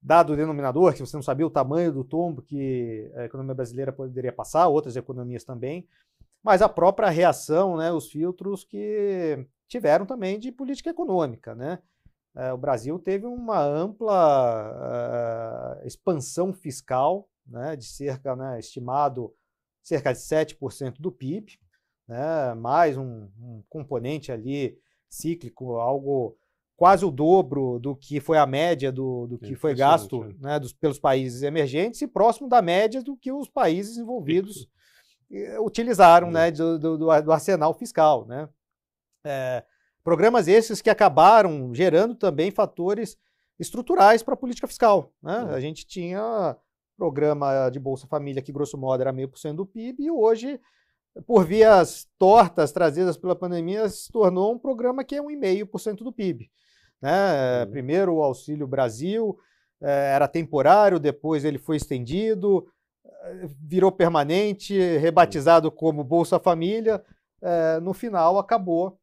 dado 0.00 0.32
o 0.32 0.36
denominador, 0.36 0.94
que 0.94 1.00
você 1.00 1.16
não 1.16 1.22
sabia 1.22 1.46
o 1.46 1.50
tamanho 1.50 1.92
do 1.92 2.04
tombo 2.04 2.40
que 2.40 3.10
a 3.16 3.24
economia 3.24 3.54
brasileira 3.54 3.92
poderia 3.92 4.32
passar, 4.32 4.68
outras 4.68 4.96
economias 4.96 5.42
também, 5.42 5.86
mas 6.40 6.62
a 6.62 6.68
própria 6.68 7.10
reação, 7.10 7.76
né, 7.76 7.92
os 7.92 8.08
filtros 8.08 8.64
que 8.64 9.44
tiveram 9.66 10.06
também 10.06 10.38
de 10.38 10.52
política 10.52 10.90
econômica. 10.90 11.54
Né? 11.54 11.80
É, 12.36 12.52
o 12.52 12.58
Brasil 12.58 12.96
teve 12.98 13.26
uma 13.26 13.60
ampla 13.60 15.80
uh, 15.82 15.86
expansão 15.86 16.52
fiscal, 16.52 17.28
né, 17.44 17.74
de 17.74 17.86
cerca, 17.86 18.36
né, 18.36 18.60
estimado 18.60 19.34
cerca 19.82 20.12
de 20.12 20.20
7% 20.20 21.00
do 21.00 21.10
PIB, 21.10 21.58
né? 22.12 22.54
mais 22.54 22.98
um, 22.98 23.28
um 23.40 23.62
componente 23.70 24.30
ali 24.30 24.78
cíclico, 25.08 25.76
algo 25.76 26.36
quase 26.76 27.04
o 27.04 27.10
dobro 27.10 27.78
do 27.78 27.96
que 27.96 28.20
foi 28.20 28.36
a 28.36 28.46
média 28.46 28.92
do, 28.92 29.26
do 29.26 29.38
que 29.38 29.54
foi 29.54 29.74
gasto 29.74 30.24
é. 30.24 30.34
né, 30.38 30.58
dos, 30.58 30.72
pelos 30.72 30.98
países 30.98 31.42
emergentes 31.42 32.02
e 32.02 32.06
próximo 32.06 32.48
da 32.48 32.60
média 32.60 33.02
do 33.02 33.16
que 33.16 33.32
os 33.32 33.48
países 33.48 33.96
envolvidos 33.96 34.68
eh, 35.30 35.58
utilizaram 35.60 36.30
né, 36.30 36.50
do, 36.50 36.78
do, 36.78 36.98
do, 36.98 37.32
arsenal 37.32 37.72
fiscal. 37.72 38.26
Né? 38.26 38.48
É, 39.24 39.64
programas 40.04 40.48
esses 40.48 40.82
que 40.82 40.90
acabaram 40.90 41.72
gerando 41.74 42.14
também 42.14 42.50
fatores 42.50 43.16
estruturais 43.58 44.22
para 44.22 44.34
a 44.34 44.36
política 44.36 44.66
fiscal. 44.66 45.14
Né? 45.22 45.36
A 45.54 45.60
gente 45.60 45.86
tinha 45.86 46.56
programa 46.96 47.70
de 47.70 47.78
Bolsa 47.78 48.06
Família 48.06 48.42
que, 48.42 48.52
grosso 48.52 48.76
modo, 48.76 49.00
era 49.00 49.12
meio 49.12 49.28
por 49.28 49.38
cento 49.38 49.58
do 49.58 49.66
PIB 49.66 50.04
e 50.04 50.10
hoje 50.10 50.60
por 51.26 51.44
vias 51.44 52.08
tortas 52.18 52.72
trazidas 52.72 53.16
pela 53.16 53.36
pandemia, 53.36 53.88
se 53.88 54.10
tornou 54.10 54.52
um 54.52 54.58
programa 54.58 55.04
que 55.04 55.14
é 55.14 55.22
1,5% 55.22 55.98
do 55.98 56.12
PIB. 56.12 56.50
Né? 57.00 57.64
Uhum. 57.64 57.70
Primeiro 57.70 58.14
o 58.14 58.22
Auxílio 58.22 58.66
Brasil 58.66 59.38
eh, 59.80 60.12
era 60.14 60.28
temporário, 60.28 60.98
depois 60.98 61.44
ele 61.44 61.58
foi 61.58 61.76
estendido, 61.76 62.66
eh, 63.04 63.48
virou 63.60 63.92
permanente, 63.92 64.78
rebatizado 64.98 65.70
como 65.70 66.04
Bolsa 66.04 66.38
Família. 66.38 67.02
No 67.82 67.92
final 67.92 68.38
acabou 68.38 69.00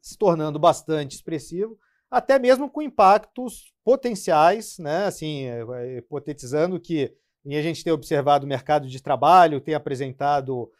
se 0.00 0.16
tornando 0.16 0.60
bastante 0.60 1.16
expressivo, 1.16 1.76
até 2.08 2.38
mesmo 2.38 2.70
com 2.70 2.80
impactos 2.80 3.74
potenciais, 3.82 4.78
né? 4.78 5.06
assim, 5.06 5.46
hipotetizando 5.96 6.78
que 6.78 7.12
e 7.44 7.56
a 7.56 7.62
gente 7.62 7.82
tem 7.82 7.92
observado 7.92 8.44
o 8.44 8.48
mercado 8.48 8.86
de 8.86 9.02
trabalho, 9.02 9.60
tem 9.60 9.74
apresentado 9.74 10.70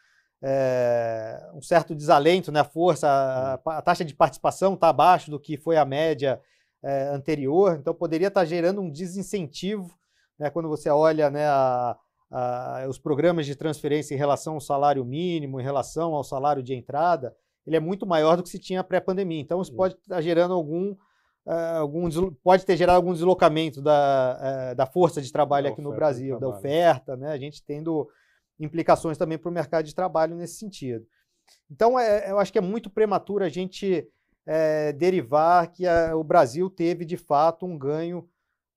é, 0.41 1.49
um 1.53 1.61
certo 1.61 1.93
desalento, 1.93 2.51
né? 2.51 2.61
A 2.61 2.65
força, 2.65 3.07
a, 3.07 3.77
a 3.77 3.81
taxa 3.81 4.05
de 4.05 4.15
participação 4.15 4.73
está 4.73 4.89
abaixo 4.89 5.29
do 5.29 5.39
que 5.39 5.57
foi 5.57 5.77
a 5.77 5.85
média 5.85 6.41
é, 6.83 7.09
anterior, 7.09 7.77
então 7.79 7.93
poderia 7.93 8.29
estar 8.29 8.41
tá 8.41 8.45
gerando 8.45 8.81
um 8.81 8.89
desincentivo, 8.89 9.93
né? 10.37 10.49
Quando 10.49 10.69
você 10.69 10.89
olha, 10.89 11.29
né? 11.29 11.45
A, 11.47 11.97
a, 12.31 12.85
os 12.87 12.97
programas 12.97 13.45
de 13.45 13.55
transferência 13.55 14.13
em 14.13 14.17
relação 14.17 14.53
ao 14.53 14.61
salário 14.61 15.03
mínimo, 15.03 15.59
em 15.59 15.63
relação 15.63 16.13
ao 16.13 16.23
salário 16.23 16.63
de 16.63 16.73
entrada, 16.73 17.35
ele 17.65 17.75
é 17.75 17.79
muito 17.79 18.05
maior 18.05 18.37
do 18.37 18.43
que 18.43 18.49
se 18.49 18.59
tinha 18.59 18.83
pré-pandemia. 18.83 19.41
Então, 19.41 19.61
isso 19.61 19.73
pode 19.75 19.95
estar 19.95 20.15
tá 20.15 20.21
gerando 20.21 20.53
algum, 20.53 20.91
uh, 21.45 21.77
algum 21.79 22.09
pode 22.43 22.65
ter 22.65 22.77
gerado 22.77 22.97
algum 22.97 23.13
deslocamento 23.13 23.81
da, 23.81 24.71
uh, 24.71 24.75
da 24.75 24.85
força 24.85 25.21
de 25.21 25.31
trabalho 25.31 25.65
da 25.65 25.71
aqui 25.71 25.81
no 25.81 25.93
Brasil, 25.93 26.39
da 26.39 26.47
oferta, 26.47 27.17
né? 27.17 27.31
A 27.31 27.37
gente 27.37 27.63
tendo 27.63 28.07
implicações 28.59 29.17
também 29.17 29.37
para 29.37 29.49
o 29.49 29.53
mercado 29.53 29.85
de 29.85 29.95
trabalho 29.95 30.35
nesse 30.35 30.55
sentido. 30.55 31.05
Então, 31.69 31.99
é, 31.99 32.29
eu 32.29 32.37
acho 32.39 32.51
que 32.51 32.57
é 32.57 32.61
muito 32.61 32.89
prematuro 32.89 33.43
a 33.43 33.49
gente 33.49 34.07
é, 34.45 34.91
derivar 34.93 35.71
que 35.71 35.85
a, 35.85 36.15
o 36.15 36.23
Brasil 36.23 36.69
teve, 36.69 37.05
de 37.05 37.17
fato, 37.17 37.65
um 37.65 37.77
ganho, 37.77 38.27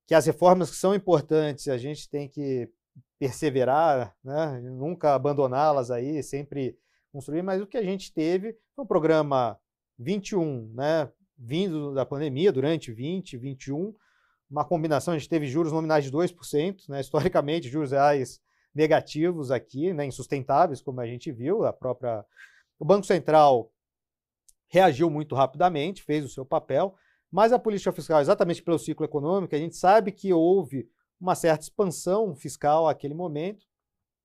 que 0.07 0.15
as 0.15 0.25
reformas 0.25 0.69
que 0.69 0.75
são 0.75 0.93
importantes, 0.93 1.67
a 1.67 1.77
gente 1.77 2.09
tem 2.09 2.27
que 2.27 2.69
perseverar, 3.19 4.15
né? 4.23 4.59
nunca 4.61 5.15
abandoná-las 5.15 5.89
aí, 5.89 6.21
sempre 6.21 6.77
construir, 7.11 7.41
mas 7.41 7.61
o 7.61 7.67
que 7.67 7.77
a 7.77 7.83
gente 7.83 8.13
teve 8.13 8.57
foi 8.75 8.83
um 8.83 8.87
programa 8.87 9.57
21, 9.97 10.71
né? 10.73 11.09
vindo 11.37 11.93
da 11.93 12.05
pandemia, 12.05 12.51
durante 12.51 12.91
20, 12.91 13.37
21, 13.37 13.95
uma 14.49 14.65
combinação, 14.65 15.13
a 15.13 15.17
gente 15.17 15.29
teve 15.29 15.47
juros 15.47 15.71
nominais 15.71 16.03
de 16.03 16.11
2%, 16.11 16.89
né? 16.89 17.01
historicamente, 17.01 17.69
juros 17.69 17.91
reais 17.91 18.41
negativos 18.73 19.51
aqui, 19.51 19.93
né, 19.93 20.05
insustentáveis, 20.05 20.81
como 20.81 20.99
a 20.99 21.05
gente 21.05 21.31
viu. 21.31 21.65
A 21.65 21.73
própria 21.73 22.25
o 22.79 22.85
Banco 22.85 23.05
Central 23.05 23.71
reagiu 24.67 25.09
muito 25.09 25.35
rapidamente, 25.35 26.03
fez 26.03 26.25
o 26.25 26.29
seu 26.29 26.45
papel, 26.45 26.95
mas 27.31 27.53
a 27.53 27.59
política 27.59 27.91
fiscal, 27.91 28.19
exatamente 28.19 28.61
pelo 28.61 28.79
ciclo 28.79 29.05
econômico, 29.05 29.55
a 29.55 29.59
gente 29.59 29.75
sabe 29.75 30.11
que 30.11 30.33
houve 30.33 30.89
uma 31.19 31.35
certa 31.35 31.63
expansão 31.63 32.35
fiscal 32.35 32.87
naquele 32.87 33.13
momento, 33.13 33.65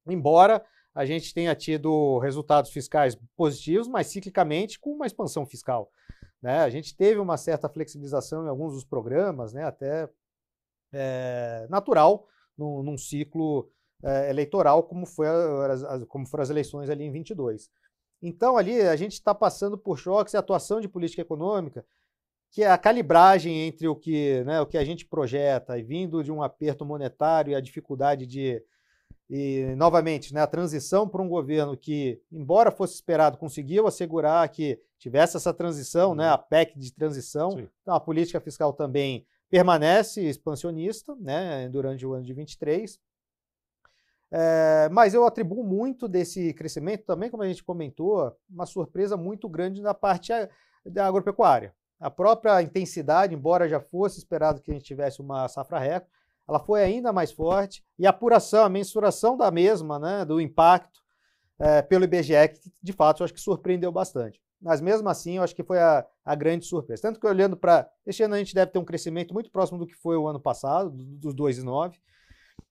embora 0.06 0.64
a 0.94 1.04
gente 1.04 1.32
tenha 1.32 1.54
tido 1.54 2.18
resultados 2.18 2.70
fiscais 2.70 3.16
positivos, 3.36 3.86
mas 3.86 4.08
ciclicamente 4.08 4.80
com 4.80 4.90
uma 4.90 5.06
expansão 5.06 5.46
fiscal. 5.46 5.90
Né? 6.42 6.60
A 6.60 6.70
gente 6.70 6.96
teve 6.96 7.20
uma 7.20 7.36
certa 7.36 7.68
flexibilização 7.68 8.44
em 8.44 8.48
alguns 8.48 8.74
dos 8.74 8.84
programas, 8.84 9.52
né? 9.52 9.64
até 9.64 10.08
é, 10.92 11.66
natural, 11.70 12.26
num, 12.56 12.82
num 12.82 12.98
ciclo 12.98 13.70
é, 14.02 14.30
eleitoral, 14.30 14.82
como, 14.82 15.06
foi 15.06 15.26
a, 15.26 16.06
como 16.08 16.26
foram 16.26 16.42
as 16.42 16.50
eleições 16.50 16.88
ali 16.88 17.04
em 17.04 17.10
22. 17.10 17.70
Então, 18.22 18.56
ali, 18.56 18.80
a 18.80 18.96
gente 18.96 19.12
está 19.12 19.34
passando 19.34 19.78
por 19.78 19.98
choques 19.98 20.34
e 20.34 20.36
atuação 20.36 20.80
de 20.80 20.88
política 20.88 21.22
econômica, 21.22 21.84
que 22.50 22.62
é 22.62 22.70
a 22.70 22.78
calibragem 22.78 23.66
entre 23.66 23.86
o 23.86 23.94
que, 23.94 24.42
né, 24.44 24.60
o 24.60 24.66
que 24.66 24.78
a 24.78 24.84
gente 24.84 25.06
projeta 25.06 25.78
e 25.78 25.82
vindo 25.82 26.22
de 26.24 26.32
um 26.32 26.42
aperto 26.42 26.84
monetário 26.84 27.52
e 27.52 27.54
a 27.54 27.60
dificuldade 27.60 28.26
de. 28.26 28.62
E, 29.30 29.74
novamente, 29.76 30.32
né, 30.32 30.40
a 30.40 30.46
transição 30.46 31.06
para 31.06 31.22
um 31.22 31.28
governo 31.28 31.76
que, 31.76 32.18
embora 32.32 32.70
fosse 32.70 32.94
esperado, 32.94 33.36
conseguiu 33.36 33.86
assegurar 33.86 34.48
que 34.48 34.80
tivesse 34.98 35.36
essa 35.36 35.52
transição, 35.52 36.14
né, 36.14 36.28
uhum. 36.28 36.34
a 36.34 36.38
PEC 36.38 36.78
de 36.78 36.92
transição. 36.94 37.50
Sim. 37.50 37.68
Então, 37.82 37.94
a 37.94 38.00
política 38.00 38.40
fiscal 38.40 38.72
também 38.72 39.26
permanece 39.50 40.22
expansionista 40.22 41.14
né, 41.16 41.68
durante 41.68 42.06
o 42.06 42.14
ano 42.14 42.24
de 42.24 42.32
23. 42.32 42.98
É, 44.30 44.88
mas 44.90 45.14
eu 45.14 45.26
atribuo 45.26 45.64
muito 45.64 46.06
desse 46.06 46.52
crescimento 46.52 47.04
também, 47.04 47.30
como 47.30 47.42
a 47.42 47.48
gente 47.48 47.64
comentou, 47.64 48.36
uma 48.48 48.66
surpresa 48.66 49.16
muito 49.16 49.48
grande 49.48 49.80
na 49.80 49.94
parte 49.94 50.32
da 50.84 51.06
agropecuária. 51.06 51.74
A 51.98 52.10
própria 52.10 52.62
intensidade, 52.62 53.34
embora 53.34 53.68
já 53.68 53.80
fosse 53.80 54.18
esperado 54.18 54.60
que 54.60 54.70
a 54.70 54.74
gente 54.74 54.84
tivesse 54.84 55.20
uma 55.20 55.48
safra 55.48 55.78
recorde, 55.78 56.12
ela 56.48 56.58
foi 56.58 56.82
ainda 56.82 57.12
mais 57.12 57.30
forte 57.30 57.84
e 57.98 58.06
a 58.06 58.10
apuração, 58.10 58.64
a 58.64 58.68
mensuração 58.68 59.36
da 59.36 59.50
mesma, 59.50 59.98
né, 59.98 60.24
do 60.24 60.40
impacto 60.40 61.02
é, 61.58 61.82
pelo 61.82 62.04
IBGE, 62.04 62.48
que 62.48 62.72
de 62.82 62.92
fato 62.92 63.20
eu 63.20 63.24
acho 63.24 63.34
que 63.34 63.40
surpreendeu 63.40 63.92
bastante. 63.92 64.40
Mas 64.60 64.80
mesmo 64.80 65.08
assim, 65.08 65.36
eu 65.36 65.42
acho 65.42 65.54
que 65.54 65.62
foi 65.62 65.78
a, 65.78 66.04
a 66.24 66.34
grande 66.34 66.64
surpresa. 66.64 67.02
Tanto 67.02 67.20
que 67.20 67.26
olhando 67.26 67.56
para. 67.56 67.88
Este 68.04 68.22
ano 68.24 68.34
a 68.34 68.38
gente 68.38 68.54
deve 68.54 68.72
ter 68.72 68.78
um 68.78 68.84
crescimento 68.84 69.32
muito 69.32 69.50
próximo 69.50 69.78
do 69.78 69.86
que 69.86 69.94
foi 69.94 70.16
o 70.16 70.26
ano 70.26 70.40
passado, 70.40 70.90
dos 70.90 71.34
2,9. 71.34 71.94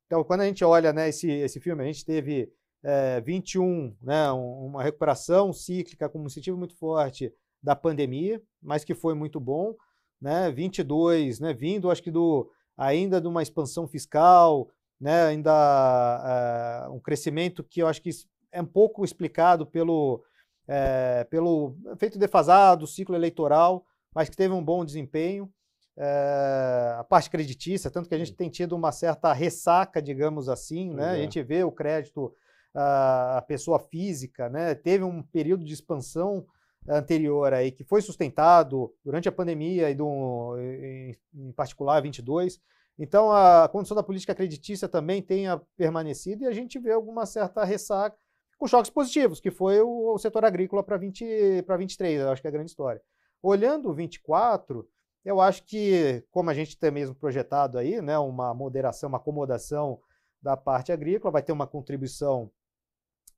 Então, 0.07 0.23
quando 0.23 0.41
a 0.41 0.45
gente 0.45 0.63
olha 0.63 0.93
né, 0.93 1.09
esse, 1.09 1.29
esse 1.29 1.59
filme, 1.59 1.83
a 1.83 1.85
gente 1.85 2.05
teve 2.05 2.49
é, 2.81 3.19
21, 3.21 3.95
né, 4.01 4.31
uma 4.31 4.81
recuperação 4.81 5.51
cíclica 5.51 6.07
com 6.07 6.19
um 6.19 6.25
incentivo 6.25 6.57
muito 6.57 6.75
forte 6.75 7.31
da 7.61 7.75
pandemia, 7.75 8.41
mas 8.61 8.85
que 8.85 8.95
foi 8.95 9.13
muito 9.13 9.39
bom. 9.39 9.75
Né, 10.19 10.49
22, 10.51 11.39
né, 11.39 11.53
vindo, 11.53 11.91
acho 11.91 12.01
que 12.01 12.09
do, 12.09 12.49
ainda 12.75 13.21
de 13.21 13.27
uma 13.27 13.43
expansão 13.43 13.87
fiscal, 13.87 14.67
né, 14.99 15.25
ainda 15.25 16.85
é, 16.85 16.89
um 16.89 16.99
crescimento 16.99 17.63
que 17.63 17.81
eu 17.81 17.87
acho 17.87 18.01
que 18.01 18.09
é 18.51 18.61
um 18.61 18.65
pouco 18.65 19.05
explicado 19.05 19.65
pelo, 19.65 20.23
é, 20.67 21.23
pelo 21.25 21.77
efeito 21.91 22.17
defasado, 22.17 22.87
ciclo 22.87 23.15
eleitoral, 23.15 23.85
mas 24.15 24.29
que 24.29 24.37
teve 24.37 24.53
um 24.53 24.63
bom 24.63 24.83
desempenho 24.83 25.53
é, 25.97 26.95
a 26.99 27.03
parte 27.03 27.29
creditícia, 27.29 27.89
tanto 27.89 28.07
que 28.07 28.13
a 28.13 28.17
gente 28.17 28.33
tem 28.33 28.49
tido 28.49 28.75
uma 28.75 28.91
certa 28.91 29.33
ressaca, 29.33 30.01
digamos 30.01 30.47
assim, 30.47 30.93
né? 30.93 31.11
A 31.11 31.15
gente 31.17 31.41
vê 31.41 31.63
o 31.63 31.71
crédito, 31.71 32.31
a, 32.73 33.39
a 33.39 33.41
pessoa 33.41 33.79
física, 33.79 34.47
né? 34.47 34.75
Teve 34.75 35.03
um 35.03 35.23
período 35.23 35.65
de 35.65 35.73
expansão 35.73 36.45
anterior 36.87 37.51
aí 37.53 37.71
que 37.71 37.83
foi 37.83 38.01
sustentado 38.01 38.93
durante 39.03 39.27
a 39.27 39.31
pandemia 39.31 39.89
e 39.89 39.95
do, 39.95 40.55
em, 40.59 41.17
em 41.33 41.51
particular 41.51 42.01
22. 42.01 42.61
Então 42.99 43.31
a 43.31 43.67
condição 43.67 43.95
da 43.95 44.03
política 44.03 44.35
creditícia 44.35 44.87
também 44.87 45.21
tenha 45.21 45.61
permanecido 45.75 46.43
e 46.43 46.47
a 46.47 46.51
gente 46.51 46.79
vê 46.79 46.91
alguma 46.91 47.25
certa 47.25 47.63
ressaca 47.63 48.15
com 48.57 48.67
choques 48.67 48.89
positivos, 48.89 49.39
que 49.39 49.51
foi 49.51 49.81
o, 49.81 50.13
o 50.13 50.17
setor 50.17 50.45
agrícola 50.45 50.83
para 50.83 50.97
20 50.97 51.63
para 51.65 51.77
23, 51.77 52.21
eu 52.21 52.29
acho 52.29 52.41
que 52.41 52.47
é 52.47 52.49
a 52.49 52.53
grande 52.53 52.71
história. 52.71 53.01
Olhando 53.41 53.89
o 53.89 53.93
24, 53.93 54.87
eu 55.25 55.41
acho 55.41 55.63
que, 55.63 56.23
como 56.31 56.49
a 56.49 56.53
gente 56.53 56.77
tem 56.77 56.91
mesmo 56.91 57.15
projetado 57.15 57.77
aí, 57.77 58.01
né, 58.01 58.17
uma 58.17 58.53
moderação, 58.53 59.09
uma 59.09 59.17
acomodação 59.17 59.99
da 60.41 60.55
parte 60.55 60.91
agrícola, 60.91 61.31
vai 61.31 61.41
ter 61.41 61.51
uma 61.51 61.67
contribuição 61.67 62.51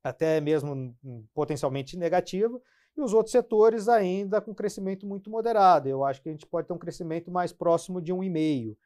até 0.02 0.40
mesmo 0.40 0.96
potencialmente 1.34 1.96
negativa, 1.96 2.60
e 2.96 3.00
os 3.00 3.12
outros 3.12 3.32
setores 3.32 3.88
ainda 3.88 4.40
com 4.40 4.54
crescimento 4.54 5.06
muito 5.06 5.30
moderado. 5.30 5.88
Eu 5.88 6.04
acho 6.04 6.22
que 6.22 6.28
a 6.28 6.32
gente 6.32 6.46
pode 6.46 6.66
ter 6.66 6.72
um 6.72 6.78
crescimento 6.78 7.30
mais 7.30 7.52
próximo 7.52 8.00
de 8.00 8.12
1,5, 8.12 8.76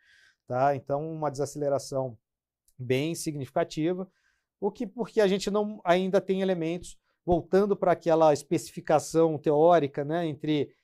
tá? 0.46 0.74
Então, 0.76 1.10
uma 1.12 1.30
desaceleração 1.30 2.16
bem 2.78 3.14
significativa, 3.14 4.10
o 4.60 4.70
que 4.70 4.86
porque 4.86 5.20
a 5.20 5.26
gente 5.26 5.50
não 5.50 5.80
ainda 5.84 6.20
tem 6.20 6.40
elementos 6.40 6.98
voltando 7.24 7.76
para 7.76 7.92
aquela 7.92 8.32
especificação 8.32 9.38
teórica, 9.38 10.04
né, 10.04 10.26
entre 10.26 10.74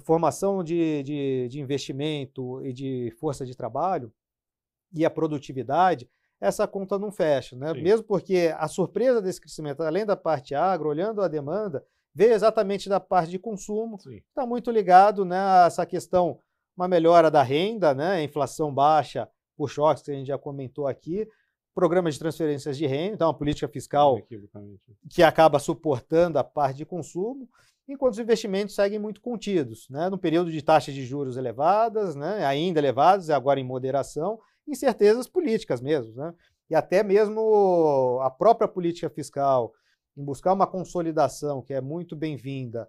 formação 0.00 0.64
de, 0.64 1.02
de, 1.02 1.48
de 1.48 1.60
investimento 1.60 2.64
e 2.64 2.72
de 2.72 3.14
força 3.18 3.44
de 3.44 3.54
trabalho 3.54 4.12
e 4.92 5.04
a 5.04 5.10
produtividade, 5.10 6.08
essa 6.40 6.66
conta 6.66 6.98
não 6.98 7.12
fecha, 7.12 7.54
né? 7.54 7.74
Mesmo 7.74 8.04
porque 8.06 8.52
a 8.56 8.66
surpresa 8.66 9.20
desse 9.20 9.40
crescimento, 9.40 9.82
além 9.82 10.06
da 10.06 10.16
parte 10.16 10.54
agro, 10.54 10.88
olhando 10.88 11.20
a 11.20 11.28
demanda, 11.28 11.84
veio 12.14 12.32
exatamente 12.32 12.88
da 12.88 12.98
parte 12.98 13.30
de 13.30 13.38
consumo, 13.38 13.98
está 14.28 14.46
muito 14.46 14.70
ligado 14.70 15.24
né, 15.24 15.38
a 15.38 15.64
essa 15.66 15.84
questão, 15.84 16.38
uma 16.76 16.88
melhora 16.88 17.30
da 17.30 17.42
renda, 17.42 17.94
né, 17.94 18.22
inflação 18.22 18.72
baixa 18.72 19.28
por 19.56 19.68
choques 19.68 20.02
que 20.02 20.10
a 20.10 20.14
gente 20.14 20.26
já 20.26 20.38
comentou 20.38 20.86
aqui, 20.86 21.28
programas 21.74 22.14
de 22.14 22.20
transferências 22.20 22.76
de 22.76 22.86
renda, 22.86 23.14
então 23.14 23.28
uma 23.28 23.36
política 23.36 23.68
fiscal 23.68 24.18
que 25.08 25.22
acaba 25.22 25.58
suportando 25.58 26.38
a 26.38 26.44
parte 26.44 26.78
de 26.78 26.86
consumo, 26.86 27.48
enquanto 27.92 28.14
os 28.14 28.18
investimentos 28.18 28.74
seguem 28.74 28.98
muito 28.98 29.20
contidos, 29.20 29.88
né? 29.90 30.08
no 30.08 30.16
período 30.16 30.50
de 30.50 30.62
taxas 30.62 30.94
de 30.94 31.04
juros 31.04 31.36
elevadas, 31.36 32.14
né? 32.14 32.44
ainda 32.44 32.78
elevadas, 32.78 33.30
agora 33.30 33.58
em 33.58 33.64
moderação, 33.64 34.38
incertezas 34.66 35.26
políticas 35.26 35.80
mesmo. 35.80 36.14
Né? 36.14 36.32
E 36.70 36.74
até 36.74 37.02
mesmo 37.02 38.20
a 38.22 38.30
própria 38.30 38.68
política 38.68 39.10
fiscal, 39.10 39.72
em 40.16 40.24
buscar 40.24 40.52
uma 40.52 40.66
consolidação 40.66 41.62
que 41.62 41.74
é 41.74 41.80
muito 41.80 42.14
bem-vinda, 42.14 42.88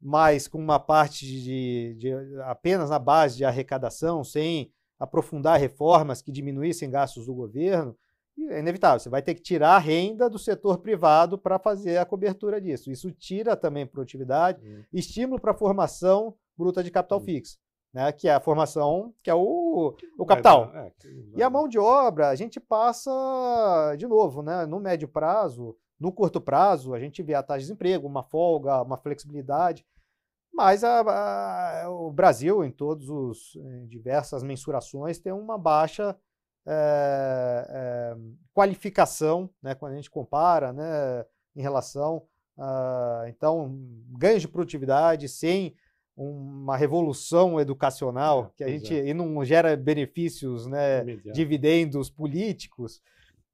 mas 0.00 0.46
com 0.46 0.58
uma 0.58 0.78
parte 0.78 1.24
de, 1.24 1.94
de, 1.94 2.12
apenas 2.42 2.90
na 2.90 2.98
base 2.98 3.36
de 3.36 3.44
arrecadação, 3.44 4.22
sem 4.22 4.70
aprofundar 4.98 5.58
reformas 5.58 6.20
que 6.20 6.30
diminuíssem 6.30 6.90
gastos 6.90 7.26
do 7.26 7.34
governo, 7.34 7.96
é 8.50 8.60
inevitável. 8.60 8.98
Você 8.98 9.08
vai 9.08 9.22
ter 9.22 9.34
que 9.34 9.42
tirar 9.42 9.76
a 9.76 9.78
renda 9.78 10.28
do 10.28 10.38
setor 10.38 10.78
privado 10.78 11.38
para 11.38 11.58
fazer 11.58 11.98
a 11.98 12.04
cobertura 12.04 12.60
disso. 12.60 12.90
Isso 12.90 13.10
tira 13.10 13.56
também 13.56 13.86
produtividade, 13.86 14.66
uhum. 14.66 14.82
estímulo 14.92 15.40
para 15.40 15.52
a 15.52 15.56
formação 15.56 16.34
bruta 16.56 16.82
de 16.82 16.90
capital 16.90 17.18
uhum. 17.18 17.24
fixo, 17.24 17.58
né? 17.92 18.12
que 18.12 18.28
é 18.28 18.34
a 18.34 18.40
formação, 18.40 19.14
que 19.22 19.30
é 19.30 19.34
o, 19.34 19.96
o 20.18 20.26
capital. 20.26 20.70
É, 20.74 20.92
e 21.36 21.42
a 21.42 21.50
mão 21.50 21.66
de 21.66 21.78
obra, 21.78 22.28
a 22.28 22.34
gente 22.34 22.60
passa, 22.60 23.10
de 23.98 24.06
novo, 24.06 24.42
né? 24.42 24.66
no 24.66 24.80
médio 24.80 25.08
prazo, 25.08 25.76
no 25.98 26.12
curto 26.12 26.40
prazo, 26.40 26.94
a 26.94 26.98
gente 26.98 27.22
vê 27.22 27.34
a 27.34 27.42
taxa 27.42 27.60
de 27.60 27.66
desemprego, 27.66 28.06
uma 28.06 28.22
folga, 28.22 28.82
uma 28.82 28.96
flexibilidade, 28.96 29.86
mas 30.52 30.84
a, 30.84 31.00
a, 31.84 31.90
o 31.90 32.12
Brasil, 32.12 32.62
em 32.62 32.70
todas 32.70 33.08
as 33.08 33.88
diversas 33.88 34.42
mensurações, 34.42 35.18
tem 35.18 35.32
uma 35.32 35.56
baixa 35.56 36.16
é, 36.66 37.66
é, 37.68 38.16
qualificação, 38.54 39.50
né, 39.62 39.74
quando 39.74 39.92
a 39.92 39.96
gente 39.96 40.10
compara 40.10 40.72
né, 40.72 41.24
em 41.56 41.62
relação 41.62 42.22
a, 42.58 43.24
então, 43.28 43.78
ganhos 44.18 44.42
de 44.42 44.48
produtividade 44.48 45.28
sem 45.28 45.74
uma 46.16 46.76
revolução 46.76 47.58
educacional, 47.60 48.52
é, 48.54 48.56
que 48.56 48.64
a 48.64 48.68
gente 48.68 48.94
é. 48.94 49.06
e 49.06 49.14
não 49.14 49.44
gera 49.44 49.76
benefícios, 49.76 50.66
né, 50.66 51.04
dividendos 51.32 52.10
políticos, 52.10 53.00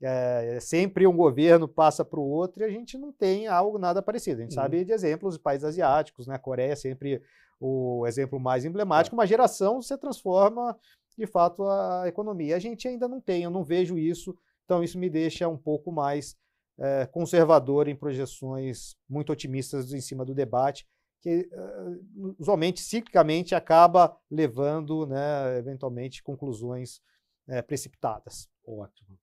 é, 0.01 0.59
sempre 0.61 1.07
um 1.07 1.17
governo 1.17 1.67
passa 1.67 2.05
para 2.05 2.21
o 2.21 2.29
outro 2.29 2.63
e 2.63 2.65
a 2.65 2.71
gente 2.71 2.97
não 2.97 3.13
tem 3.13 3.47
algo 3.49 3.79
nada 3.79 4.01
parecido. 4.01 4.41
A 4.41 4.43
gente 4.45 4.57
uhum. 4.57 4.63
sabe 4.63 4.85
de 4.85 4.93
exemplos 4.93 5.35
de 5.35 5.41
países 5.41 5.65
asiáticos, 5.65 6.27
né? 6.27 6.37
A 6.37 6.39
Coreia 6.39 6.73
é 6.73 6.77
sempre 6.77 7.21
o 7.61 8.07
exemplo 8.07 8.39
mais 8.39 8.65
emblemático. 8.65 9.17
Uma 9.17 9.27
geração 9.27 9.83
se 9.83 9.97
transforma 9.99 10.77
de 11.19 11.27
fato 11.27 11.65
a 11.65 12.05
economia. 12.07 12.55
A 12.55 12.61
gente 12.61 12.87
ainda 12.87 13.09
não 13.09 13.21
tem, 13.21 13.43
eu 13.43 13.51
não 13.51 13.65
vejo 13.65 13.99
isso, 13.99 14.39
então 14.65 14.85
isso 14.85 14.97
me 14.97 15.11
deixa 15.11 15.49
um 15.49 15.59
pouco 15.59 15.91
mais 15.91 16.37
é, 16.79 17.07
conservador 17.07 17.89
em 17.89 17.97
projeções 17.97 18.97
muito 19.09 19.33
otimistas 19.33 19.93
em 19.93 20.01
cima 20.01 20.25
do 20.25 20.33
debate, 20.33 20.87
que 21.21 21.51
uh, 21.53 22.37
usualmente, 22.39 22.81
ciclicamente, 22.81 23.53
acaba 23.53 24.17
levando, 24.31 25.05
né, 25.05 25.59
eventualmente, 25.59 26.23
conclusões 26.23 27.01
é, 27.49 27.61
precipitadas. 27.61 28.49
Ótimo. 28.65 29.19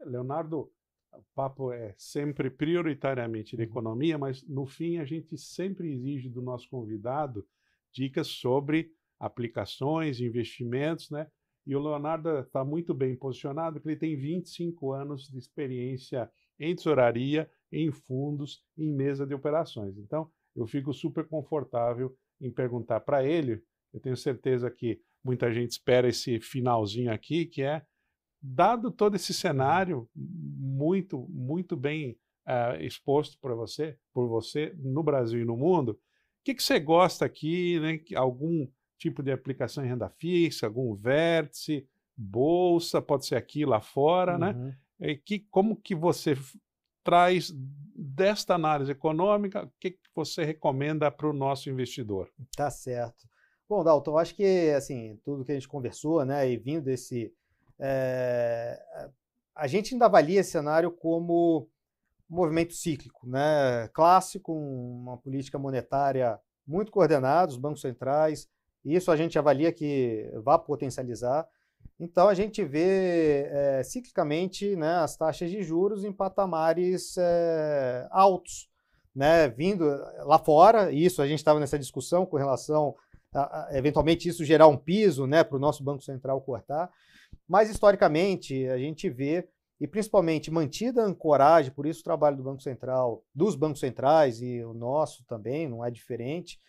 Leonardo, 0.00 0.72
o 1.12 1.22
papo 1.36 1.70
é 1.70 1.94
sempre 1.96 2.50
prioritariamente 2.50 3.56
de 3.56 3.62
uhum. 3.62 3.68
economia, 3.68 4.18
mas 4.18 4.42
no 4.48 4.66
fim 4.66 4.98
a 4.98 5.04
gente 5.04 5.38
sempre 5.38 5.92
exige 5.92 6.28
do 6.28 6.42
nosso 6.42 6.68
convidado 6.68 7.46
dicas 7.92 8.26
sobre 8.26 8.92
aplicações, 9.18 10.20
investimentos, 10.20 11.10
né? 11.10 11.26
E 11.66 11.76
o 11.76 11.80
Leonardo 11.80 12.38
está 12.38 12.64
muito 12.64 12.94
bem 12.94 13.14
posicionado, 13.14 13.74
porque 13.74 13.90
ele 13.90 14.00
tem 14.00 14.16
25 14.16 14.92
anos 14.92 15.28
de 15.28 15.38
experiência 15.38 16.30
em 16.58 16.74
tesouraria, 16.74 17.50
em 17.70 17.92
fundos, 17.92 18.64
em 18.76 18.90
mesa 18.90 19.26
de 19.26 19.34
operações. 19.34 19.98
Então, 19.98 20.30
eu 20.56 20.66
fico 20.66 20.92
super 20.94 21.26
confortável 21.28 22.16
em 22.40 22.50
perguntar 22.50 23.00
para 23.00 23.22
ele. 23.22 23.62
Eu 23.92 24.00
tenho 24.00 24.16
certeza 24.16 24.70
que 24.70 25.00
muita 25.22 25.52
gente 25.52 25.72
espera 25.72 26.08
esse 26.08 26.40
finalzinho 26.40 27.12
aqui, 27.12 27.44
que 27.44 27.62
é 27.62 27.82
dado 28.40 28.90
todo 28.90 29.16
esse 29.16 29.34
cenário 29.34 30.08
muito, 30.14 31.26
muito 31.28 31.76
bem 31.76 32.18
uh, 32.46 32.80
exposto 32.80 33.38
para 33.40 33.54
você, 33.54 33.96
por 34.12 34.28
você 34.28 34.74
no 34.78 35.02
Brasil 35.02 35.42
e 35.42 35.44
no 35.44 35.56
mundo, 35.56 35.90
o 35.90 35.98
que, 36.44 36.54
que 36.54 36.62
você 36.62 36.80
gosta 36.80 37.26
aqui, 37.26 37.78
né? 37.80 38.00
Algum 38.16 38.66
tipo 38.98 39.22
de 39.22 39.32
aplicação 39.32 39.84
em 39.84 39.88
renda 39.88 40.08
fixa, 40.08 40.66
algum 40.66 40.94
vértice, 40.94 41.86
bolsa, 42.16 43.00
pode 43.00 43.26
ser 43.26 43.36
aqui 43.36 43.64
lá 43.64 43.80
fora, 43.80 44.36
né? 44.36 44.50
uhum. 44.50 44.64
né? 44.66 44.76
E 45.00 45.16
que, 45.16 45.38
como 45.50 45.76
que 45.76 45.94
você 45.94 46.36
traz 47.04 47.52
desta 47.94 48.54
análise 48.54 48.90
econômica, 48.90 49.64
o 49.64 49.70
que, 49.78 49.92
que 49.92 50.10
você 50.14 50.44
recomenda 50.44 51.10
para 51.10 51.28
o 51.28 51.32
nosso 51.32 51.70
investidor? 51.70 52.30
Tá 52.56 52.70
certo. 52.70 53.26
Bom, 53.68 53.84
Dalton, 53.84 54.18
acho 54.18 54.34
que 54.34 54.70
assim 54.70 55.18
tudo 55.24 55.44
que 55.44 55.52
a 55.52 55.54
gente 55.54 55.68
conversou, 55.68 56.24
né, 56.24 56.50
e 56.50 56.56
vindo 56.56 56.84
desse, 56.84 57.32
é, 57.78 59.10
a 59.54 59.66
gente 59.66 59.94
ainda 59.94 60.06
avalia 60.06 60.40
esse 60.40 60.50
cenário 60.50 60.90
como 60.90 61.68
um 62.30 62.36
movimento 62.36 62.74
cíclico, 62.74 63.26
né, 63.26 63.88
clássico, 63.92 64.52
uma 64.52 65.16
política 65.16 65.58
monetária 65.58 66.38
muito 66.66 66.90
coordenada, 66.90 67.50
os 67.52 67.58
bancos 67.58 67.80
centrais, 67.80 68.48
isso 68.94 69.10
a 69.10 69.16
gente 69.16 69.38
avalia 69.38 69.72
que 69.72 70.30
vai 70.42 70.58
potencializar. 70.58 71.46
Então 72.00 72.28
a 72.28 72.34
gente 72.34 72.64
vê 72.64 73.48
é, 73.50 73.82
ciclicamente 73.82 74.76
né, 74.76 74.96
as 74.96 75.16
taxas 75.16 75.50
de 75.50 75.62
juros 75.62 76.04
em 76.04 76.12
patamares 76.12 77.16
é, 77.18 78.06
altos, 78.10 78.68
né, 79.14 79.48
vindo 79.48 79.84
lá 80.24 80.38
fora. 80.38 80.92
Isso 80.92 81.20
a 81.20 81.26
gente 81.26 81.38
estava 81.38 81.58
nessa 81.58 81.78
discussão 81.78 82.24
com 82.24 82.36
relação 82.36 82.94
a, 83.34 83.40
a, 83.40 83.76
eventualmente 83.76 84.28
isso 84.28 84.44
gerar 84.44 84.68
um 84.68 84.76
piso 84.76 85.26
né, 85.26 85.42
para 85.42 85.56
o 85.56 85.60
nosso 85.60 85.82
Banco 85.82 86.02
Central 86.02 86.40
cortar. 86.40 86.88
Mas 87.48 87.68
historicamente 87.68 88.66
a 88.68 88.78
gente 88.78 89.08
vê, 89.10 89.48
e 89.80 89.86
principalmente 89.86 90.50
mantida 90.50 91.02
a 91.02 91.06
ancoragem, 91.06 91.72
por 91.72 91.86
isso 91.86 92.00
o 92.00 92.04
trabalho 92.04 92.36
do 92.36 92.42
Banco 92.42 92.62
Central, 92.62 93.24
dos 93.34 93.54
bancos 93.54 93.80
centrais 93.80 94.40
e 94.40 94.62
o 94.62 94.72
nosso 94.72 95.24
também, 95.24 95.68
não 95.68 95.84
é 95.84 95.90
diferente, 95.90 96.60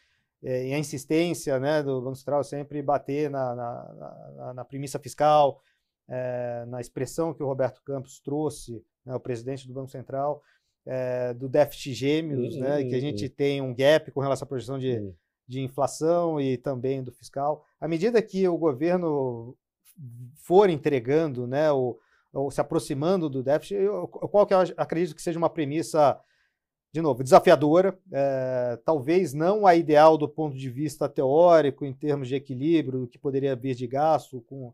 é, 0.44 0.68
e 0.68 0.74
a 0.74 0.80
insistência 0.80 1.60
né, 1.60 1.84
do 1.84 2.02
Banco 2.02 2.16
Central 2.16 2.44
sempre 2.44 2.82
bater 2.82 3.30
na, 3.30 3.56
na, 3.56 3.94
na, 4.36 4.54
na 4.56 4.66
premissa 4.66 4.98
fiscal, 4.98 5.62
é, 6.08 6.66
na 6.68 6.80
expressão 6.80 7.34
que 7.34 7.44
o 7.44 7.46
Roberto 7.46 7.82
Campos 7.84 8.20
trouxe, 8.20 8.84
né, 9.06 9.14
o 9.14 9.20
presidente 9.20 9.68
do 9.68 9.74
Banco 9.74 9.92
Central, 9.92 10.42
é, 10.86 11.34
do 11.34 11.50
déficit 11.50 11.94
gêmeos, 11.94 12.56
uhum. 12.56 12.62
né, 12.62 12.84
que 12.84 12.96
a 12.96 13.00
gente 13.00 13.28
tem 13.30 13.62
um 13.62 13.76
gap 13.76 14.12
com 14.12 14.22
relação 14.22 14.46
à 14.46 14.48
projeção 14.48 14.80
de, 14.80 14.98
uhum. 14.98 15.14
de 15.48 15.62
inflação 15.62 16.40
e 16.40 16.58
também 16.58 17.04
do 17.04 17.12
fiscal. 17.12 17.66
À 17.80 17.88
medida 17.88 18.22
que 18.22 18.48
o 18.48 18.58
governo 18.58 19.56
for 20.36 20.70
entregando, 20.70 21.46
né, 21.46 21.72
ou, 21.72 22.00
ou 22.34 22.50
se 22.50 22.62
aproximando 22.62 23.30
do 23.30 23.44
déficit, 23.44 23.76
eu, 23.76 24.08
qual 24.08 24.48
que 24.48 24.54
eu 24.54 24.60
acredito 24.78 25.16
que 25.16 25.22
seja 25.22 25.38
uma 25.38 25.50
premissa, 25.50 26.20
de 26.92 27.02
novo, 27.02 27.24
desafiadora, 27.24 27.98
é, 28.12 28.80
talvez 28.84 29.34
não 29.34 29.68
a 29.68 29.76
ideal 29.76 30.18
do 30.18 30.28
ponto 30.28 30.58
de 30.58 30.70
vista 30.70 31.08
teórico, 31.08 31.86
em 31.86 31.94
termos 31.94 32.28
de 32.28 32.36
equilíbrio, 32.36 33.02
do 33.02 33.08
que 33.08 33.20
poderia 33.20 33.56
vir 33.56 33.76
de 33.76 33.86
gasto, 33.86 34.42
com, 34.42 34.74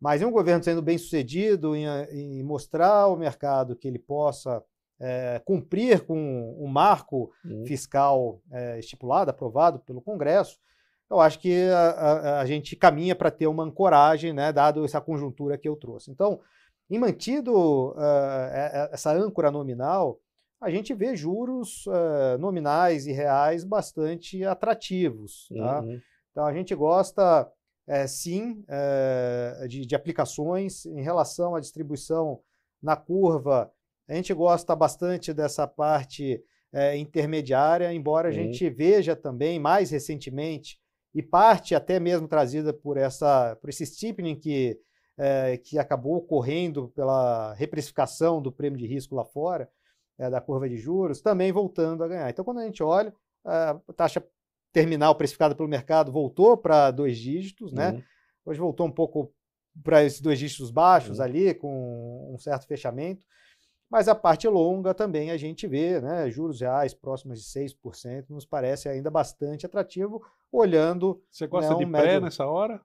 mas 0.00 0.22
em 0.22 0.24
um 0.24 0.30
governo 0.30 0.62
sendo 0.62 0.80
bem 0.80 0.96
sucedido 0.96 1.74
em, 1.74 1.86
em 2.10 2.42
mostrar 2.42 3.02
ao 3.02 3.16
mercado 3.16 3.74
que 3.74 3.88
ele 3.88 3.98
possa 3.98 4.62
é, 5.00 5.40
cumprir 5.44 6.00
com 6.06 6.54
o 6.58 6.68
marco 6.68 7.32
uhum. 7.44 7.64
fiscal 7.66 8.40
é, 8.50 8.78
estipulado, 8.78 9.30
aprovado 9.30 9.80
pelo 9.80 10.00
Congresso, 10.00 10.58
eu 11.10 11.20
acho 11.20 11.38
que 11.38 11.68
a, 11.68 11.90
a, 11.90 12.40
a 12.40 12.46
gente 12.46 12.74
caminha 12.74 13.14
para 13.14 13.30
ter 13.30 13.46
uma 13.46 13.64
ancoragem, 13.64 14.32
né, 14.32 14.52
dado 14.52 14.84
essa 14.84 15.00
conjuntura 15.00 15.58
que 15.58 15.68
eu 15.68 15.76
trouxe. 15.76 16.10
Então, 16.10 16.40
em 16.90 16.98
mantido 16.98 17.90
uh, 17.90 18.92
essa 18.92 19.12
âncora 19.12 19.50
nominal, 19.50 20.20
a 20.60 20.70
gente 20.70 20.94
vê 20.94 21.14
juros 21.14 21.86
uh, 21.86 22.38
nominais 22.38 23.06
e 23.06 23.12
reais 23.12 23.64
bastante 23.64 24.42
atrativos. 24.44 25.48
Tá? 25.54 25.80
Uhum. 25.80 26.00
Então, 26.30 26.46
a 26.46 26.52
gente 26.52 26.74
gosta, 26.74 27.50
é, 27.86 28.06
sim, 28.06 28.64
é, 28.68 29.66
de, 29.68 29.86
de, 29.86 29.94
aplicações 29.94 30.86
em 30.86 31.02
relação 31.02 31.54
à 31.54 31.60
distribuição 31.60 32.40
na 32.82 32.96
curva. 32.96 33.70
A 34.08 34.14
gente 34.14 34.32
gosta 34.32 34.74
bastante 34.74 35.32
dessa 35.32 35.66
parte 35.66 36.42
é, 36.72 36.96
intermediária, 36.96 37.92
embora 37.92 38.28
a 38.28 38.30
uhum. 38.30 38.36
gente 38.36 38.68
veja 38.70 39.14
também, 39.14 39.58
mais 39.58 39.90
recentemente, 39.90 40.78
e 41.14 41.22
parte 41.22 41.74
até 41.74 41.98
mesmo 41.98 42.28
trazida 42.28 42.72
por, 42.72 42.96
essa, 42.96 43.56
por 43.56 43.70
esse 43.70 43.86
steepening 43.86 44.36
que, 44.36 44.78
que 45.64 45.78
acabou 45.78 46.16
ocorrendo 46.16 46.88
pela 46.94 47.54
reprecificação 47.54 48.42
do 48.42 48.52
prêmio 48.52 48.78
de 48.78 48.86
risco 48.86 49.14
lá 49.14 49.24
fora, 49.24 49.66
é, 50.18 50.30
da 50.30 50.40
curva 50.40 50.68
de 50.68 50.76
juros, 50.76 51.20
também 51.20 51.52
voltando 51.52 52.02
a 52.02 52.08
ganhar. 52.08 52.30
Então, 52.30 52.44
quando 52.44 52.58
a 52.58 52.64
gente 52.64 52.82
olha, 52.82 53.14
a 53.44 53.78
taxa 53.94 54.22
terminal 54.72 55.14
precificada 55.14 55.54
pelo 55.54 55.68
mercado 55.68 56.12
voltou 56.12 56.56
para 56.56 56.90
dois 56.90 57.16
dígitos, 57.16 57.72
né? 57.72 57.90
uhum. 57.90 57.96
né? 57.96 58.04
Hoje 58.44 58.60
voltou 58.60 58.86
um 58.86 58.92
pouco 58.92 59.32
para 59.82 60.04
esses 60.04 60.20
dois 60.20 60.38
dígitos 60.38 60.70
baixos 60.70 61.18
uhum. 61.18 61.24
ali, 61.24 61.54
com 61.54 62.32
um 62.34 62.38
certo 62.38 62.66
fechamento. 62.66 63.26
Mas 63.90 64.08
a 64.08 64.14
parte 64.14 64.48
longa 64.48 64.92
também 64.92 65.30
a 65.30 65.36
gente 65.36 65.66
vê, 65.66 66.00
né, 66.00 66.28
juros 66.28 66.60
reais 66.60 66.92
próximos 66.92 67.40
de 67.40 67.46
6%, 67.46 68.30
nos 68.30 68.44
parece 68.44 68.88
ainda 68.88 69.10
bastante 69.10 69.64
atrativo, 69.64 70.20
olhando. 70.50 71.22
Você 71.30 71.46
gosta 71.46 71.70
né, 71.70 71.76
um 71.76 71.78
de 71.78 71.86
médio... 71.86 72.08
pré 72.08 72.20
nessa 72.20 72.46
hora? 72.46 72.80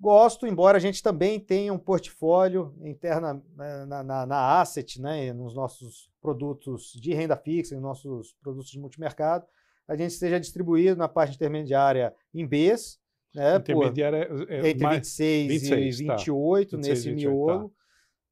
Gosto, 0.00 0.46
embora 0.46 0.76
a 0.76 0.80
gente 0.80 1.02
também 1.02 1.40
tenha 1.40 1.72
um 1.72 1.78
portfólio 1.78 2.72
interna 2.82 3.42
né, 3.56 3.84
na, 3.84 4.02
na, 4.04 4.26
na 4.26 4.60
asset, 4.60 5.00
né, 5.00 5.32
nos 5.32 5.54
nossos 5.54 6.08
produtos 6.20 6.92
de 6.92 7.12
renda 7.12 7.36
fixa, 7.36 7.74
nos 7.74 7.82
nossos 7.82 8.32
produtos 8.40 8.70
de 8.70 8.78
multimercado, 8.78 9.44
a 9.88 9.96
gente 9.96 10.12
esteja 10.12 10.38
distribuído 10.38 10.96
na 10.96 11.08
parte 11.08 11.34
intermediária 11.34 12.14
em 12.32 12.46
Bs, 12.46 13.00
né, 13.34 13.56
intermediária 13.56 14.26
por, 14.26 14.52
é, 14.52 14.56
é 14.56 14.70
entre 14.70 14.84
mais, 14.84 14.98
26, 14.98 15.48
26 15.48 16.00
e 16.00 16.04
28, 16.04 16.70
tá. 16.70 16.76
nesse 16.76 17.10
28, 17.10 17.34
miolo. 17.34 17.68
Tá. 17.68 17.74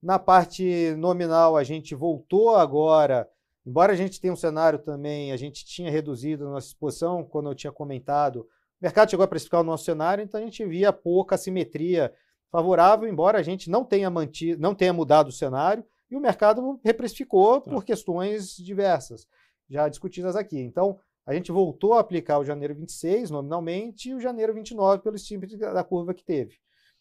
Na 0.00 0.18
parte 0.20 0.94
nominal, 0.96 1.56
a 1.56 1.64
gente 1.64 1.96
voltou 1.96 2.54
agora, 2.54 3.28
embora 3.66 3.92
a 3.92 3.96
gente 3.96 4.20
tenha 4.20 4.32
um 4.32 4.36
cenário 4.36 4.78
também, 4.78 5.32
a 5.32 5.36
gente 5.36 5.64
tinha 5.64 5.90
reduzido 5.90 6.46
a 6.46 6.50
nossa 6.50 6.68
exposição, 6.68 7.24
quando 7.24 7.50
eu 7.50 7.56
tinha 7.56 7.72
comentado, 7.72 8.46
o 8.80 8.84
mercado 8.84 9.10
chegou 9.10 9.24
a 9.24 9.28
precificar 9.28 9.60
o 9.60 9.64
nosso 9.64 9.84
cenário, 9.84 10.22
então 10.22 10.40
a 10.40 10.44
gente 10.44 10.64
via 10.64 10.92
pouca 10.92 11.34
assimetria 11.34 12.12
favorável, 12.50 13.08
embora 13.08 13.38
a 13.38 13.42
gente 13.42 13.70
não 13.70 13.84
tenha 13.84 14.10
mantido, 14.10 14.60
não 14.60 14.74
tenha 14.74 14.92
mudado 14.92 15.28
o 15.28 15.32
cenário, 15.32 15.84
e 16.10 16.16
o 16.16 16.20
mercado 16.20 16.80
reprecificou 16.84 17.60
tá. 17.60 17.70
por 17.70 17.84
questões 17.84 18.56
diversas, 18.56 19.26
já 19.68 19.88
discutidas 19.88 20.36
aqui. 20.36 20.60
Então, 20.60 20.98
a 21.26 21.34
gente 21.34 21.50
voltou 21.50 21.94
a 21.94 22.00
aplicar 22.00 22.38
o 22.38 22.44
janeiro 22.44 22.74
26 22.74 23.30
nominalmente 23.30 24.10
e 24.10 24.14
o 24.14 24.20
janeiro 24.20 24.54
29 24.54 25.02
pelo 25.02 25.16
estímulo 25.16 25.58
da 25.58 25.82
curva 25.82 26.14
que 26.14 26.24
teve. 26.24 26.56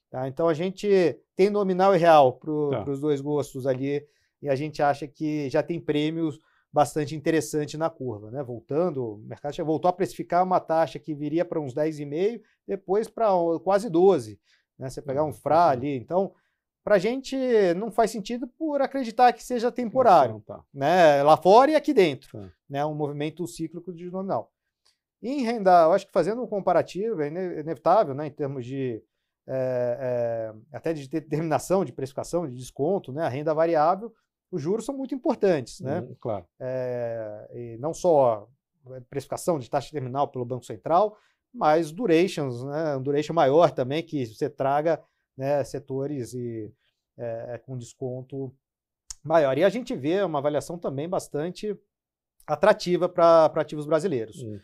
Tá? 0.09 0.27
Então 0.27 0.47
a 0.47 0.53
gente 0.53 1.19
tem 1.35 1.49
nominal 1.49 1.95
e 1.95 1.99
real 1.99 2.33
para 2.33 2.83
tá. 2.83 2.91
os 2.91 2.99
dois 2.99 3.21
gostos 3.21 3.67
ali 3.67 4.03
e 4.41 4.49
a 4.49 4.55
gente 4.55 4.81
acha 4.81 5.07
que 5.07 5.49
já 5.49 5.61
tem 5.61 5.79
prêmios 5.79 6.39
bastante 6.75 7.15
interessantes 7.15 7.79
na 7.79 7.89
curva. 7.89 8.29
Né? 8.29 8.43
Voltando, 8.43 9.13
o 9.13 9.17
mercado 9.19 9.53
já 9.53 9.63
voltou 9.63 9.87
a 9.87 9.93
precificar 9.93 10.43
uma 10.43 10.59
taxa 10.59 10.99
que 10.99 11.15
viria 11.15 11.45
para 11.45 11.57
uns 11.57 11.73
10,5, 11.73 12.41
depois 12.67 13.07
para 13.07 13.29
quase 13.63 13.89
12. 13.89 14.37
Né? 14.77 14.89
Você 14.89 15.01
pegar 15.01 15.23
um 15.23 15.31
FRA 15.31 15.69
ali. 15.69 15.95
Então, 15.95 16.33
para 16.83 16.95
a 16.95 16.99
gente 16.99 17.37
não 17.77 17.89
faz 17.89 18.11
sentido 18.11 18.45
por 18.45 18.81
acreditar 18.81 19.31
que 19.31 19.41
seja 19.41 19.71
temporário. 19.71 20.43
Tá. 20.45 20.61
Né? 20.73 21.23
Lá 21.23 21.37
fora 21.37 21.71
e 21.71 21.75
aqui 21.75 21.93
dentro. 21.93 22.41
Tá. 22.41 22.51
Né? 22.69 22.85
Um 22.85 22.93
movimento 22.93 23.47
cíclico 23.47 23.93
de 23.93 24.11
nominal. 24.11 24.51
Em 25.23 25.43
renda, 25.43 25.85
eu 25.85 25.93
acho 25.93 26.05
que 26.05 26.11
fazendo 26.11 26.43
um 26.43 26.47
comparativo 26.47 27.21
é 27.21 27.27
inevitável, 27.29 28.13
né, 28.13 28.27
em 28.27 28.31
termos 28.31 28.63
de 28.63 29.01
é, 29.47 30.53
é, 30.71 30.77
até 30.77 30.93
de 30.93 31.09
determinação 31.09 31.83
de 31.83 31.91
precificação, 31.91 32.45
de 32.47 32.55
desconto, 32.55 33.11
né, 33.11 33.23
a 33.23 33.29
renda 33.29 33.51
variável, 33.51 34.13
os 34.55 34.61
juros 34.61 34.85
são 34.85 34.95
muito 34.95 35.13
importantes. 35.13 35.81
Né? 35.81 36.01
Hum, 36.01 36.15
claro. 36.19 36.45
É, 36.59 37.49
e 37.53 37.77
não 37.77 37.93
só 37.93 38.47
precificação 39.09 39.59
de 39.59 39.69
taxa 39.69 39.91
terminal 39.91 40.27
pelo 40.27 40.45
Banco 40.45 40.65
Central, 40.65 41.17
mas 41.53 41.91
durations, 41.91 42.63
né, 42.63 42.97
um 42.97 43.01
duration 43.01 43.33
maior 43.33 43.71
também, 43.71 44.03
que 44.03 44.25
você 44.25 44.49
traga 44.49 45.01
né, 45.37 45.63
setores 45.63 46.33
e, 46.33 46.71
é, 47.17 47.59
com 47.65 47.77
desconto 47.77 48.53
maior. 49.23 49.57
E 49.57 49.63
a 49.63 49.69
gente 49.69 49.95
vê 49.95 50.21
uma 50.21 50.39
avaliação 50.39 50.77
também 50.77 51.09
bastante 51.09 51.77
atrativa 52.45 53.09
para 53.09 53.45
ativos 53.55 53.85
brasileiros. 53.85 54.43
Hum. 54.43 54.59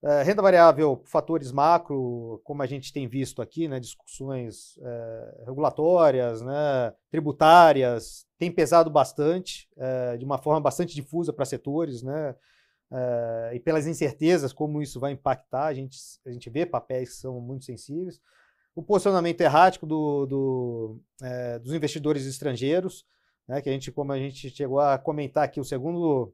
É, 0.00 0.22
renda 0.22 0.40
variável, 0.40 1.02
fatores 1.04 1.50
macro, 1.50 2.40
como 2.44 2.62
a 2.62 2.66
gente 2.66 2.92
tem 2.92 3.08
visto 3.08 3.42
aqui, 3.42 3.66
né, 3.66 3.80
discussões 3.80 4.78
é, 4.80 5.44
regulatórias, 5.46 6.40
né, 6.40 6.94
tributárias, 7.10 8.24
tem 8.38 8.48
pesado 8.50 8.88
bastante, 8.90 9.68
é, 9.76 10.16
de 10.16 10.24
uma 10.24 10.38
forma 10.38 10.60
bastante 10.60 10.94
difusa 10.94 11.32
para 11.32 11.44
setores, 11.44 12.00
né, 12.00 12.36
é, 12.92 13.50
e 13.54 13.60
pelas 13.60 13.88
incertezas 13.88 14.52
como 14.52 14.80
isso 14.80 15.00
vai 15.00 15.10
impactar, 15.10 15.66
a 15.66 15.74
gente, 15.74 15.98
a 16.24 16.30
gente 16.30 16.48
vê 16.48 16.64
papéis 16.64 17.08
que 17.08 17.16
são 17.16 17.40
muito 17.40 17.64
sensíveis. 17.64 18.20
O 18.76 18.82
posicionamento 18.84 19.40
errático 19.40 19.84
do, 19.84 20.26
do, 20.26 21.00
é, 21.20 21.58
dos 21.58 21.72
investidores 21.72 22.24
estrangeiros, 22.24 23.04
né, 23.48 23.60
que 23.60 23.68
a 23.68 23.72
gente, 23.72 23.90
como 23.90 24.12
a 24.12 24.18
gente 24.18 24.48
chegou 24.48 24.78
a 24.78 24.96
comentar 24.96 25.42
aqui, 25.42 25.58
o 25.58 25.64
segundo 25.64 26.32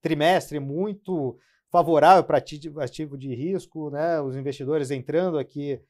trimestre 0.00 0.58
muito 0.58 1.38
favorável 1.74 2.22
para 2.22 2.38
ativo 2.38 3.18
de 3.18 3.34
risco, 3.34 3.90
né? 3.90 4.20
Os 4.20 4.36
investidores 4.36 4.92
entrando 4.92 5.40
aqui 5.40 5.80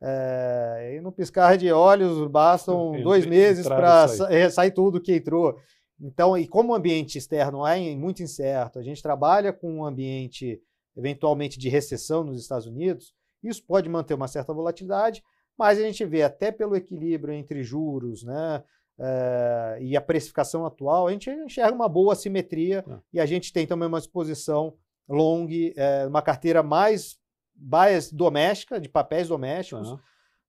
é, 0.00 0.94
e 0.96 1.00
no 1.00 1.10
piscar 1.10 1.56
de 1.56 1.72
olhos 1.72 2.28
bastam 2.28 3.02
dois 3.02 3.26
meses 3.26 3.66
para 3.66 4.06
sair. 4.06 4.52
sair 4.52 4.70
tudo 4.70 5.00
que 5.00 5.16
entrou. 5.16 5.58
Então, 6.00 6.38
e 6.38 6.46
como 6.46 6.70
o 6.70 6.76
ambiente 6.76 7.18
externo 7.18 7.66
é 7.66 7.92
muito 7.96 8.22
incerto, 8.22 8.78
a 8.78 8.84
gente 8.84 9.02
trabalha 9.02 9.52
com 9.52 9.78
um 9.78 9.84
ambiente 9.84 10.62
eventualmente 10.96 11.58
de 11.58 11.68
recessão 11.68 12.22
nos 12.22 12.40
Estados 12.40 12.68
Unidos, 12.68 13.12
isso 13.42 13.64
pode 13.66 13.88
manter 13.88 14.14
uma 14.14 14.28
certa 14.28 14.54
volatilidade, 14.54 15.24
mas 15.58 15.76
a 15.76 15.82
gente 15.82 16.04
vê 16.04 16.22
até 16.22 16.52
pelo 16.52 16.76
equilíbrio 16.76 17.34
entre 17.34 17.64
juros, 17.64 18.22
né, 18.22 18.62
é, 18.96 19.78
e 19.80 19.96
a 19.96 20.00
precificação 20.00 20.64
atual, 20.64 21.08
a 21.08 21.12
gente 21.12 21.30
enxerga 21.30 21.74
uma 21.74 21.88
boa 21.88 22.14
simetria 22.14 22.84
é. 22.88 22.98
e 23.14 23.20
a 23.20 23.26
gente 23.26 23.52
tem 23.52 23.66
também 23.66 23.88
uma 23.88 23.98
exposição 23.98 24.74
long, 25.12 25.46
é, 25.76 26.06
uma 26.06 26.22
carteira 26.22 26.62
mais 26.62 27.18
bias 27.54 28.10
doméstica, 28.10 28.80
de 28.80 28.88
papéis 28.88 29.28
domésticos. 29.28 29.90
Uhum. 29.90 29.98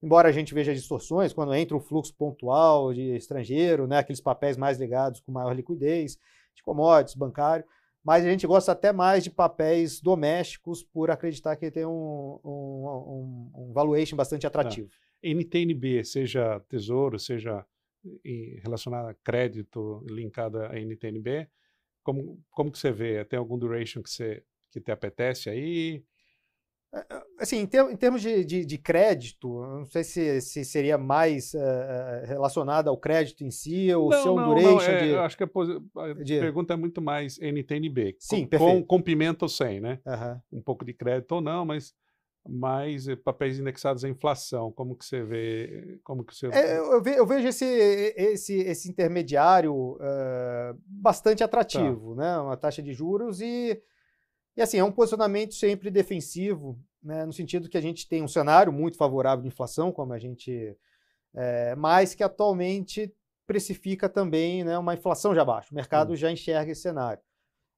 Embora 0.01 0.29
a 0.29 0.31
gente 0.31 0.53
veja 0.53 0.73
distorções 0.73 1.31
quando 1.31 1.53
entra 1.53 1.77
o 1.77 1.79
fluxo 1.79 2.13
pontual 2.15 2.93
de 2.93 3.15
estrangeiro, 3.15 3.87
né, 3.87 3.99
aqueles 3.99 4.19
papéis 4.19 4.57
mais 4.57 4.77
ligados 4.77 5.21
com 5.21 5.31
maior 5.31 5.55
liquidez, 5.55 6.17
de 6.55 6.63
commodities, 6.63 7.15
bancário, 7.15 7.65
mas 8.03 8.25
a 8.25 8.29
gente 8.29 8.45
gosta 8.45 8.73
até 8.73 8.91
mais 8.91 9.23
de 9.23 9.29
papéis 9.29 10.01
domésticos 10.01 10.83
por 10.83 11.09
acreditar 11.09 11.55
que 11.55 11.71
tem 11.71 11.85
um, 11.85 12.39
um, 12.43 12.85
um, 12.85 13.51
um 13.55 13.73
valuation 13.73 14.17
bastante 14.17 14.45
atrativo. 14.45 14.89
É. 15.23 15.29
NTNB, 15.31 16.03
seja 16.03 16.59
tesouro, 16.67 17.17
seja 17.17 17.65
relacionado 18.61 19.07
a 19.07 19.13
crédito 19.13 20.05
linkado 20.09 20.59
a 20.59 20.77
NTNB, 20.77 21.47
como, 22.03 22.43
como 22.51 22.71
que 22.71 22.77
você 22.77 22.91
vê? 22.91 23.23
Tem 23.23 23.39
algum 23.39 23.57
duration 23.57 24.03
que, 24.03 24.09
você, 24.09 24.43
que 24.73 24.81
te 24.81 24.91
apetece 24.91 25.49
aí? 25.49 26.03
É, 26.93 26.99
é, 26.99 27.23
assim, 27.39 27.57
em, 27.57 27.65
ter, 27.65 27.83
em 27.89 27.95
termos 27.95 28.21
de, 28.21 28.45
de, 28.45 28.63
de, 28.63 28.77
crédito, 28.77 29.47
não 29.47 29.85
sei 29.85 30.03
se, 30.03 30.41
se 30.41 30.63
seria 30.63 30.95
mais 30.95 31.53
uh, 31.55 32.25
relacionado 32.25 32.87
ao 32.87 32.97
crédito 32.97 33.43
em 33.43 33.49
si 33.49 33.91
ou 33.93 34.11
não, 34.11 34.21
se 34.21 34.27
é 34.27 34.31
um 34.31 34.35
não, 34.35 34.49
duration 34.49 34.91
não, 34.91 34.97
é, 34.97 35.01
de... 35.01 35.09
Eu 35.09 35.21
acho 35.21 35.35
que 35.35 35.43
a, 35.43 35.47
a 35.47 36.13
de... 36.13 36.39
pergunta 36.39 36.73
é 36.73 36.77
muito 36.77 37.01
mais 37.01 37.39
NTNB. 37.39 38.15
Sim, 38.19 38.43
com, 38.43 38.47
perfeito. 38.47 38.73
Com, 38.81 38.85
com 38.85 39.01
pimenta 39.01 39.45
ou 39.45 39.49
sem, 39.49 39.79
né? 39.79 39.99
Uhum. 40.05 40.59
Um 40.59 40.61
pouco 40.61 40.85
de 40.85 40.93
crédito 40.93 41.31
ou 41.31 41.41
não, 41.41 41.65
mas 41.65 41.95
mais 42.47 43.07
papéis 43.23 43.57
indexados 43.57 44.03
à 44.03 44.09
inflação. 44.09 44.71
Como 44.71 44.95
que 44.95 45.05
você 45.05 45.23
vê? 45.23 45.99
Como 46.03 46.23
que 46.23 46.35
você... 46.35 46.47
É, 46.47 46.77
eu, 46.77 47.25
vejo 47.25 47.47
esse, 47.47 47.65
esse, 47.65 48.53
esse 48.55 48.89
intermediário 48.89 49.73
uh, 49.73 50.77
bastante 50.85 51.39
tá. 51.39 51.45
atrativo, 51.45 52.15
tá. 52.15 52.21
né? 52.21 52.37
Uma 52.37 52.57
taxa 52.57 52.83
de 52.83 52.93
juros 52.93 53.41
e, 53.41 53.81
e 54.55 54.61
assim, 54.61 54.77
é 54.77 54.83
um 54.83 54.91
posicionamento 54.91 55.53
sempre 55.53 55.89
defensivo, 55.89 56.79
né? 57.01 57.25
no 57.25 57.33
sentido 57.33 57.69
que 57.69 57.77
a 57.77 57.81
gente 57.81 58.07
tem 58.07 58.23
um 58.23 58.27
cenário 58.27 58.71
muito 58.71 58.97
favorável 58.97 59.41
de 59.41 59.47
inflação, 59.47 59.91
como 59.91 60.13
a 60.13 60.19
gente... 60.19 60.77
É, 61.35 61.75
mas 61.75 62.13
que 62.13 62.23
atualmente 62.23 63.11
precifica 63.47 64.07
também 64.07 64.63
né, 64.63 64.77
uma 64.77 64.93
inflação 64.93 65.33
já 65.33 65.43
baixa. 65.43 65.69
O 65.71 65.75
mercado 65.75 66.15
já 66.15 66.31
enxerga 66.31 66.71
esse 66.71 66.81
cenário. 66.81 67.21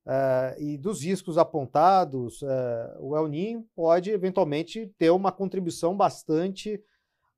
Uh, 0.05 0.61
e 0.61 0.78
dos 0.78 1.01
riscos 1.01 1.36
apontados, 1.36 2.41
uh, 2.43 2.99
o 2.99 3.17
El 3.17 3.28
Ninho 3.28 3.67
pode 3.76 4.11
eventualmente 4.11 4.93
ter 4.99 5.09
uma 5.09 5.32
contribuição 5.32 5.97
bastante 5.97 6.80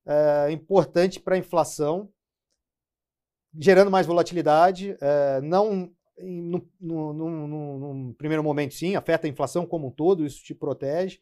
uh, 0.05 0.51
importante 0.51 1.17
para 1.17 1.35
a 1.35 1.37
inflação, 1.37 2.09
gerando 3.57 3.89
mais 3.89 4.05
volatilidade. 4.05 4.97
não 5.41 5.91
no, 6.19 6.67
no, 6.79 7.13
no, 7.13 7.93
no, 7.93 8.13
primeiro 8.13 8.43
momento, 8.43 8.73
sim, 8.73 8.95
afeta 8.95 9.27
a 9.27 9.29
inflação 9.29 9.65
como 9.65 9.87
um 9.87 9.91
todo, 9.91 10.25
isso 10.25 10.43
te 10.43 10.53
protege. 10.55 11.19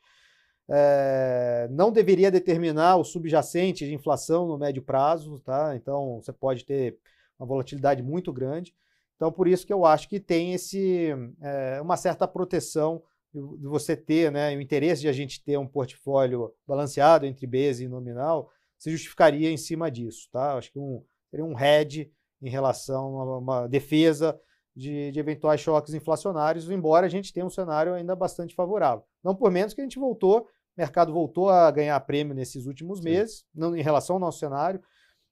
não 1.71 1.91
deveria 1.91 2.31
determinar 2.31 2.97
o 2.97 3.03
subjacente 3.03 3.85
de 3.85 3.93
inflação 3.93 4.47
no 4.47 4.57
médio 4.57 4.81
prazo, 4.81 5.39
tá? 5.39 5.75
Então 5.75 6.21
você 6.21 6.31
pode 6.31 6.65
ter 6.65 6.97
uma 7.39 7.45
volatilidade 7.45 8.01
muito 8.01 8.31
grande. 8.31 8.73
Então, 9.15 9.31
por 9.31 9.47
isso 9.47 9.65
que 9.65 9.73
eu 9.73 9.85
acho 9.85 10.09
que 10.09 10.19
tem 10.19 10.53
esse, 10.53 11.09
é, 11.41 11.81
uma 11.81 11.95
certa 11.95 12.27
proteção 12.27 13.01
de 13.33 13.67
você 13.67 13.95
ter, 13.95 14.31
né, 14.31 14.55
o 14.55 14.61
interesse 14.61 15.01
de 15.01 15.09
a 15.09 15.13
gente 15.13 15.43
ter 15.43 15.57
um 15.57 15.67
portfólio 15.67 16.53
balanceado 16.65 17.25
entre 17.25 17.45
base 17.45 17.83
e 17.83 17.87
nominal, 17.87 18.49
se 18.77 18.91
justificaria 18.91 19.51
em 19.51 19.57
cima 19.57 19.89
disso, 19.91 20.29
tá? 20.31 20.55
Acho 20.55 20.71
que 20.71 20.79
um, 20.79 21.03
seria 21.29 21.45
um 21.45 21.57
hedge 21.59 22.11
em 22.41 22.49
relação 22.49 23.19
a 23.19 23.37
uma 23.37 23.67
defesa 23.67 24.39
de, 24.75 25.11
de, 25.11 25.19
eventuais 25.19 25.61
choques 25.61 25.93
inflacionários, 25.93 26.69
embora 26.69 27.05
a 27.05 27.09
gente 27.09 27.31
tenha 27.31 27.45
um 27.45 27.49
cenário 27.49 27.93
ainda 27.93 28.15
bastante 28.15 28.53
favorável. 28.53 29.05
Não 29.23 29.35
por 29.35 29.49
menos 29.51 29.73
que 29.73 29.81
a 29.81 29.83
gente 29.83 29.97
voltou, 29.99 30.41
o 30.41 30.47
mercado 30.77 31.13
voltou 31.13 31.49
a 31.49 31.71
ganhar 31.71 31.99
prêmio 32.01 32.35
nesses 32.35 32.65
últimos 32.65 32.99
Sim. 32.99 33.05
meses, 33.05 33.45
não, 33.53 33.75
em 33.75 33.81
relação 33.81 34.17
ao 34.17 34.19
nosso 34.19 34.39
cenário, 34.39 34.81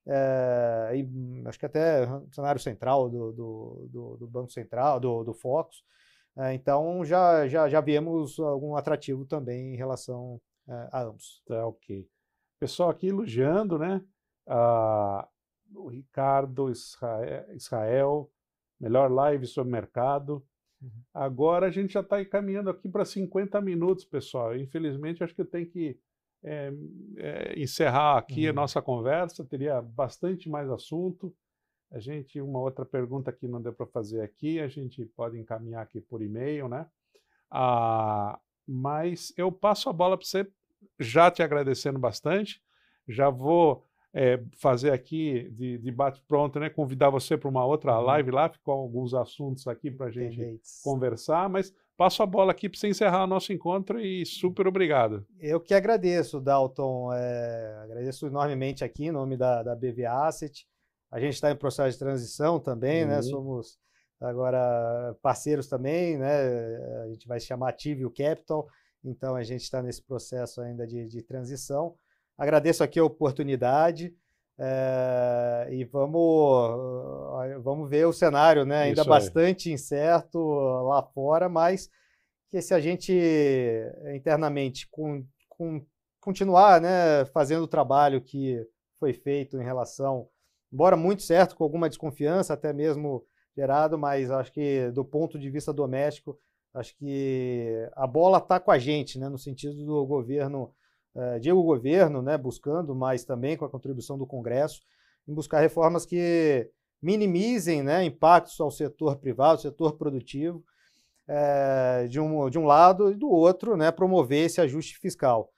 é, 0.06 0.92
e 0.96 1.48
acho 1.48 1.60
que 1.60 1.66
até 1.66 2.08
cenário 2.32 2.60
central 2.60 3.10
do, 3.10 3.32
do, 3.32 3.88
do, 3.90 4.18
do 4.18 4.28
Banco 4.28 4.52
Central, 4.52 5.00
do, 5.00 5.24
do 5.24 5.34
Focus. 5.34 5.84
É, 6.38 6.54
então 6.54 7.06
já, 7.06 7.48
já, 7.48 7.70
já 7.70 7.80
viemos 7.80 8.40
algum 8.40 8.76
atrativo 8.76 9.26
também 9.26 9.74
em 9.74 9.78
relação 9.78 10.42
é, 10.68 10.90
a 10.92 11.04
ambos. 11.04 11.42
Tá, 11.46 11.66
ok. 11.66 12.08
Pessoal 12.60 12.90
aqui 12.90 13.08
elogiando, 13.08 13.78
né? 13.78 14.02
Ah, 14.48 15.28
o 15.76 15.90
Ricardo 15.90 16.70
Israel, 16.70 17.46
Israel, 17.54 18.32
melhor 18.84 19.10
live 19.10 19.48
sobre 19.48 19.72
mercado. 19.72 20.46
Uhum. 20.82 20.90
Agora 21.14 21.68
a 21.68 21.72
gente 21.72 21.94
já 21.94 22.02
está 22.02 22.24
caminhando 22.26 22.70
aqui 22.70 22.90
para 22.90 23.06
50 23.06 23.62
minutos, 23.62 24.04
pessoal. 24.04 24.56
Infelizmente, 24.56 25.24
acho 25.24 25.34
que 25.34 25.46
tenho 25.46 25.66
que 25.66 25.98
é, 26.44 26.74
é, 27.16 27.60
encerrar 27.62 28.18
aqui 28.18 28.44
uhum. 28.44 28.50
a 28.50 28.54
nossa 28.54 28.82
conversa, 28.82 29.46
teria 29.46 29.82
bastante 29.82 30.50
mais 30.50 30.70
assunto. 30.70 31.34
A 31.90 32.00
gente, 32.00 32.42
uma 32.42 32.60
outra 32.60 32.86
pergunta 32.86 33.32
que 33.32 33.48
não 33.48 33.62
deu 33.62 33.72
para 33.72 33.86
fazer 33.86 34.22
aqui, 34.22 34.60
a 34.60 34.68
gente 34.68 35.06
pode 35.06 35.40
encaminhar 35.40 35.82
aqui 35.82 36.02
por 36.02 36.22
e-mail, 36.22 36.68
né? 36.68 36.86
Ah, 37.50 38.38
mas 38.68 39.32
eu 39.38 39.52
passo 39.52 39.90
a 39.90 39.94
bola 39.94 40.18
para 40.18 40.26
você, 40.26 40.46
já 41.00 41.32
te 41.32 41.42
agradecendo 41.42 42.00
bastante. 42.00 42.62
Já 43.08 43.30
vou 43.30 43.86
é, 44.14 44.40
fazer 44.58 44.92
aqui 44.92 45.50
de, 45.52 45.80
de 45.80 45.92
bate-pronto, 45.92 46.60
né? 46.60 46.70
Convidar 46.70 47.10
você 47.10 47.36
para 47.36 47.50
uma 47.50 47.66
outra 47.66 47.98
uhum. 47.98 48.06
live 48.06 48.32
lá, 48.32 48.48
ficou 48.48 48.76
alguns 48.76 49.14
assuntos 49.14 49.68
aqui 49.68 49.90
para 49.90 50.08
a 50.08 50.12
gente 50.12 50.62
conversar, 50.84 51.50
mas 51.50 51.74
passo 51.98 52.22
a 52.22 52.26
bola 52.26 52.52
aqui 52.52 52.70
para 52.70 52.80
você 52.80 52.88
encerrar 52.88 53.24
o 53.24 53.28
nosso 53.28 53.52
encontro 53.52 54.00
e 54.00 54.24
super 54.26 54.68
obrigado. 54.68 55.26
Eu 55.40 55.60
que 55.60 55.74
agradeço, 55.74 56.40
Dalton. 56.40 57.12
É, 57.12 57.80
agradeço 57.84 58.28
enormemente 58.28 58.84
aqui 58.84 59.06
em 59.06 59.12
nome 59.12 59.36
da, 59.36 59.64
da 59.64 59.76
BV 59.76 60.06
Asset. 60.06 60.68
A 61.12 61.20
gente 61.20 61.34
está 61.34 61.52
em 61.52 61.56
processo 61.56 61.92
de 61.92 62.00
transição 62.00 62.60
também, 62.60 63.06
né? 63.06 63.12
uhum. 63.12 63.16
né? 63.18 63.22
Somos 63.24 63.80
agora 64.22 65.16
parceiros 65.24 65.68
também, 65.68 66.18
né? 66.18 67.04
A 67.04 67.08
gente 67.08 67.28
vai 67.28 67.40
se 67.40 67.48
chamar 67.48 67.70
Ativio 67.70 68.12
Capital, 68.12 68.68
então 69.04 69.36
a 69.36 69.44
gente 69.44 69.62
está 69.62 69.82
nesse 69.82 70.04
processo 70.04 70.62
ainda 70.62 70.86
de, 70.86 71.08
de 71.08 71.22
transição. 71.24 71.96
Agradeço 72.38 72.84
aqui 72.84 73.00
a 73.00 73.06
oportunidade. 73.06 74.14
É, 74.58 75.68
e 75.72 75.84
vamos, 75.86 76.78
vamos 77.64 77.90
ver 77.90 78.06
o 78.06 78.14
cenário, 78.14 78.66
né? 78.66 78.84
Ainda 78.84 79.04
bastante 79.04 79.72
incerto 79.72 80.40
lá 80.84 81.02
fora, 81.02 81.50
mas 81.50 81.90
que 82.50 82.62
se 82.62 82.74
a 82.74 82.80
gente 82.80 83.12
internamente 84.16 84.88
com, 84.92 85.26
com, 85.50 85.84
continuar 86.22 86.80
né, 86.80 87.26
fazendo 87.34 87.64
o 87.64 87.68
trabalho 87.68 88.22
que 88.22 88.64
foi 89.00 89.12
feito 89.12 89.60
em 89.60 89.64
relação, 89.64 90.30
embora 90.72 90.96
muito 90.96 91.24
certo, 91.24 91.56
com 91.56 91.64
alguma 91.64 91.90
desconfiança 91.90 92.54
até 92.54 92.72
mesmo 92.72 93.26
gerado, 93.58 93.98
mas 93.98 94.30
acho 94.30 94.52
que 94.52 94.92
do 94.92 95.04
ponto 95.04 95.40
de 95.40 95.50
vista 95.50 95.74
doméstico, 95.74 96.40
acho 96.74 96.96
que 96.96 97.90
a 97.94 98.06
bola 98.06 98.38
está 98.38 98.60
com 98.60 98.72
a 98.72 98.78
gente, 98.78 99.18
né, 99.18 99.30
no 99.30 99.38
sentido 99.38 99.84
do 99.84 100.06
governo 100.06 100.74
uh, 101.16 101.40
de 101.40 101.52
o 101.52 101.64
governo, 101.64 102.22
né, 102.22 102.38
buscando, 102.38 102.96
mas 102.96 103.24
também 103.24 103.58
com 103.58 103.66
a 103.66 103.70
contribuição 103.70 104.18
do 104.18 104.28
Congresso, 104.28 104.82
em 105.28 105.34
buscar 105.34 105.60
reformas 105.60 106.06
que 106.06 106.70
minimizem 107.02 107.84
né, 107.84 108.04
impactos 108.04 108.60
ao 108.60 108.72
setor 108.72 109.18
privado, 109.18 109.62
setor 109.62 109.98
produtivo, 109.98 110.64
é, 111.28 112.08
de, 112.08 112.20
um, 112.20 112.50
de 112.50 112.58
um 112.58 112.66
lado 112.66 113.12
e 113.12 113.16
do 113.16 113.30
outro, 113.30 113.76
né, 113.76 113.92
promover 113.92 114.46
esse 114.46 114.62
ajuste 114.62 114.98
fiscal. 114.98 115.52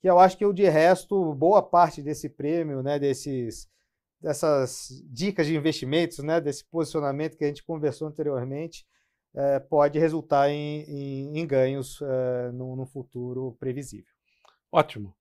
Que 0.00 0.08
eu 0.08 0.18
acho 0.18 0.36
que, 0.36 0.52
de 0.52 0.68
resto, 0.68 1.34
boa 1.34 1.62
parte 1.62 2.02
desse 2.02 2.28
prêmio, 2.28 2.82
né, 2.82 2.98
desses, 2.98 3.68
dessas 4.20 5.02
dicas 5.10 5.46
de 5.46 5.56
investimentos, 5.56 6.18
né, 6.18 6.40
desse 6.40 6.64
posicionamento 6.64 7.36
que 7.36 7.44
a 7.44 7.48
gente 7.48 7.64
conversou 7.64 8.06
anteriormente, 8.06 8.86
é, 9.34 9.58
pode 9.58 9.98
resultar 9.98 10.48
em, 10.48 10.82
em, 10.82 11.38
em 11.38 11.46
ganhos 11.46 12.00
é, 12.02 12.52
no, 12.52 12.76
no 12.76 12.86
futuro 12.86 13.56
previsível. 13.58 14.13
Ótimo. 14.74 15.16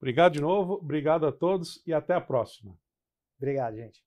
Obrigado 0.00 0.32
de 0.32 0.40
novo, 0.40 0.74
obrigado 0.74 1.24
a 1.24 1.30
todos 1.30 1.80
e 1.86 1.94
até 1.94 2.14
a 2.14 2.20
próxima. 2.20 2.76
Obrigado, 3.38 3.76
gente. 3.76 4.04